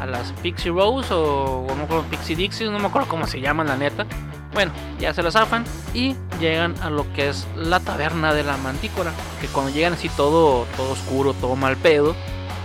a 0.00 0.06
las 0.06 0.32
Pixie 0.32 0.70
Rose 0.70 1.12
o, 1.12 1.66
no 1.68 1.76
me 1.76 1.82
acuerdo, 1.84 2.04
Pixie 2.04 2.36
Dixie, 2.36 2.70
no 2.70 2.78
me 2.78 2.86
acuerdo 2.86 3.08
cómo 3.08 3.26
se 3.26 3.40
llaman 3.40 3.66
la 3.66 3.76
neta. 3.76 4.06
Bueno, 4.52 4.72
ya 5.00 5.12
se 5.12 5.22
las 5.22 5.32
zafan 5.32 5.64
y 5.92 6.14
llegan 6.38 6.74
a 6.80 6.90
lo 6.90 7.12
que 7.12 7.28
es 7.28 7.46
la 7.56 7.80
taberna 7.80 8.32
de 8.32 8.44
la 8.44 8.56
mantícora. 8.56 9.12
Que 9.40 9.48
cuando 9.48 9.72
llegan 9.72 9.94
así 9.94 10.08
todo, 10.10 10.66
todo 10.76 10.92
oscuro, 10.92 11.34
todo 11.34 11.56
mal 11.56 11.76
pedo, 11.76 12.14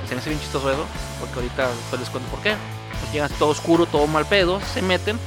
se 0.07 0.13
me 0.13 0.21
hace 0.21 0.29
bien 0.29 0.41
chistoso 0.41 0.71
eso, 0.71 0.85
porque 1.19 1.35
ahorita 1.35 1.67
después 1.67 2.01
les 2.01 2.09
cuento 2.09 2.29
por 2.29 2.41
qué. 2.41 2.55
Pues 2.99 3.11
llegan 3.11 3.31
todo 3.39 3.49
oscuro, 3.49 3.85
todo 3.85 4.05
mal 4.07 4.25
pedo, 4.25 4.59
se 4.61 4.81
meten 4.81 5.17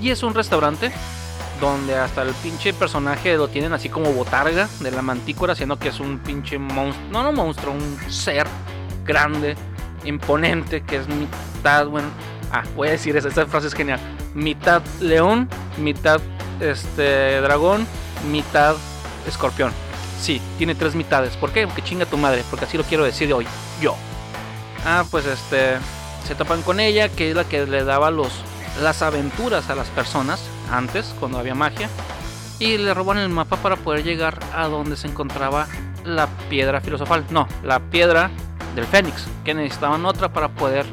y 0.00 0.10
es 0.10 0.22
un 0.24 0.34
restaurante 0.34 0.90
donde 1.60 1.94
hasta 1.96 2.22
el 2.22 2.34
pinche 2.34 2.74
personaje 2.74 3.36
lo 3.36 3.46
tienen 3.46 3.72
así 3.72 3.88
como 3.88 4.12
botarga 4.12 4.68
de 4.80 4.90
la 4.90 5.02
mantícora, 5.02 5.54
siendo 5.54 5.78
que 5.78 5.88
es 5.88 6.00
un 6.00 6.18
pinche 6.18 6.58
monstruo, 6.58 7.08
no, 7.10 7.22
no 7.22 7.32
monstruo, 7.32 7.72
un 7.72 7.98
ser 8.10 8.48
grande 9.04 9.56
imponente, 10.04 10.82
que 10.82 10.96
es 10.96 11.08
mitad, 11.08 11.86
bueno, 11.86 12.08
ah, 12.50 12.62
voy 12.76 12.88
a 12.88 12.92
decir 12.92 13.16
esa, 13.16 13.28
esta 13.28 13.46
frase 13.46 13.68
es 13.68 13.74
genial, 13.74 14.00
mitad 14.34 14.82
león, 15.00 15.48
mitad 15.78 16.20
este 16.60 17.40
dragón, 17.40 17.86
mitad 18.30 18.76
escorpión. 19.26 19.72
Sí, 20.20 20.40
tiene 20.56 20.74
tres 20.74 20.94
mitades. 20.94 21.36
¿Por 21.36 21.50
qué? 21.50 21.66
Porque 21.66 21.82
chinga 21.82 22.06
tu 22.06 22.16
madre, 22.16 22.44
porque 22.48 22.64
así 22.66 22.78
lo 22.78 22.84
quiero 22.84 23.04
decir 23.04 23.32
hoy, 23.32 23.46
yo. 23.80 23.96
Ah, 24.84 25.04
pues 25.10 25.26
este, 25.26 25.78
se 26.26 26.34
topan 26.34 26.62
con 26.62 26.80
ella, 26.80 27.08
que 27.08 27.30
es 27.30 27.36
la 27.36 27.44
que 27.44 27.66
le 27.66 27.84
daba 27.84 28.10
los, 28.10 28.32
las 28.80 29.02
aventuras 29.02 29.68
a 29.70 29.74
las 29.74 29.88
personas 29.88 30.40
antes, 30.70 31.14
cuando 31.18 31.38
había 31.38 31.54
magia, 31.54 31.88
y 32.58 32.78
le 32.78 32.94
roban 32.94 33.18
el 33.18 33.28
mapa 33.28 33.56
para 33.56 33.76
poder 33.76 34.04
llegar 34.04 34.38
a 34.54 34.68
donde 34.68 34.96
se 34.96 35.08
encontraba 35.08 35.66
la 36.04 36.28
piedra 36.48 36.80
filosofal. 36.80 37.24
No, 37.30 37.48
la 37.64 37.80
piedra 37.80 38.30
del 38.74 38.86
Fénix, 38.86 39.26
que 39.44 39.54
necesitaban 39.54 40.04
otra 40.04 40.32
para 40.32 40.48
poder 40.48 40.86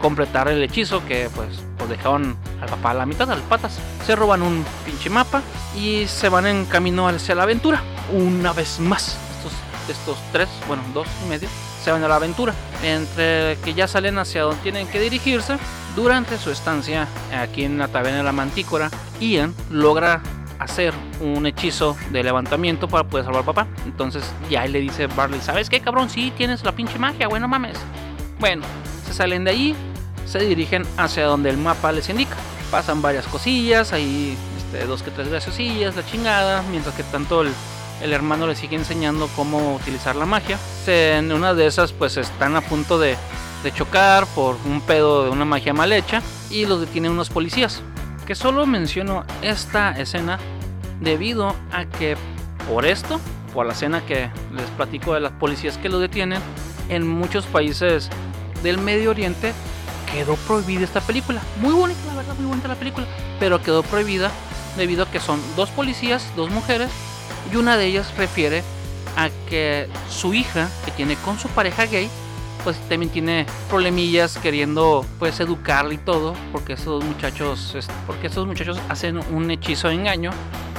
completar 0.00 0.48
el 0.48 0.62
hechizo 0.62 1.04
que 1.06 1.28
pues, 1.34 1.48
pues 1.76 1.90
dejaban 1.90 2.36
al 2.60 2.68
papá 2.68 2.92
a 2.92 2.94
la 2.94 3.06
mitad, 3.06 3.30
al 3.30 3.42
patas. 3.42 3.78
Se 4.06 4.16
roban 4.16 4.42
un 4.42 4.64
pinche 4.84 5.10
mapa 5.10 5.42
y 5.76 6.06
se 6.06 6.28
van 6.28 6.46
en 6.46 6.64
camino 6.66 7.08
hacia 7.08 7.34
la 7.34 7.42
aventura. 7.42 7.82
Una 8.12 8.52
vez 8.52 8.80
más, 8.80 9.18
estos, 9.36 9.52
estos 9.88 10.18
tres, 10.32 10.48
bueno, 10.66 10.82
dos 10.94 11.08
y 11.24 11.28
medio, 11.28 11.48
se 11.82 11.90
van 11.90 12.02
a 12.04 12.08
la 12.08 12.16
aventura. 12.16 12.54
Entre 12.82 13.58
que 13.64 13.74
ya 13.74 13.88
salen 13.88 14.18
hacia 14.18 14.42
donde 14.42 14.62
tienen 14.62 14.86
que 14.86 15.00
dirigirse, 15.00 15.58
durante 15.96 16.38
su 16.38 16.50
estancia 16.50 17.08
aquí 17.36 17.64
en 17.64 17.78
la 17.78 17.88
taberna 17.88 18.18
de 18.18 18.24
la 18.24 18.32
Mantícora, 18.32 18.88
Ian 19.20 19.52
logra 19.70 20.22
hacer 20.58 20.94
un 21.20 21.46
hechizo 21.46 21.96
de 22.10 22.22
levantamiento 22.22 22.88
para 22.88 23.04
poder 23.04 23.24
salvar 23.24 23.40
al 23.40 23.46
papá. 23.46 23.66
Entonces 23.84 24.24
ya 24.50 24.66
le 24.66 24.80
dice 24.80 25.06
Barley, 25.06 25.40
¿sabes 25.40 25.70
qué 25.70 25.80
cabrón? 25.80 26.10
Sí, 26.10 26.32
tienes 26.36 26.64
la 26.64 26.72
pinche 26.72 26.98
magia, 26.98 27.28
bueno 27.28 27.48
mames. 27.48 27.78
Bueno, 28.38 28.64
se 29.06 29.14
salen 29.14 29.44
de 29.44 29.50
ahí, 29.50 29.76
se 30.26 30.40
dirigen 30.40 30.84
hacia 30.96 31.24
donde 31.24 31.50
el 31.50 31.56
mapa 31.56 31.92
les 31.92 32.08
indica. 32.08 32.36
Pasan 32.70 33.00
varias 33.00 33.26
cosillas, 33.26 33.92
ahí 33.92 34.36
este, 34.56 34.84
dos 34.86 35.02
que 35.02 35.10
tres 35.10 35.28
graciosillas, 35.28 35.96
la 35.96 36.04
chingada, 36.04 36.62
mientras 36.70 36.94
que 36.94 37.02
tanto 37.02 37.42
el, 37.42 37.52
el 38.02 38.12
hermano 38.12 38.46
le 38.46 38.54
sigue 38.54 38.76
enseñando 38.76 39.28
cómo 39.34 39.74
utilizar 39.76 40.16
la 40.16 40.26
magia. 40.26 40.58
en 40.86 41.32
una 41.32 41.54
de 41.54 41.66
esas 41.66 41.92
pues 41.92 42.16
están 42.16 42.56
a 42.56 42.60
punto 42.60 42.98
de, 42.98 43.16
de 43.62 43.72
chocar 43.72 44.26
por 44.26 44.56
un 44.66 44.80
pedo 44.80 45.24
de 45.24 45.30
una 45.30 45.44
magia 45.44 45.72
mal 45.72 45.92
hecha 45.92 46.22
y 46.50 46.66
los 46.66 46.80
detienen 46.80 47.12
unos 47.12 47.30
policías 47.30 47.82
que 48.28 48.34
solo 48.34 48.66
menciono 48.66 49.24
esta 49.40 49.98
escena 49.98 50.38
debido 51.00 51.56
a 51.72 51.86
que 51.86 52.14
por 52.68 52.84
esto, 52.84 53.18
por 53.54 53.64
la 53.64 53.72
escena 53.72 54.04
que 54.04 54.28
les 54.54 54.66
platico 54.76 55.14
de 55.14 55.20
las 55.20 55.32
policías 55.32 55.78
que 55.78 55.88
lo 55.88 55.98
detienen, 55.98 56.42
en 56.90 57.08
muchos 57.08 57.46
países 57.46 58.10
del 58.62 58.76
Medio 58.76 59.08
Oriente 59.08 59.54
quedó 60.12 60.36
prohibida 60.36 60.84
esta 60.84 61.00
película. 61.00 61.40
Muy 61.62 61.72
bonita, 61.72 62.00
la 62.06 62.16
verdad, 62.16 62.34
muy 62.34 62.48
bonita 62.48 62.68
la 62.68 62.74
película, 62.74 63.06
pero 63.40 63.62
quedó 63.62 63.82
prohibida 63.82 64.30
debido 64.76 65.04
a 65.04 65.10
que 65.10 65.20
son 65.20 65.40
dos 65.56 65.70
policías, 65.70 66.30
dos 66.36 66.50
mujeres, 66.50 66.90
y 67.50 67.56
una 67.56 67.78
de 67.78 67.86
ellas 67.86 68.14
refiere 68.18 68.62
a 69.16 69.30
que 69.48 69.88
su 70.10 70.34
hija, 70.34 70.68
que 70.84 70.90
tiene 70.90 71.16
con 71.16 71.38
su 71.38 71.48
pareja 71.48 71.86
gay, 71.86 72.10
pues 72.68 72.86
también 72.86 73.10
tiene 73.10 73.46
problemillas 73.70 74.36
queriendo 74.36 75.02
pues 75.18 75.40
educarle 75.40 75.94
y 75.94 75.96
todo, 75.96 76.34
porque 76.52 76.74
esos 76.74 77.02
muchachos, 77.02 77.74
porque 78.06 78.26
esos 78.26 78.46
muchachos 78.46 78.78
hacen 78.90 79.20
un 79.32 79.50
hechizo 79.50 79.88
de 79.88 79.94
engaño 79.94 80.32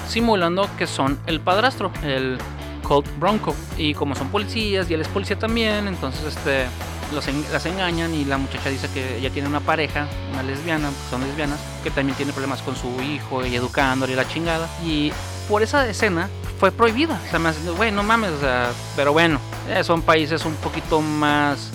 simulando 0.07 0.69
que 0.77 0.85
son 0.85 1.19
el 1.25 1.39
padrastro, 1.39 1.91
el 2.03 2.37
Colt 2.83 3.07
Bronco. 3.17 3.55
Y 3.75 3.95
como 3.95 4.13
son 4.13 4.29
policías 4.29 4.87
y 4.91 4.93
él 4.93 5.01
es 5.01 5.07
policía 5.07 5.39
también, 5.39 5.87
entonces 5.87 6.25
este 6.25 6.67
los 7.11 7.25
las 7.51 7.65
engañan 7.65 8.13
y 8.13 8.23
la 8.23 8.37
muchacha 8.37 8.69
dice 8.69 8.87
que 8.93 9.17
ella 9.17 9.31
tiene 9.31 9.47
una 9.47 9.61
pareja, 9.61 10.07
una 10.31 10.43
lesbiana, 10.43 10.91
son 11.09 11.21
lesbianas, 11.21 11.59
que 11.83 11.89
también 11.89 12.15
tiene 12.15 12.33
problemas 12.33 12.61
con 12.61 12.75
su 12.75 13.01
hijo 13.01 13.43
y 13.43 13.55
educándole 13.55 14.15
la 14.15 14.27
chingada. 14.27 14.69
Y 14.85 15.11
por 15.47 15.63
esa 15.63 15.89
escena 15.89 16.29
fue 16.59 16.71
prohibida. 16.71 17.19
O 17.25 17.29
sea, 17.31 17.39
me 17.39 17.51
güey, 17.75 17.91
no 17.91 18.03
mames, 18.03 18.29
o 18.33 18.39
sea, 18.41 18.69
pero 18.95 19.11
bueno, 19.11 19.39
eh, 19.67 19.83
son 19.83 20.03
países 20.03 20.45
un 20.45 20.53
poquito 20.57 21.01
más 21.01 21.71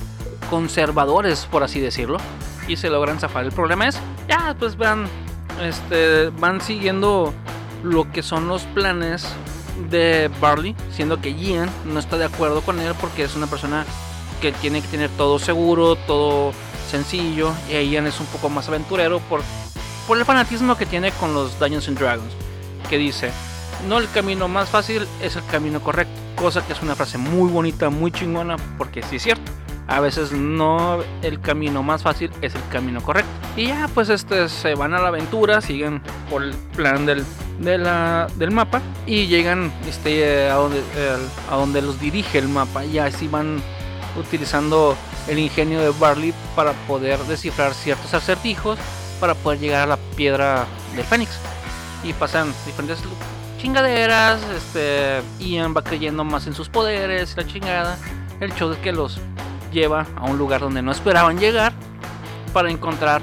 conservadores, 0.55 1.49
por 1.51 1.65
así 1.65 1.81
decirlo, 1.81 2.19
y 2.69 2.77
se 2.77 2.89
logran 2.89 3.19
zafar. 3.19 3.45
El 3.45 3.51
problema 3.51 3.89
es, 3.89 3.99
ya, 4.29 4.55
pues 4.57 4.77
van, 4.77 5.09
este, 5.61 6.29
van 6.39 6.61
siguiendo 6.61 7.35
lo 7.83 8.09
que 8.13 8.23
son 8.23 8.47
los 8.47 8.63
planes 8.67 9.27
de 9.91 10.31
Barley, 10.41 10.77
siendo 10.93 11.21
que 11.21 11.35
Ian 11.35 11.69
no 11.87 11.99
está 11.99 12.19
de 12.19 12.27
acuerdo 12.27 12.61
con 12.61 12.79
él 12.79 12.95
porque 13.01 13.25
es 13.25 13.35
una 13.35 13.49
persona 13.49 13.85
que 14.41 14.53
tiene 14.53 14.81
que 14.81 14.87
tener 14.87 15.11
todo 15.11 15.41
seguro, 15.41 15.97
todo 15.97 16.53
sencillo, 16.89 17.53
y 17.69 17.91
Ian 17.91 18.07
es 18.07 18.21
un 18.21 18.27
poco 18.27 18.49
más 18.49 18.69
aventurero 18.69 19.19
por, 19.29 19.41
por 20.07 20.17
el 20.17 20.25
fanatismo 20.25 20.79
que 20.79 20.87
tiene 20.87 21.11
con 21.11 21.35
los 21.35 21.59
Dungeons 21.59 21.89
and 21.89 21.99
Dragons, 21.99 22.33
que 22.89 22.97
dice, 22.97 23.33
no 23.89 23.99
el 23.99 24.09
camino 24.09 24.47
más 24.47 24.69
fácil 24.69 25.09
es 25.21 25.35
el 25.35 25.45
camino 25.47 25.81
correcto, 25.81 26.15
cosa 26.37 26.65
que 26.65 26.75
es 26.75 26.81
una 26.81 26.95
frase 26.95 27.19
muy 27.19 27.51
bonita, 27.51 27.91
muy 27.91 28.13
chingona, 28.13 28.55
porque 28.79 29.03
sí 29.03 29.17
es 29.17 29.25
cierto. 29.25 29.64
A 29.87 30.01
veces 30.01 30.33
no 30.33 30.99
el 31.23 31.41
camino 31.41 31.83
más 31.83 32.03
fácil 32.03 32.31
es 32.41 32.55
el 32.55 32.67
camino 32.69 33.03
correcto. 33.03 33.31
Y 33.57 33.67
ya 33.67 33.89
pues 33.93 34.09
este 34.09 34.49
se 34.49 34.75
van 34.75 34.95
a 34.95 35.01
la 35.01 35.09
aventura, 35.09 35.61
siguen 35.61 36.01
por 36.31 36.43
el 36.43 36.55
plan 36.75 37.07
del, 37.07 37.25
del 37.59 38.51
mapa 38.51 38.83
y 39.07 39.27
llegan 39.27 39.73
este, 39.89 40.51
a, 40.51 40.55
donde, 40.55 40.83
a 41.51 41.57
donde 41.57 41.83
los 41.83 42.01
dirige 42.01 42.39
el 42.39 42.49
mapa 42.49 42.85
y 42.85 42.99
así 42.99 43.29
van 43.29 43.63
utilizando 44.19 44.97
el 45.29 45.39
ingenio 45.39 45.81
de 45.81 45.91
Barley 45.99 46.35
para 46.55 46.73
poder 46.87 47.19
descifrar 47.21 47.75
ciertos 47.75 48.13
acertijos 48.15 48.79
para 49.21 49.35
poder 49.35 49.61
llegar 49.61 49.83
a 49.83 49.87
la 49.87 49.97
piedra 50.17 50.67
del 50.95 51.05
Fénix. 51.05 51.39
Y 52.03 52.13
pasan 52.13 52.53
diferentes 52.67 52.99
chingaderas, 53.59 54.43
este, 54.55 55.23
Ian 55.39 55.75
va 55.75 55.83
creyendo 55.83 56.23
más 56.23 56.47
en 56.47 56.55
sus 56.55 56.69
poderes 56.69 57.35
la 57.37 57.47
chingada. 57.47 57.97
El 58.41 58.53
show 58.55 58.71
es 58.73 58.79
que 58.79 58.93
los 58.93 59.19
lleva 59.75 60.07
a 60.17 60.25
un 60.25 60.39
lugar 60.39 60.63
donde 60.63 60.81
no 60.81 60.93
esperaban 60.93 61.39
llegar 61.39 61.75
para 62.55 62.71
encontrar 62.71 63.21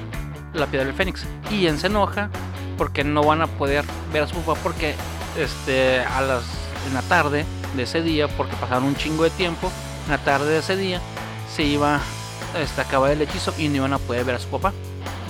la 0.52 0.66
piedra 0.66 0.86
del 0.86 0.94
Fénix. 0.94 1.26
Ian 1.50 1.78
se 1.78 1.88
enoja 1.88 2.30
porque 2.78 3.02
no 3.02 3.24
van 3.24 3.40
a 3.42 3.46
poder 3.46 3.84
ver 4.12 4.22
a 4.22 4.26
su 4.28 4.36
papá 4.36 4.60
porque 4.62 4.94
este, 5.36 6.00
a 6.00 6.20
las, 6.20 6.44
en 6.86 6.94
la 6.94 7.02
tarde 7.02 7.44
de 7.74 7.82
ese 7.82 8.02
día, 8.02 8.28
porque 8.28 8.54
pasaron 8.56 8.84
un 8.84 8.94
chingo 8.94 9.24
de 9.24 9.30
tiempo, 9.30 9.72
en 10.04 10.12
la 10.12 10.18
tarde 10.18 10.50
de 10.50 10.58
ese 10.58 10.76
día 10.76 11.00
se 11.54 11.62
iba 11.62 12.00
este, 12.58 12.80
a 12.80 12.84
acabar 12.84 13.10
el 13.10 13.22
hechizo 13.22 13.54
y 13.58 13.68
no 13.68 13.76
iban 13.76 13.92
a 13.94 13.98
poder 13.98 14.24
ver 14.24 14.36
a 14.36 14.38
su 14.38 14.48
papá. 14.48 14.72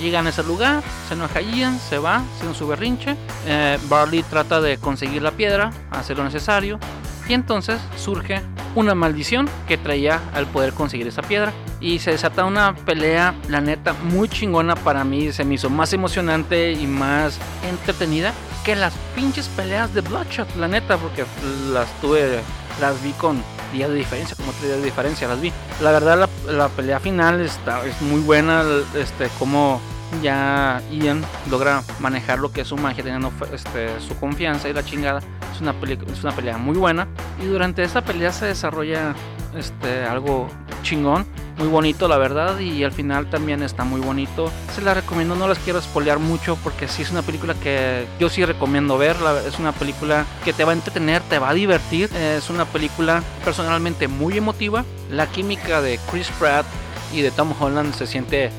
Llegan 0.01 0.27
a 0.27 0.31
ese 0.31 0.43
lugar, 0.43 0.83
se 1.07 1.15
enoja 1.15 1.41
Ian, 1.41 1.79
se 1.79 1.99
va, 1.99 2.23
haciendo 2.35 2.55
su 2.55 2.67
berrinche. 2.67 3.17
Eh, 3.47 3.79
Barley 3.89 4.25
trata 4.25 4.61
de 4.61 4.79
conseguir 4.79 5.23
la 5.23 5.31
piedra, 5.31 5.71
hacer 5.93 6.19
lo 6.19 6.25
necesario. 6.25 6.81
Y 7.29 7.35
entonces 7.35 7.81
surge 7.97 8.43
una 8.75 8.95
maldición 8.95 9.49
que 9.69 9.79
traía 9.79 10.21
al 10.35 10.47
poder 10.47 10.73
conseguir 10.73 11.07
esa 11.07 11.23
piedra. 11.23 11.53
Y 11.81 11.99
se 11.99 12.13
desata 12.13 12.45
una 12.45 12.75
pelea, 12.75 13.35
la 13.49 13.61
neta, 13.61 13.93
muy 13.93 14.29
chingona 14.29 14.77
para 14.77 15.05
mí. 15.05 15.33
Se 15.33 15.45
me 15.45 15.55
hizo 15.55 15.69
más 15.69 15.93
emocionante 15.93 16.73
y 16.73 16.87
más 16.87 17.39
entretenida 17.69 18.33
que 18.65 18.77
las 18.77 18.95
pinches 19.17 19.49
peleas 19.49 19.93
de 19.93 20.01
Bloodshot, 20.01 20.55
la 20.57 20.69
neta, 20.69 20.97
porque 20.97 21.25
las 21.73 21.89
tuve, 22.01 22.41
las 22.81 23.03
vi 23.03 23.11
con 23.13 23.43
días 23.73 23.89
de 23.91 23.97
diferencia, 23.97 24.37
como 24.37 24.53
tres 24.53 24.65
días 24.65 24.79
de 24.79 24.85
diferencia 24.85 25.29
las 25.29 25.41
vi. 25.41 25.53
La 25.81 25.91
verdad, 25.91 26.29
la, 26.47 26.53
la 26.53 26.69
pelea 26.69 27.01
final 27.01 27.41
está, 27.41 27.85
es 27.85 28.01
muy 28.01 28.21
buena, 28.21 28.65
este, 28.95 29.29
como 29.39 29.81
ya 30.21 30.83
Ian 30.91 31.23
logra 31.51 31.83
manejar 32.01 32.39
lo 32.39 32.53
que 32.53 32.63
es 32.63 32.69
su 32.69 32.77
magia, 32.77 33.03
teniendo 33.03 33.33
este, 33.53 34.01
su 34.01 34.17
confianza 34.19 34.69
y 34.69 34.73
la 34.73 34.85
chingada. 34.85 35.21
Es 35.55 35.61
una, 35.61 35.75
es 36.13 36.23
una 36.23 36.33
pelea 36.33 36.59
muy 36.59 36.77
buena. 36.77 37.09
Y 37.41 37.47
durante 37.47 37.83
esta 37.83 38.03
pelea 38.03 38.33
se 38.33 38.47
desarrolla 38.47 39.15
este, 39.57 40.05
algo 40.05 40.49
chingón, 40.83 41.27
muy 41.59 41.69
bonito 41.69 42.09
la 42.09 42.19
verdad. 42.19 42.59
Y 42.59 42.85
al 42.85 42.93
final 42.93 43.31
también 43.31 43.63
está 43.63 43.85
muy 43.85 44.01
bonito. 44.01 44.51
Se 44.75 44.83
la 44.83 44.95
recomiendo, 44.95 45.35
no 45.35 45.49
las 45.49 45.59
quiero 45.59 45.81
spoilear 45.81 46.19
mucho 46.19 46.57
porque 46.63 46.89
sí 46.89 47.03
es 47.03 47.11
una 47.11 47.23
película 47.23 47.55
que 47.55 48.07
yo 48.19 48.29
sí 48.29 48.45
recomiendo 48.45 48.99
ver. 48.99 49.17
Es 49.47 49.59
una 49.59 49.73
película 49.73 50.25
que 50.45 50.53
te 50.53 50.65
va 50.65 50.73
a 50.73 50.75
entretener, 50.75 51.23
te 51.23 51.39
va 51.39 51.51
a 51.51 51.55
divertir. 51.55 52.11
Es 52.15 52.51
una 52.51 52.65
película 52.65 53.23
personalmente 53.45 54.09
muy 54.09 54.37
emotiva. 54.39 54.85
La 55.11 55.27
química 55.27 55.81
de 55.81 55.99
Chris 56.11 56.29
Pratt 56.39 56.67
y 57.13 57.21
de 57.21 57.31
Tom 57.31 57.53
Holland 57.59 57.95
se 57.95 58.07
siente 58.07 58.51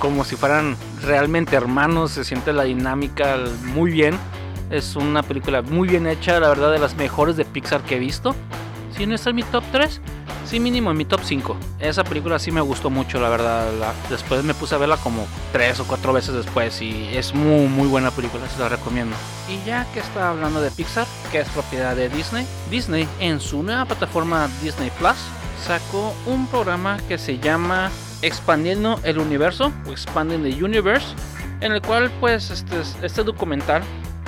como 0.00 0.24
si 0.24 0.34
fueran 0.34 0.76
realmente 1.02 1.54
hermanos, 1.54 2.12
se 2.12 2.24
siente 2.24 2.52
la 2.52 2.64
dinámica 2.64 3.36
muy 3.74 3.92
bien. 3.92 4.18
Es 4.70 4.96
una 4.96 5.22
película 5.22 5.62
muy 5.62 5.88
bien 5.88 6.06
hecha, 6.06 6.40
la 6.40 6.48
verdad 6.48 6.72
de 6.72 6.78
las 6.78 6.96
mejores 6.96 7.36
de 7.36 7.44
Pixar 7.44 7.82
que 7.82 7.96
he 7.96 7.98
visto. 7.98 8.34
Si 8.96 9.06
no 9.06 9.14
está 9.14 9.30
en 9.30 9.36
mi 9.36 9.42
top 9.42 9.62
3, 9.70 10.00
sí 10.46 10.58
mínimo 10.58 10.90
en 10.90 10.96
mi 10.96 11.04
top 11.04 11.20
5. 11.22 11.56
Esa 11.80 12.02
película 12.02 12.38
sí 12.38 12.50
me 12.50 12.60
gustó 12.60 12.88
mucho, 12.88 13.20
la 13.20 13.28
verdad. 13.28 13.68
después 14.08 14.42
me 14.42 14.54
puse 14.54 14.74
a 14.74 14.78
verla 14.78 14.96
como 14.96 15.26
3 15.52 15.80
o 15.80 15.84
4 15.84 16.12
veces 16.12 16.34
después 16.34 16.80
y 16.80 17.08
es 17.12 17.34
muy 17.34 17.66
muy 17.68 17.86
buena 17.86 18.10
película, 18.10 18.48
se 18.48 18.58
la 18.58 18.68
recomiendo. 18.68 19.14
Y 19.48 19.64
ya 19.66 19.86
que 19.92 20.00
está 20.00 20.30
hablando 20.30 20.62
de 20.62 20.70
Pixar, 20.70 21.06
que 21.30 21.40
es 21.40 21.48
propiedad 21.50 21.94
de 21.94 22.08
Disney, 22.08 22.46
Disney 22.70 23.06
en 23.20 23.38
su 23.38 23.62
nueva 23.62 23.84
plataforma 23.84 24.48
Disney 24.62 24.90
Plus 24.98 25.16
sacó 25.66 26.14
un 26.26 26.46
programa 26.46 26.96
que 27.06 27.18
se 27.18 27.38
llama 27.38 27.90
Expandiendo 28.22 29.00
el 29.04 29.18
Universo 29.18 29.72
o 29.86 29.90
Expanding 29.90 30.42
the 30.42 30.64
Universe, 30.64 31.06
en 31.60 31.72
el 31.72 31.82
cual 31.82 32.10
pues 32.20 32.50
este, 32.50 32.76
este 33.02 33.24
documental 33.24 33.82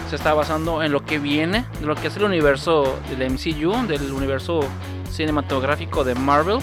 se 0.09 0.17
está 0.17 0.35
basando 0.35 0.83
en 0.83 0.93
lo 0.93 1.05
que 1.05 1.19
viene, 1.19 1.65
de 1.81 1.87
lo 1.87 1.95
que 1.95 2.09
es 2.09 2.17
el 2.17 2.25
universo 2.25 2.99
del 3.09 3.31
MCU, 3.31 3.87
del 3.87 4.13
universo 4.13 4.61
cinematográfico 5.11 6.05
de 6.05 6.15
Marvel, 6.15 6.59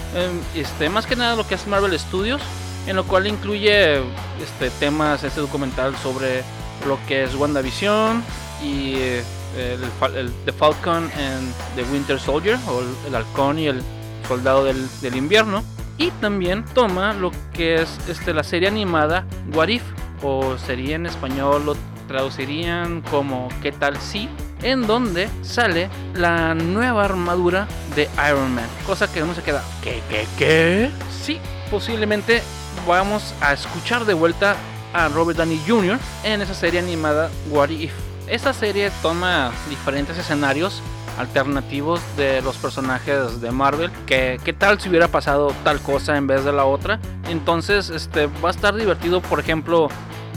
este, 0.54 0.88
más 0.88 1.06
que 1.06 1.16
nada 1.16 1.36
lo 1.36 1.46
que 1.46 1.54
es 1.54 1.66
Marvel 1.66 1.98
Studios, 1.98 2.40
en 2.86 2.96
lo 2.96 3.04
cual 3.04 3.26
incluye 3.26 3.98
este, 4.40 4.70
temas, 4.78 5.24
este 5.24 5.40
documental 5.40 5.96
sobre 5.96 6.42
lo 6.86 6.98
que 7.06 7.24
es 7.24 7.34
WandaVision 7.34 8.22
y 8.62 8.94
eh, 8.96 9.24
el, 9.56 10.32
The 10.44 10.52
Falcon 10.52 11.10
and 11.16 11.52
the 11.74 11.82
Winter 11.92 12.18
Soldier, 12.18 12.58
o 12.68 12.82
el, 13.06 13.14
halcón 13.14 13.58
y 13.58 13.66
el 13.66 13.82
soldado 14.28 14.64
del, 14.64 14.86
del, 15.00 15.16
invierno. 15.16 15.64
Y 16.00 16.10
también 16.12 16.64
toma 16.64 17.12
lo 17.12 17.30
que 17.52 17.74
es 17.74 17.98
este, 18.08 18.32
la 18.32 18.42
serie 18.42 18.68
animada 18.68 19.26
What 19.52 19.68
If, 19.68 19.82
o 20.22 20.56
sería 20.56 20.96
en 20.96 21.04
español 21.04 21.66
lo 21.66 21.76
traducirían 22.08 23.02
como 23.02 23.50
¿Qué 23.60 23.70
tal 23.70 23.98
si? 24.00 24.26
En 24.62 24.86
donde 24.86 25.28
sale 25.42 25.90
la 26.14 26.54
nueva 26.54 27.04
armadura 27.04 27.68
de 27.94 28.08
Iron 28.26 28.54
Man. 28.54 28.64
Cosa 28.86 29.12
que 29.12 29.22
uno 29.22 29.34
se 29.34 29.42
queda, 29.42 29.62
¿qué, 29.82 30.02
qué, 30.08 30.26
qué? 30.38 30.90
Sí, 31.10 31.38
posiblemente 31.70 32.42
vamos 32.88 33.34
a 33.42 33.52
escuchar 33.52 34.06
de 34.06 34.14
vuelta 34.14 34.56
a 34.94 35.08
Robert 35.08 35.36
Downey 35.36 35.60
Jr. 35.68 35.98
en 36.24 36.40
esa 36.40 36.54
serie 36.54 36.80
animada 36.80 37.30
What 37.50 37.68
If. 37.68 37.92
Esta 38.26 38.54
serie 38.54 38.90
toma 39.02 39.52
diferentes 39.68 40.16
escenarios 40.16 40.82
alternativos 41.20 42.00
de 42.16 42.42
los 42.42 42.56
personajes 42.56 43.40
de 43.40 43.50
Marvel. 43.50 43.90
Que 44.06 44.40
qué 44.44 44.52
tal 44.52 44.80
si 44.80 44.88
hubiera 44.88 45.08
pasado 45.08 45.52
tal 45.64 45.80
cosa 45.80 46.16
en 46.16 46.26
vez 46.26 46.44
de 46.44 46.52
la 46.52 46.64
otra. 46.64 46.98
Entonces, 47.28 47.90
este 47.90 48.26
va 48.26 48.48
a 48.48 48.52
estar 48.52 48.74
divertido, 48.74 49.20
por 49.20 49.40
ejemplo, 49.40 49.88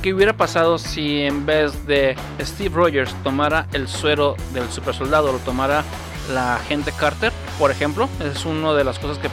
¿Qué 0.04 0.14
hubiera 0.14 0.34
pasado 0.34 0.78
si 0.80 1.22
en 1.22 1.46
vez 1.46 1.88
de 1.88 2.18
Steve 2.42 2.76
Rogers 2.76 3.16
tomara 3.24 3.68
el 3.72 3.88
suero 3.88 4.36
del 4.54 4.70
super 4.70 4.94
soldado, 4.94 5.32
lo 5.32 5.38
tomara 5.40 5.86
la 6.34 6.56
agente 6.56 6.92
Carter, 6.92 7.32
por 7.58 7.72
ejemplo? 7.72 8.10
Es 8.20 8.44
una 8.44 8.74
de 8.74 8.84
las 8.84 9.00
cosas 9.00 9.18
que 9.18 9.30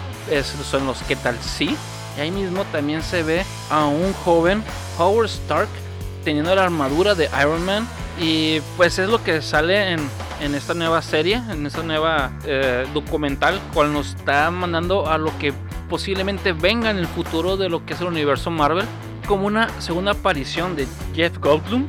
son 0.63 0.87
los 0.87 1.03
que 1.03 1.17
tal 1.17 1.37
sí. 1.41 1.77
Y 2.17 2.21
ahí 2.21 2.31
mismo 2.31 2.65
también 2.67 3.03
se 3.03 3.25
ve 3.25 3.45
a 3.69 3.87
un 3.87 4.13
joven 4.13 4.63
Howard 4.97 5.27
Stark 5.27 5.69
teniendo 6.23 6.55
la 6.55 6.63
armadura 6.63 7.17
de 7.17 7.29
Iron 7.41 7.65
Man. 7.65 7.89
Y 8.21 8.61
pues 8.77 9.01
es 9.01 9.09
lo 9.09 9.25
que 9.25 9.43
sale 9.43 9.91
en, 9.91 10.09
en 10.41 10.55
esta 10.55 10.75
nueva 10.75 11.03
serie, 11.03 11.41
en 11.51 11.67
esta 11.67 11.83
nueva 11.83 12.33
eh, 12.45 12.87
documental, 12.95 13.61
cual 13.73 13.93
nos 13.93 14.15
está 14.15 14.51
mandando 14.51 15.09
a 15.09 15.19
lo 15.19 15.37
que 15.39 15.53
posiblemente 15.89 16.53
venga 16.53 16.91
en 16.91 16.99
el 16.99 17.07
futuro 17.07 17.57
de 17.57 17.69
lo 17.69 17.85
que 17.85 17.95
es 17.95 18.01
el 18.01 18.07
universo 18.07 18.51
Marvel 18.51 18.87
como 19.27 19.47
una 19.47 19.69
segunda 19.81 20.13
aparición 20.13 20.77
de 20.77 20.87
Jeff 21.15 21.39
Goldblum, 21.39 21.87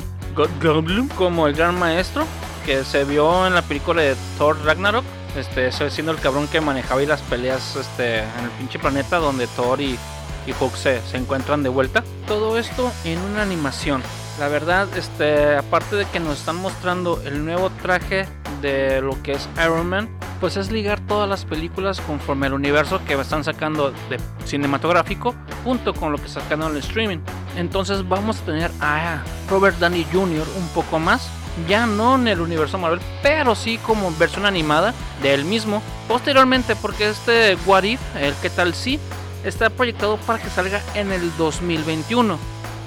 Goldblum 0.62 1.08
como 1.10 1.48
el 1.48 1.54
gran 1.54 1.78
maestro 1.78 2.26
que 2.66 2.84
se 2.84 3.04
vio 3.04 3.48
en 3.48 3.56
la 3.56 3.62
película 3.62 4.02
de 4.02 4.16
Thor 4.38 4.58
Ragnarok, 4.64 5.04
este, 5.36 5.72
siendo 5.90 6.12
el 6.12 6.20
cabrón 6.20 6.48
que 6.48 6.62
manejaba 6.62 7.02
y 7.02 7.06
las 7.06 7.22
peleas 7.22 7.76
este, 7.76 8.20
en 8.20 8.44
el 8.44 8.52
pinche 8.60 8.78
planeta 8.78 9.18
donde 9.18 9.48
Thor 9.48 9.82
y, 9.82 9.98
y 10.46 10.54
Hulk 10.60 10.76
se, 10.76 11.02
se 11.02 11.18
encuentran 11.18 11.64
de 11.64 11.70
vuelta. 11.70 12.04
Todo 12.28 12.60
esto 12.60 12.92
en 13.06 13.20
una 13.20 13.42
animación. 13.42 14.04
La 14.40 14.48
verdad, 14.48 14.88
este, 14.96 15.56
aparte 15.56 15.96
de 15.96 16.06
que 16.06 16.20
nos 16.20 16.40
están 16.40 16.58
mostrando 16.58 17.22
el 17.26 17.44
nuevo 17.44 17.70
traje 17.82 18.28
de 18.62 19.02
lo 19.02 19.22
que 19.24 19.34
es 19.34 19.50
Iron 19.64 19.90
Man, 19.90 20.10
pues 20.40 20.58
es 20.58 20.72
ligar 20.72 21.00
todas 21.02 21.30
las 21.30 21.46
películas 21.46 22.02
conforme 22.02 22.48
al 22.48 22.54
universo 22.54 23.02
que 23.06 23.14
están 23.14 23.44
sacando 23.44 23.92
de 24.10 24.20
cinematográfico 24.46 25.36
junto 25.64 25.94
con 25.94 26.12
lo 26.12 26.18
que 26.18 26.28
sacan 26.28 26.64
en 26.64 26.72
el 26.72 26.78
streaming. 26.78 27.20
Entonces 27.58 28.08
vamos 28.08 28.40
a 28.40 28.46
tener 28.46 28.72
a 28.80 29.24
Robert 29.50 29.78
Downey 29.78 30.06
Jr. 30.12 30.48
un 30.58 30.68
poco 30.70 31.00
más, 31.00 31.30
ya 31.68 31.86
no 31.86 32.16
en 32.16 32.28
el 32.28 32.42
universo 32.42 32.78
Marvel, 32.78 33.02
pero 33.22 33.56
sí 33.56 33.78
como 33.80 34.12
versión 34.18 34.46
animada 34.46 34.94
de 35.22 35.34
él 35.34 35.46
mismo. 35.46 35.82
Posteriormente, 36.08 36.76
porque 36.76 37.10
este 37.10 37.58
What 37.66 37.84
If, 37.84 38.00
el 38.16 38.34
que 38.36 38.50
tal 38.50 38.74
sí, 38.74 39.00
está 39.44 39.70
proyectado 39.70 40.18
para 40.18 40.42
que 40.42 40.50
salga 40.50 40.82
en 40.96 41.12
el 41.12 41.36
2021. 41.38 42.38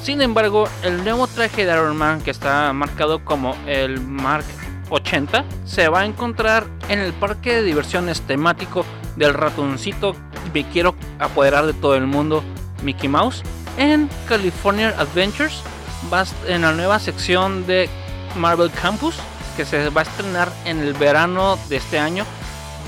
Sin 0.03 0.20
embargo, 0.20 0.68
el 0.83 1.03
nuevo 1.03 1.27
traje 1.27 1.64
de 1.64 1.72
Iron 1.72 1.97
Man 1.97 2.20
que 2.20 2.31
está 2.31 2.72
marcado 2.75 3.25
como 3.25 3.57
el 3.66 4.01
Mark 4.01 4.45
80 4.95 5.45
se 5.64 5.88
va 5.88 6.01
a 6.01 6.07
encontrar 6.07 6.66
en 6.88 6.99
el 6.99 7.12
parque 7.12 7.55
de 7.55 7.62
diversiones 7.62 8.20
temático 8.22 8.84
del 9.16 9.34
ratoncito 9.34 10.14
me 10.53 10.66
quiero 10.68 10.95
apoderar 11.18 11.66
de 11.66 11.74
todo 11.74 11.97
el 11.97 12.07
mundo 12.07 12.42
Mickey 12.82 13.09
Mouse 13.09 13.42
en 13.76 14.09
California 14.28 14.95
Adventures 14.99 15.62
en 16.47 16.62
la 16.62 16.72
nueva 16.72 16.99
sección 16.99 17.66
de 17.66 17.88
Marvel 18.36 18.70
Campus 18.70 19.16
que 19.57 19.64
se 19.64 19.88
va 19.90 20.03
a 20.03 20.05
estrenar 20.05 20.53
en 20.64 20.80
el 20.80 20.95
verano 20.95 21.59
de 21.68 21.76
este 21.76 21.99
año 21.99 22.24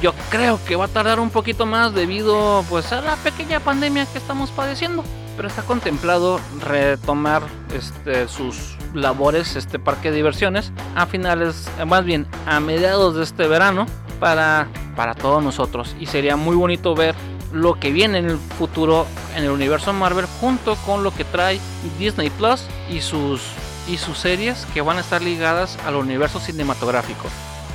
yo 0.03 0.13
creo 0.31 0.61
que 0.65 0.77
va 0.77 0.87
a 0.87 0.89
tardar 0.89 1.21
un 1.21 1.31
poquito 1.31 1.65
más 1.67 1.95
debido 1.95 2.65
pues 2.69 2.93
a 2.93 3.01
la 3.01 3.17
pequeña 3.17 3.61
pandemia 3.61 4.07
que 4.07 4.19
estamos 4.19 4.51
padeciendo. 4.51 5.03
Pero 5.37 5.49
está 5.49 5.63
contemplado 5.63 6.41
retomar 6.61 7.43
este, 7.75 8.29
sus 8.29 8.76
labores, 8.97 9.57
este 9.57 9.79
parque 9.79 10.11
de 10.11 10.17
diversiones, 10.17 10.73
a 10.95 11.07
finales, 11.07 11.71
más 11.87 12.05
bien 12.05 12.27
a 12.47 12.61
mediados 12.61 13.15
de 13.15 13.23
este 13.23 13.47
verano 13.47 13.87
para, 14.21 14.69
para 14.97 15.15
todos 15.15 15.43
nosotros. 15.43 15.95
Y 16.01 16.07
sería 16.07 16.37
muy 16.37 16.57
bonito 16.57 16.95
ver 16.95 17.15
lo 17.53 17.75
que 17.75 17.93
viene 17.93 18.19
en 18.19 18.27
el 18.27 18.39
futuro 18.39 19.07
en 19.37 19.45
el 19.45 19.51
universo 19.51 19.93
Marvel 19.93 20.27
junto 20.41 20.77
con 20.87 21.05
lo 21.05 21.15
que 21.15 21.25
trae 21.25 21.61
Disney 21.99 22.31
Plus 22.31 22.65
y 22.91 23.01
sus, 23.01 23.43
y 23.89 23.99
sus 23.99 24.19
series 24.19 24.67
que 24.75 24.81
van 24.81 24.97
a 24.99 25.01
estar 25.01 25.23
ligadas 25.23 25.79
al 25.87 25.97
universo 25.97 26.41
cinematográfico. 26.41 27.29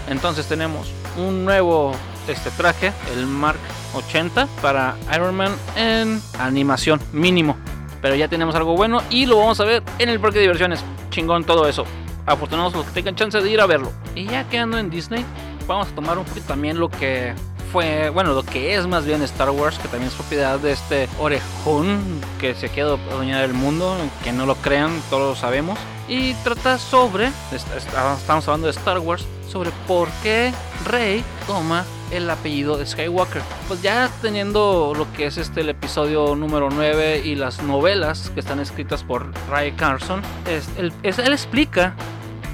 Entonces 0.10 0.48
tenemos 0.48 0.92
un 1.18 1.46
nuevo 1.46 1.94
este 2.28 2.52
traje, 2.52 2.94
el 3.16 3.26
Mark 3.26 3.60
80 3.94 4.48
para 4.62 4.96
Iron 5.14 5.36
Man 5.36 5.56
en 5.76 6.22
animación 6.40 7.00
mínimo. 7.12 7.58
Pero 8.02 8.16
ya 8.16 8.28
tenemos 8.28 8.56
algo 8.56 8.76
bueno 8.76 9.02
y 9.10 9.26
lo 9.26 9.38
vamos 9.38 9.60
a 9.60 9.66
ver 9.66 9.84
en 10.00 10.10
el 10.10 10.20
parque 10.20 10.38
de 10.38 10.44
diversiones. 10.44 10.84
Chingón 11.12 11.44
todo 11.44 11.68
eso. 11.68 11.86
Afortunados 12.26 12.74
los 12.74 12.86
que 12.88 12.92
tengan 12.94 13.16
chance 13.16 13.40
de 13.40 13.50
ir 13.52 13.62
a 13.62 13.68
verlo. 13.68 13.92
Y 14.16 14.26
ya 14.26 14.50
quedando 14.50 14.80
en 14.80 14.90
Disney, 14.90 15.24
vamos 15.68 15.90
a 15.90 15.92
tomar 15.96 16.18
un 16.18 16.26
poquito 16.26 16.48
también 16.48 16.80
lo 16.80 16.90
que 16.90 17.36
fue, 17.72 18.10
bueno, 18.10 18.34
lo 18.34 18.44
que 18.44 18.76
es 18.76 18.86
más 18.88 19.06
bien 19.06 19.22
Star 19.22 19.50
Wars, 19.50 19.78
que 19.80 19.88
también 19.88 20.10
es 20.10 20.16
propiedad 20.16 20.60
de 20.60 20.74
este 20.74 21.08
orejón 21.20 22.20
que 22.40 22.54
se 22.54 22.70
quedó 22.70 22.98
dueña 22.98 23.40
del 23.42 23.54
mundo, 23.54 23.96
que 24.24 24.32
no 24.34 24.46
lo 24.46 24.56
crean, 24.56 25.02
todos 25.10 25.30
lo 25.30 25.36
sabemos. 25.36 25.80
Y 26.08 26.34
trata 26.44 26.78
sobre, 26.78 27.32
estamos 27.52 28.48
hablando 28.48 28.68
de 28.68 28.72
Star 28.72 29.00
Wars, 29.00 29.26
sobre 29.50 29.72
por 29.88 30.10
qué 30.22 30.52
Rey 30.86 31.24
toma 31.48 31.86
el 32.12 32.30
apellido 32.30 32.78
de 32.78 32.86
Skywalker. 32.86 33.42
Pues 33.68 33.82
ya 33.82 34.10
teniendo 34.22 34.94
lo 34.96 35.12
que 35.14 35.28
es 35.28 35.38
este 35.38 35.62
el 35.62 35.70
episodio 35.70 36.36
número 36.36 36.70
9 36.70 37.22
y 37.24 37.36
las 37.36 37.64
novelas 37.64 38.32
que 38.34 38.42
están 38.42 38.60
escritas 38.60 39.04
por 39.04 39.32
Ray 39.50 39.72
Carson, 39.72 40.22
es, 40.50 40.68
él 40.78 41.34
explica 41.34 41.96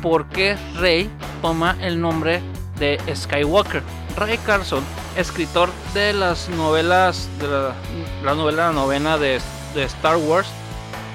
por 0.03 0.27
qué 0.27 0.55
Rey 0.75 1.09
toma 1.41 1.75
el 1.81 1.99
nombre 1.99 2.41
de 2.77 2.99
Skywalker. 3.15 3.81
Ray 4.17 4.39
Carson, 4.39 4.83
escritor 5.15 5.69
de 5.93 6.11
las 6.11 6.49
novelas, 6.49 7.29
de 7.39 7.47
la, 7.47 7.75
la 8.23 8.35
novela 8.35 8.71
novena 8.71 9.17
de, 9.17 9.39
de 9.75 9.83
Star 9.83 10.17
Wars, 10.17 10.47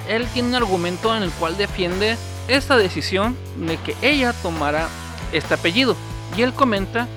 él 0.08 0.26
tiene 0.32 0.48
un 0.50 0.54
argumento 0.54 1.14
en 1.14 1.24
el 1.24 1.30
cual 1.32 1.56
defiende 1.56 2.16
esta 2.48 2.76
decisión 2.76 3.36
de 3.56 3.76
que 3.76 3.96
ella 4.02 4.32
tomara 4.32 4.88
este 5.32 5.54
apellido. 5.54 5.96
Y 6.36 6.42
él 6.42 6.52
comenta 6.52 7.08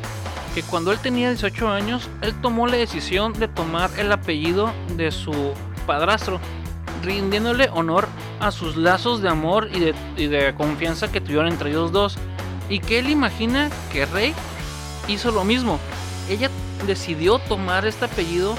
que 0.54 0.64
cuando 0.64 0.92
él 0.92 1.00
tenía 1.00 1.30
18 1.30 1.70
años, 1.70 2.10
él 2.22 2.34
tomó 2.42 2.68
la 2.68 2.78
decisión 2.78 3.34
de 3.34 3.48
tomar 3.48 3.90
el 3.98 4.12
apellido 4.12 4.72
de 4.96 5.12
su 5.12 5.54
padrastro, 5.86 6.40
rindiéndole 7.04 7.70
honor 7.74 8.08
a 8.40 8.52
sus 8.52 8.76
lazos 8.76 9.22
de 9.22 9.30
amor 9.30 9.70
y 9.74 10.28
de, 10.28 10.54
confianza 10.56 11.12
que 11.12 11.22
tuvieron 11.22 11.48
entre 11.48 11.70
ellos 11.70 11.92
dos. 11.92 12.18
Y 12.70 12.80
que 12.80 13.00
él 13.00 13.10
imagina 13.10 13.70
que 13.92 14.06
Rey 14.06 14.34
hizo 15.08 15.32
lo 15.32 15.44
mismo. 15.44 15.80
Ella 16.30 16.50
decidió 16.86 17.40
tomar 17.40 17.86
este 17.86 18.06
apellido 18.06 18.56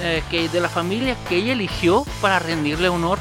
eh, 0.00 0.22
que 0.30 0.48
de 0.48 0.60
la 0.60 0.68
familia 0.68 1.16
que 1.28 1.36
ella 1.36 1.52
eligió 1.52 2.04
para 2.20 2.38
rendirle 2.38 2.88
honor 2.88 3.18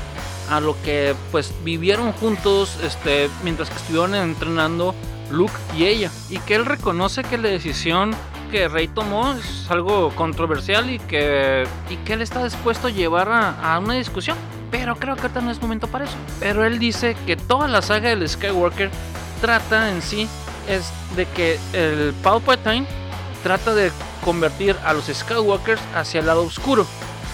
a 0.50 0.60
lo 0.60 0.82
que 0.84 1.16
pues 1.32 1.54
vivieron 1.64 2.14
juntos 2.14 2.78
este, 2.84 3.30
mientras 3.44 3.70
que 3.70 3.76
estuvieron 3.78 4.16
entrenando 4.16 4.96
Luke 5.32 5.54
y 5.76 5.86
ella. 5.86 6.12
Y 6.30 6.40
que 6.40 6.56
él 6.56 6.66
reconoce 6.66 7.24
que 7.24 7.38
la 7.38 7.50
decisión 7.50 8.16
que 8.52 8.68
Rey 8.70 8.88
tomó 8.88 9.34
es 9.34 9.70
algo 9.70 10.10
controversial 10.16 10.90
y 10.90 11.00
que, 11.00 11.66
y 11.90 11.98
que 11.98 12.14
él 12.14 12.22
está 12.22 12.44
dispuesto 12.44 12.88
a 12.88 12.92
llevar 12.92 13.30
a, 13.30 13.74
a 13.74 13.80
una 13.80 13.96
discusión. 13.96 14.38
Pero 14.72 14.96
creo 14.96 15.16
que 15.16 15.24
ahorita 15.24 15.42
no 15.42 15.52
es 15.52 15.62
momento 15.62 15.88
para 15.88 16.06
eso. 16.06 16.16
Pero 16.40 16.66
él 16.66 16.80
dice 16.80 17.16
que 17.26 17.36
toda 17.36 17.68
la 17.68 17.82
saga 17.82 18.10
del 18.10 18.28
Skywalker 18.28 18.90
trata 19.42 19.92
en 19.92 20.02
sí 20.02 20.30
es 20.68 20.92
de 21.16 21.26
que 21.26 21.60
el 21.74 22.14
Palpatine 22.24 22.86
trata 23.44 23.74
de 23.74 23.92
convertir 24.24 24.76
a 24.84 24.94
los 24.94 25.06
Skywalkers 25.06 25.82
hacia 25.96 26.20
el 26.20 26.26
lado 26.26 26.44
oscuro 26.44 26.86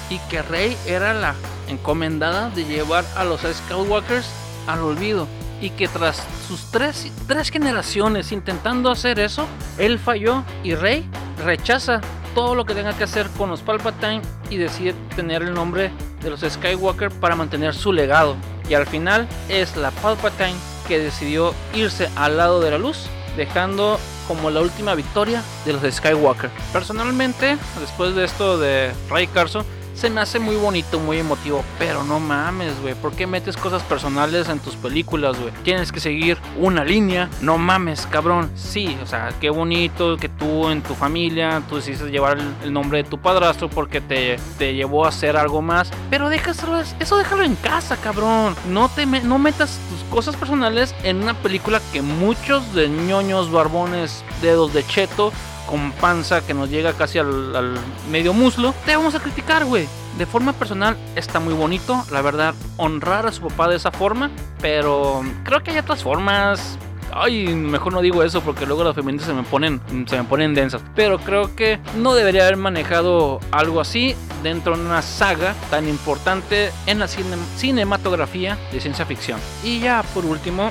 y 0.09 0.19
que 0.29 0.41
Rey 0.41 0.77
era 0.85 1.13
la 1.13 1.35
encomendada 1.67 2.49
de 2.49 2.65
llevar 2.65 3.05
a 3.15 3.23
los 3.23 3.41
Skywalkers 3.41 4.27
al 4.67 4.81
olvido 4.81 5.27
y 5.61 5.69
que 5.71 5.87
tras 5.87 6.21
sus 6.47 6.71
tres, 6.71 7.11
tres 7.27 7.49
generaciones 7.49 8.31
intentando 8.31 8.91
hacer 8.91 9.19
eso, 9.19 9.47
él 9.77 9.97
falló 9.97 10.43
y 10.63 10.75
Rey 10.75 11.09
rechaza 11.43 12.01
todo 12.35 12.53
lo 12.53 12.65
que 12.65 12.73
tenga 12.73 12.93
que 12.93 13.05
hacer 13.05 13.27
con 13.37 13.49
los 13.49 13.61
Palpatine 13.61 14.21
y 14.49 14.57
decide 14.57 14.93
tener 15.15 15.41
el 15.41 15.53
nombre 15.53 15.91
de 16.21 16.29
los 16.29 16.41
Skywalker 16.41 17.11
para 17.11 17.35
mantener 17.35 17.73
su 17.73 17.93
legado. 17.93 18.35
Y 18.69 18.73
al 18.73 18.87
final 18.87 19.27
es 19.49 19.75
la 19.77 19.91
Palpatine 19.91 20.55
que 20.87 20.99
decidió 20.99 21.53
irse 21.73 22.09
al 22.15 22.37
lado 22.37 22.59
de 22.59 22.71
la 22.71 22.77
luz, 22.77 23.07
dejando 23.35 23.99
como 24.27 24.49
la 24.49 24.61
última 24.61 24.95
victoria 24.95 25.43
de 25.65 25.73
los 25.73 25.83
Skywalker. 25.83 26.49
Personalmente, 26.71 27.57
después 27.79 28.15
de 28.15 28.25
esto 28.25 28.57
de 28.57 28.91
Ray 29.09 29.27
Carson, 29.27 29.65
se 29.93 30.09
me 30.09 30.21
hace 30.21 30.39
muy 30.39 30.55
bonito, 30.55 30.99
muy 30.99 31.19
emotivo. 31.19 31.63
Pero 31.79 32.03
no 32.03 32.19
mames, 32.19 32.79
güey. 32.81 32.95
¿Por 32.95 33.13
qué 33.13 33.27
metes 33.27 33.57
cosas 33.57 33.83
personales 33.83 34.49
en 34.49 34.59
tus 34.59 34.75
películas, 34.75 35.39
güey? 35.39 35.53
Tienes 35.63 35.91
que 35.91 35.99
seguir 35.99 36.37
una 36.57 36.83
línea. 36.83 37.29
No 37.41 37.57
mames, 37.57 38.07
cabrón. 38.07 38.51
Sí, 38.55 38.97
o 39.01 39.05
sea, 39.05 39.33
qué 39.39 39.49
bonito 39.49 40.17
que 40.17 40.29
tú 40.29 40.69
en 40.69 40.81
tu 40.81 40.95
familia, 40.95 41.61
tú 41.69 41.75
decidiste 41.77 42.09
llevar 42.09 42.37
el, 42.63 42.73
nombre 42.73 43.03
de 43.03 43.09
tu 43.09 43.19
padrastro 43.19 43.69
porque 43.69 44.01
te, 44.01 44.37
te, 44.57 44.73
llevó 44.73 45.05
a 45.05 45.09
hacer 45.09 45.37
algo 45.37 45.61
más. 45.61 45.91
Pero 46.09 46.29
déjalo, 46.29 46.81
eso 46.99 47.17
déjalo 47.17 47.43
en 47.43 47.55
casa, 47.55 47.97
cabrón. 47.97 48.55
No, 48.69 48.89
te 48.89 49.05
no 49.05 49.37
metas 49.37 49.79
tus 49.89 50.03
cosas 50.09 50.35
personales 50.35 50.95
en 51.03 51.21
una 51.21 51.33
película 51.35 51.79
que 51.91 52.01
muchos 52.01 52.73
de 52.73 52.89
ñoños, 52.89 53.51
barbones, 53.51 54.23
dedos 54.41 54.73
de 54.73 54.85
cheto 54.85 55.31
con 55.73 55.91
panza 55.93 56.45
que 56.45 56.53
nos 56.53 56.69
llega 56.69 56.93
casi 56.93 57.17
al, 57.17 57.73
medio 58.11 58.31
muslo, 58.31 58.75
te 58.85 58.95
vamos 58.95 59.15
a 59.15 59.19
criticar, 59.19 59.65
güey. 59.65 59.87
De 60.19 60.27
forma 60.27 60.53
personal 60.53 60.95
está 61.15 61.39
muy 61.39 61.55
bonito, 61.55 62.05
la 62.11 62.21
verdad, 62.21 62.53
honrar 62.77 63.25
a 63.25 63.31
su 63.31 63.41
papá 63.41 63.67
de 63.69 63.77
esa 63.77 63.89
forma, 63.89 64.29
pero 64.61 65.23
creo 65.43 65.63
que 65.63 65.71
hay 65.71 65.79
otras 65.79 66.03
formas. 66.03 66.77
Ay, 67.11 67.47
mejor 67.55 67.91
no 67.91 68.01
digo 68.01 68.21
eso 68.21 68.41
porque 68.41 68.67
luego 68.67 68.83
las 68.83 68.93
feministas 68.93 69.29
se 69.29 69.33
me 69.33 69.41
ponen 69.41 69.81
se 70.07 70.15
me 70.15 70.25
ponen 70.25 70.53
densas. 70.53 70.83
Pero 70.95 71.17
creo 71.17 71.55
que 71.55 71.79
no 71.97 72.13
debería 72.13 72.43
haber 72.43 72.57
manejado 72.57 73.39
algo 73.49 73.81
así 73.81 74.15
dentro 74.43 74.77
de 74.77 74.85
una 74.85 75.01
saga 75.01 75.55
tan 75.71 75.89
importante 75.89 76.71
en 76.85 76.99
la 76.99 77.07
cine, 77.07 77.35
cinematografía 77.55 78.59
de 78.71 78.79
ciencia 78.79 79.07
ficción. 79.07 79.39
Y 79.63 79.79
ya 79.79 80.03
por 80.13 80.23
último, 80.23 80.69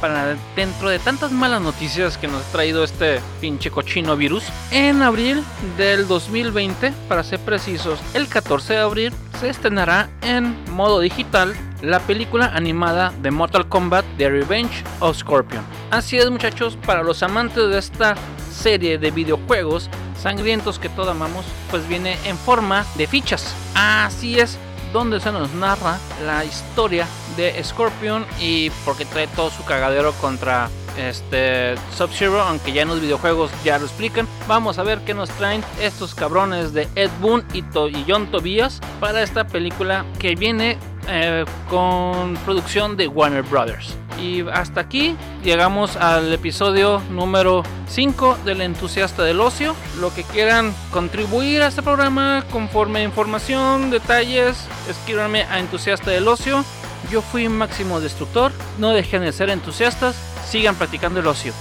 para 0.00 0.36
dentro 0.56 0.88
de 0.88 0.98
tantas 0.98 1.32
malas 1.32 1.60
noticias 1.60 2.16
que 2.16 2.28
nos 2.28 2.42
ha 2.42 2.52
traído 2.52 2.84
este 2.84 3.20
pinche 3.40 3.70
cochino 3.70 4.16
virus, 4.16 4.44
en 4.70 5.02
abril 5.02 5.44
del 5.76 6.08
2020, 6.08 6.92
para 7.08 7.22
ser 7.22 7.40
precisos, 7.40 7.98
el 8.14 8.28
14 8.28 8.74
de 8.74 8.78
abril 8.80 9.12
se 9.38 9.48
estrenará 9.48 10.08
en 10.22 10.56
modo 10.72 11.00
digital 11.00 11.54
la 11.82 12.00
película 12.00 12.46
animada 12.54 13.12
de 13.22 13.30
Mortal 13.30 13.68
Kombat 13.68 14.04
The 14.18 14.28
Revenge 14.28 14.84
of 15.00 15.16
Scorpion. 15.16 15.64
Así 15.90 16.16
es 16.16 16.30
muchachos, 16.30 16.76
para 16.84 17.02
los 17.02 17.22
amantes 17.22 17.68
de 17.68 17.78
esta 17.78 18.14
serie 18.52 18.98
de 18.98 19.10
videojuegos 19.10 19.88
sangrientos 20.20 20.78
que 20.78 20.90
todos 20.90 21.08
amamos, 21.08 21.46
pues 21.70 21.86
viene 21.88 22.18
en 22.24 22.36
forma 22.36 22.84
de 22.96 23.06
fichas. 23.06 23.54
Así 23.74 24.38
es, 24.38 24.58
donde 24.92 25.20
se 25.20 25.32
nos 25.32 25.52
narra 25.54 25.98
la 26.26 26.44
historia 26.44 27.06
de 27.36 27.62
Scorpion 27.62 28.26
y 28.40 28.70
porque 28.84 29.04
trae 29.04 29.26
todo 29.28 29.50
su 29.50 29.64
cagadero 29.64 30.12
contra 30.14 30.68
este 30.96 31.74
Sub-Zero, 31.96 32.40
aunque 32.40 32.72
ya 32.72 32.82
en 32.82 32.88
los 32.88 33.00
videojuegos 33.00 33.50
ya 33.64 33.78
lo 33.78 33.86
explican. 33.86 34.26
Vamos 34.46 34.78
a 34.78 34.82
ver 34.82 35.00
qué 35.00 35.14
nos 35.14 35.30
traen 35.30 35.62
estos 35.80 36.14
cabrones 36.14 36.72
de 36.72 36.88
Ed 36.94 37.10
Boon 37.20 37.44
y, 37.52 37.62
to 37.62 37.88
John 38.06 38.30
Tobias 38.30 38.80
para 38.98 39.22
esta 39.22 39.46
película 39.46 40.04
que 40.18 40.34
viene 40.34 40.78
eh, 41.08 41.44
con 41.68 42.34
producción 42.44 42.96
de 42.96 43.08
Warner 43.08 43.42
Brothers. 43.42 43.96
Y 44.20 44.46
hasta 44.52 44.82
aquí 44.82 45.16
llegamos 45.42 45.96
al 45.96 46.30
episodio 46.32 47.00
número 47.10 47.62
5 47.88 48.38
del 48.44 48.60
entusiasta 48.60 49.22
del 49.22 49.40
ocio. 49.40 49.74
Lo 49.98 50.12
que 50.12 50.24
quieran 50.24 50.74
contribuir 50.92 51.62
a 51.62 51.68
este 51.68 51.82
programa 51.82 52.44
conforme 52.52 53.02
información, 53.02 53.90
detalles, 53.90 54.58
escríbanme 54.90 55.44
a 55.44 55.58
entusiasta 55.58 56.10
del 56.10 56.28
ocio. 56.28 56.64
Yo 57.10 57.22
fui 57.22 57.48
máximo 57.48 58.00
destructor. 58.00 58.52
No 58.78 58.90
dejen 58.90 59.22
de 59.22 59.32
ser 59.32 59.50
entusiastas. 59.50 60.16
Sigan 60.46 60.76
practicando 60.76 61.20
el 61.20 61.26
ocio. 61.26 61.52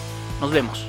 Nos 0.42 0.52
vemos. 0.52 0.86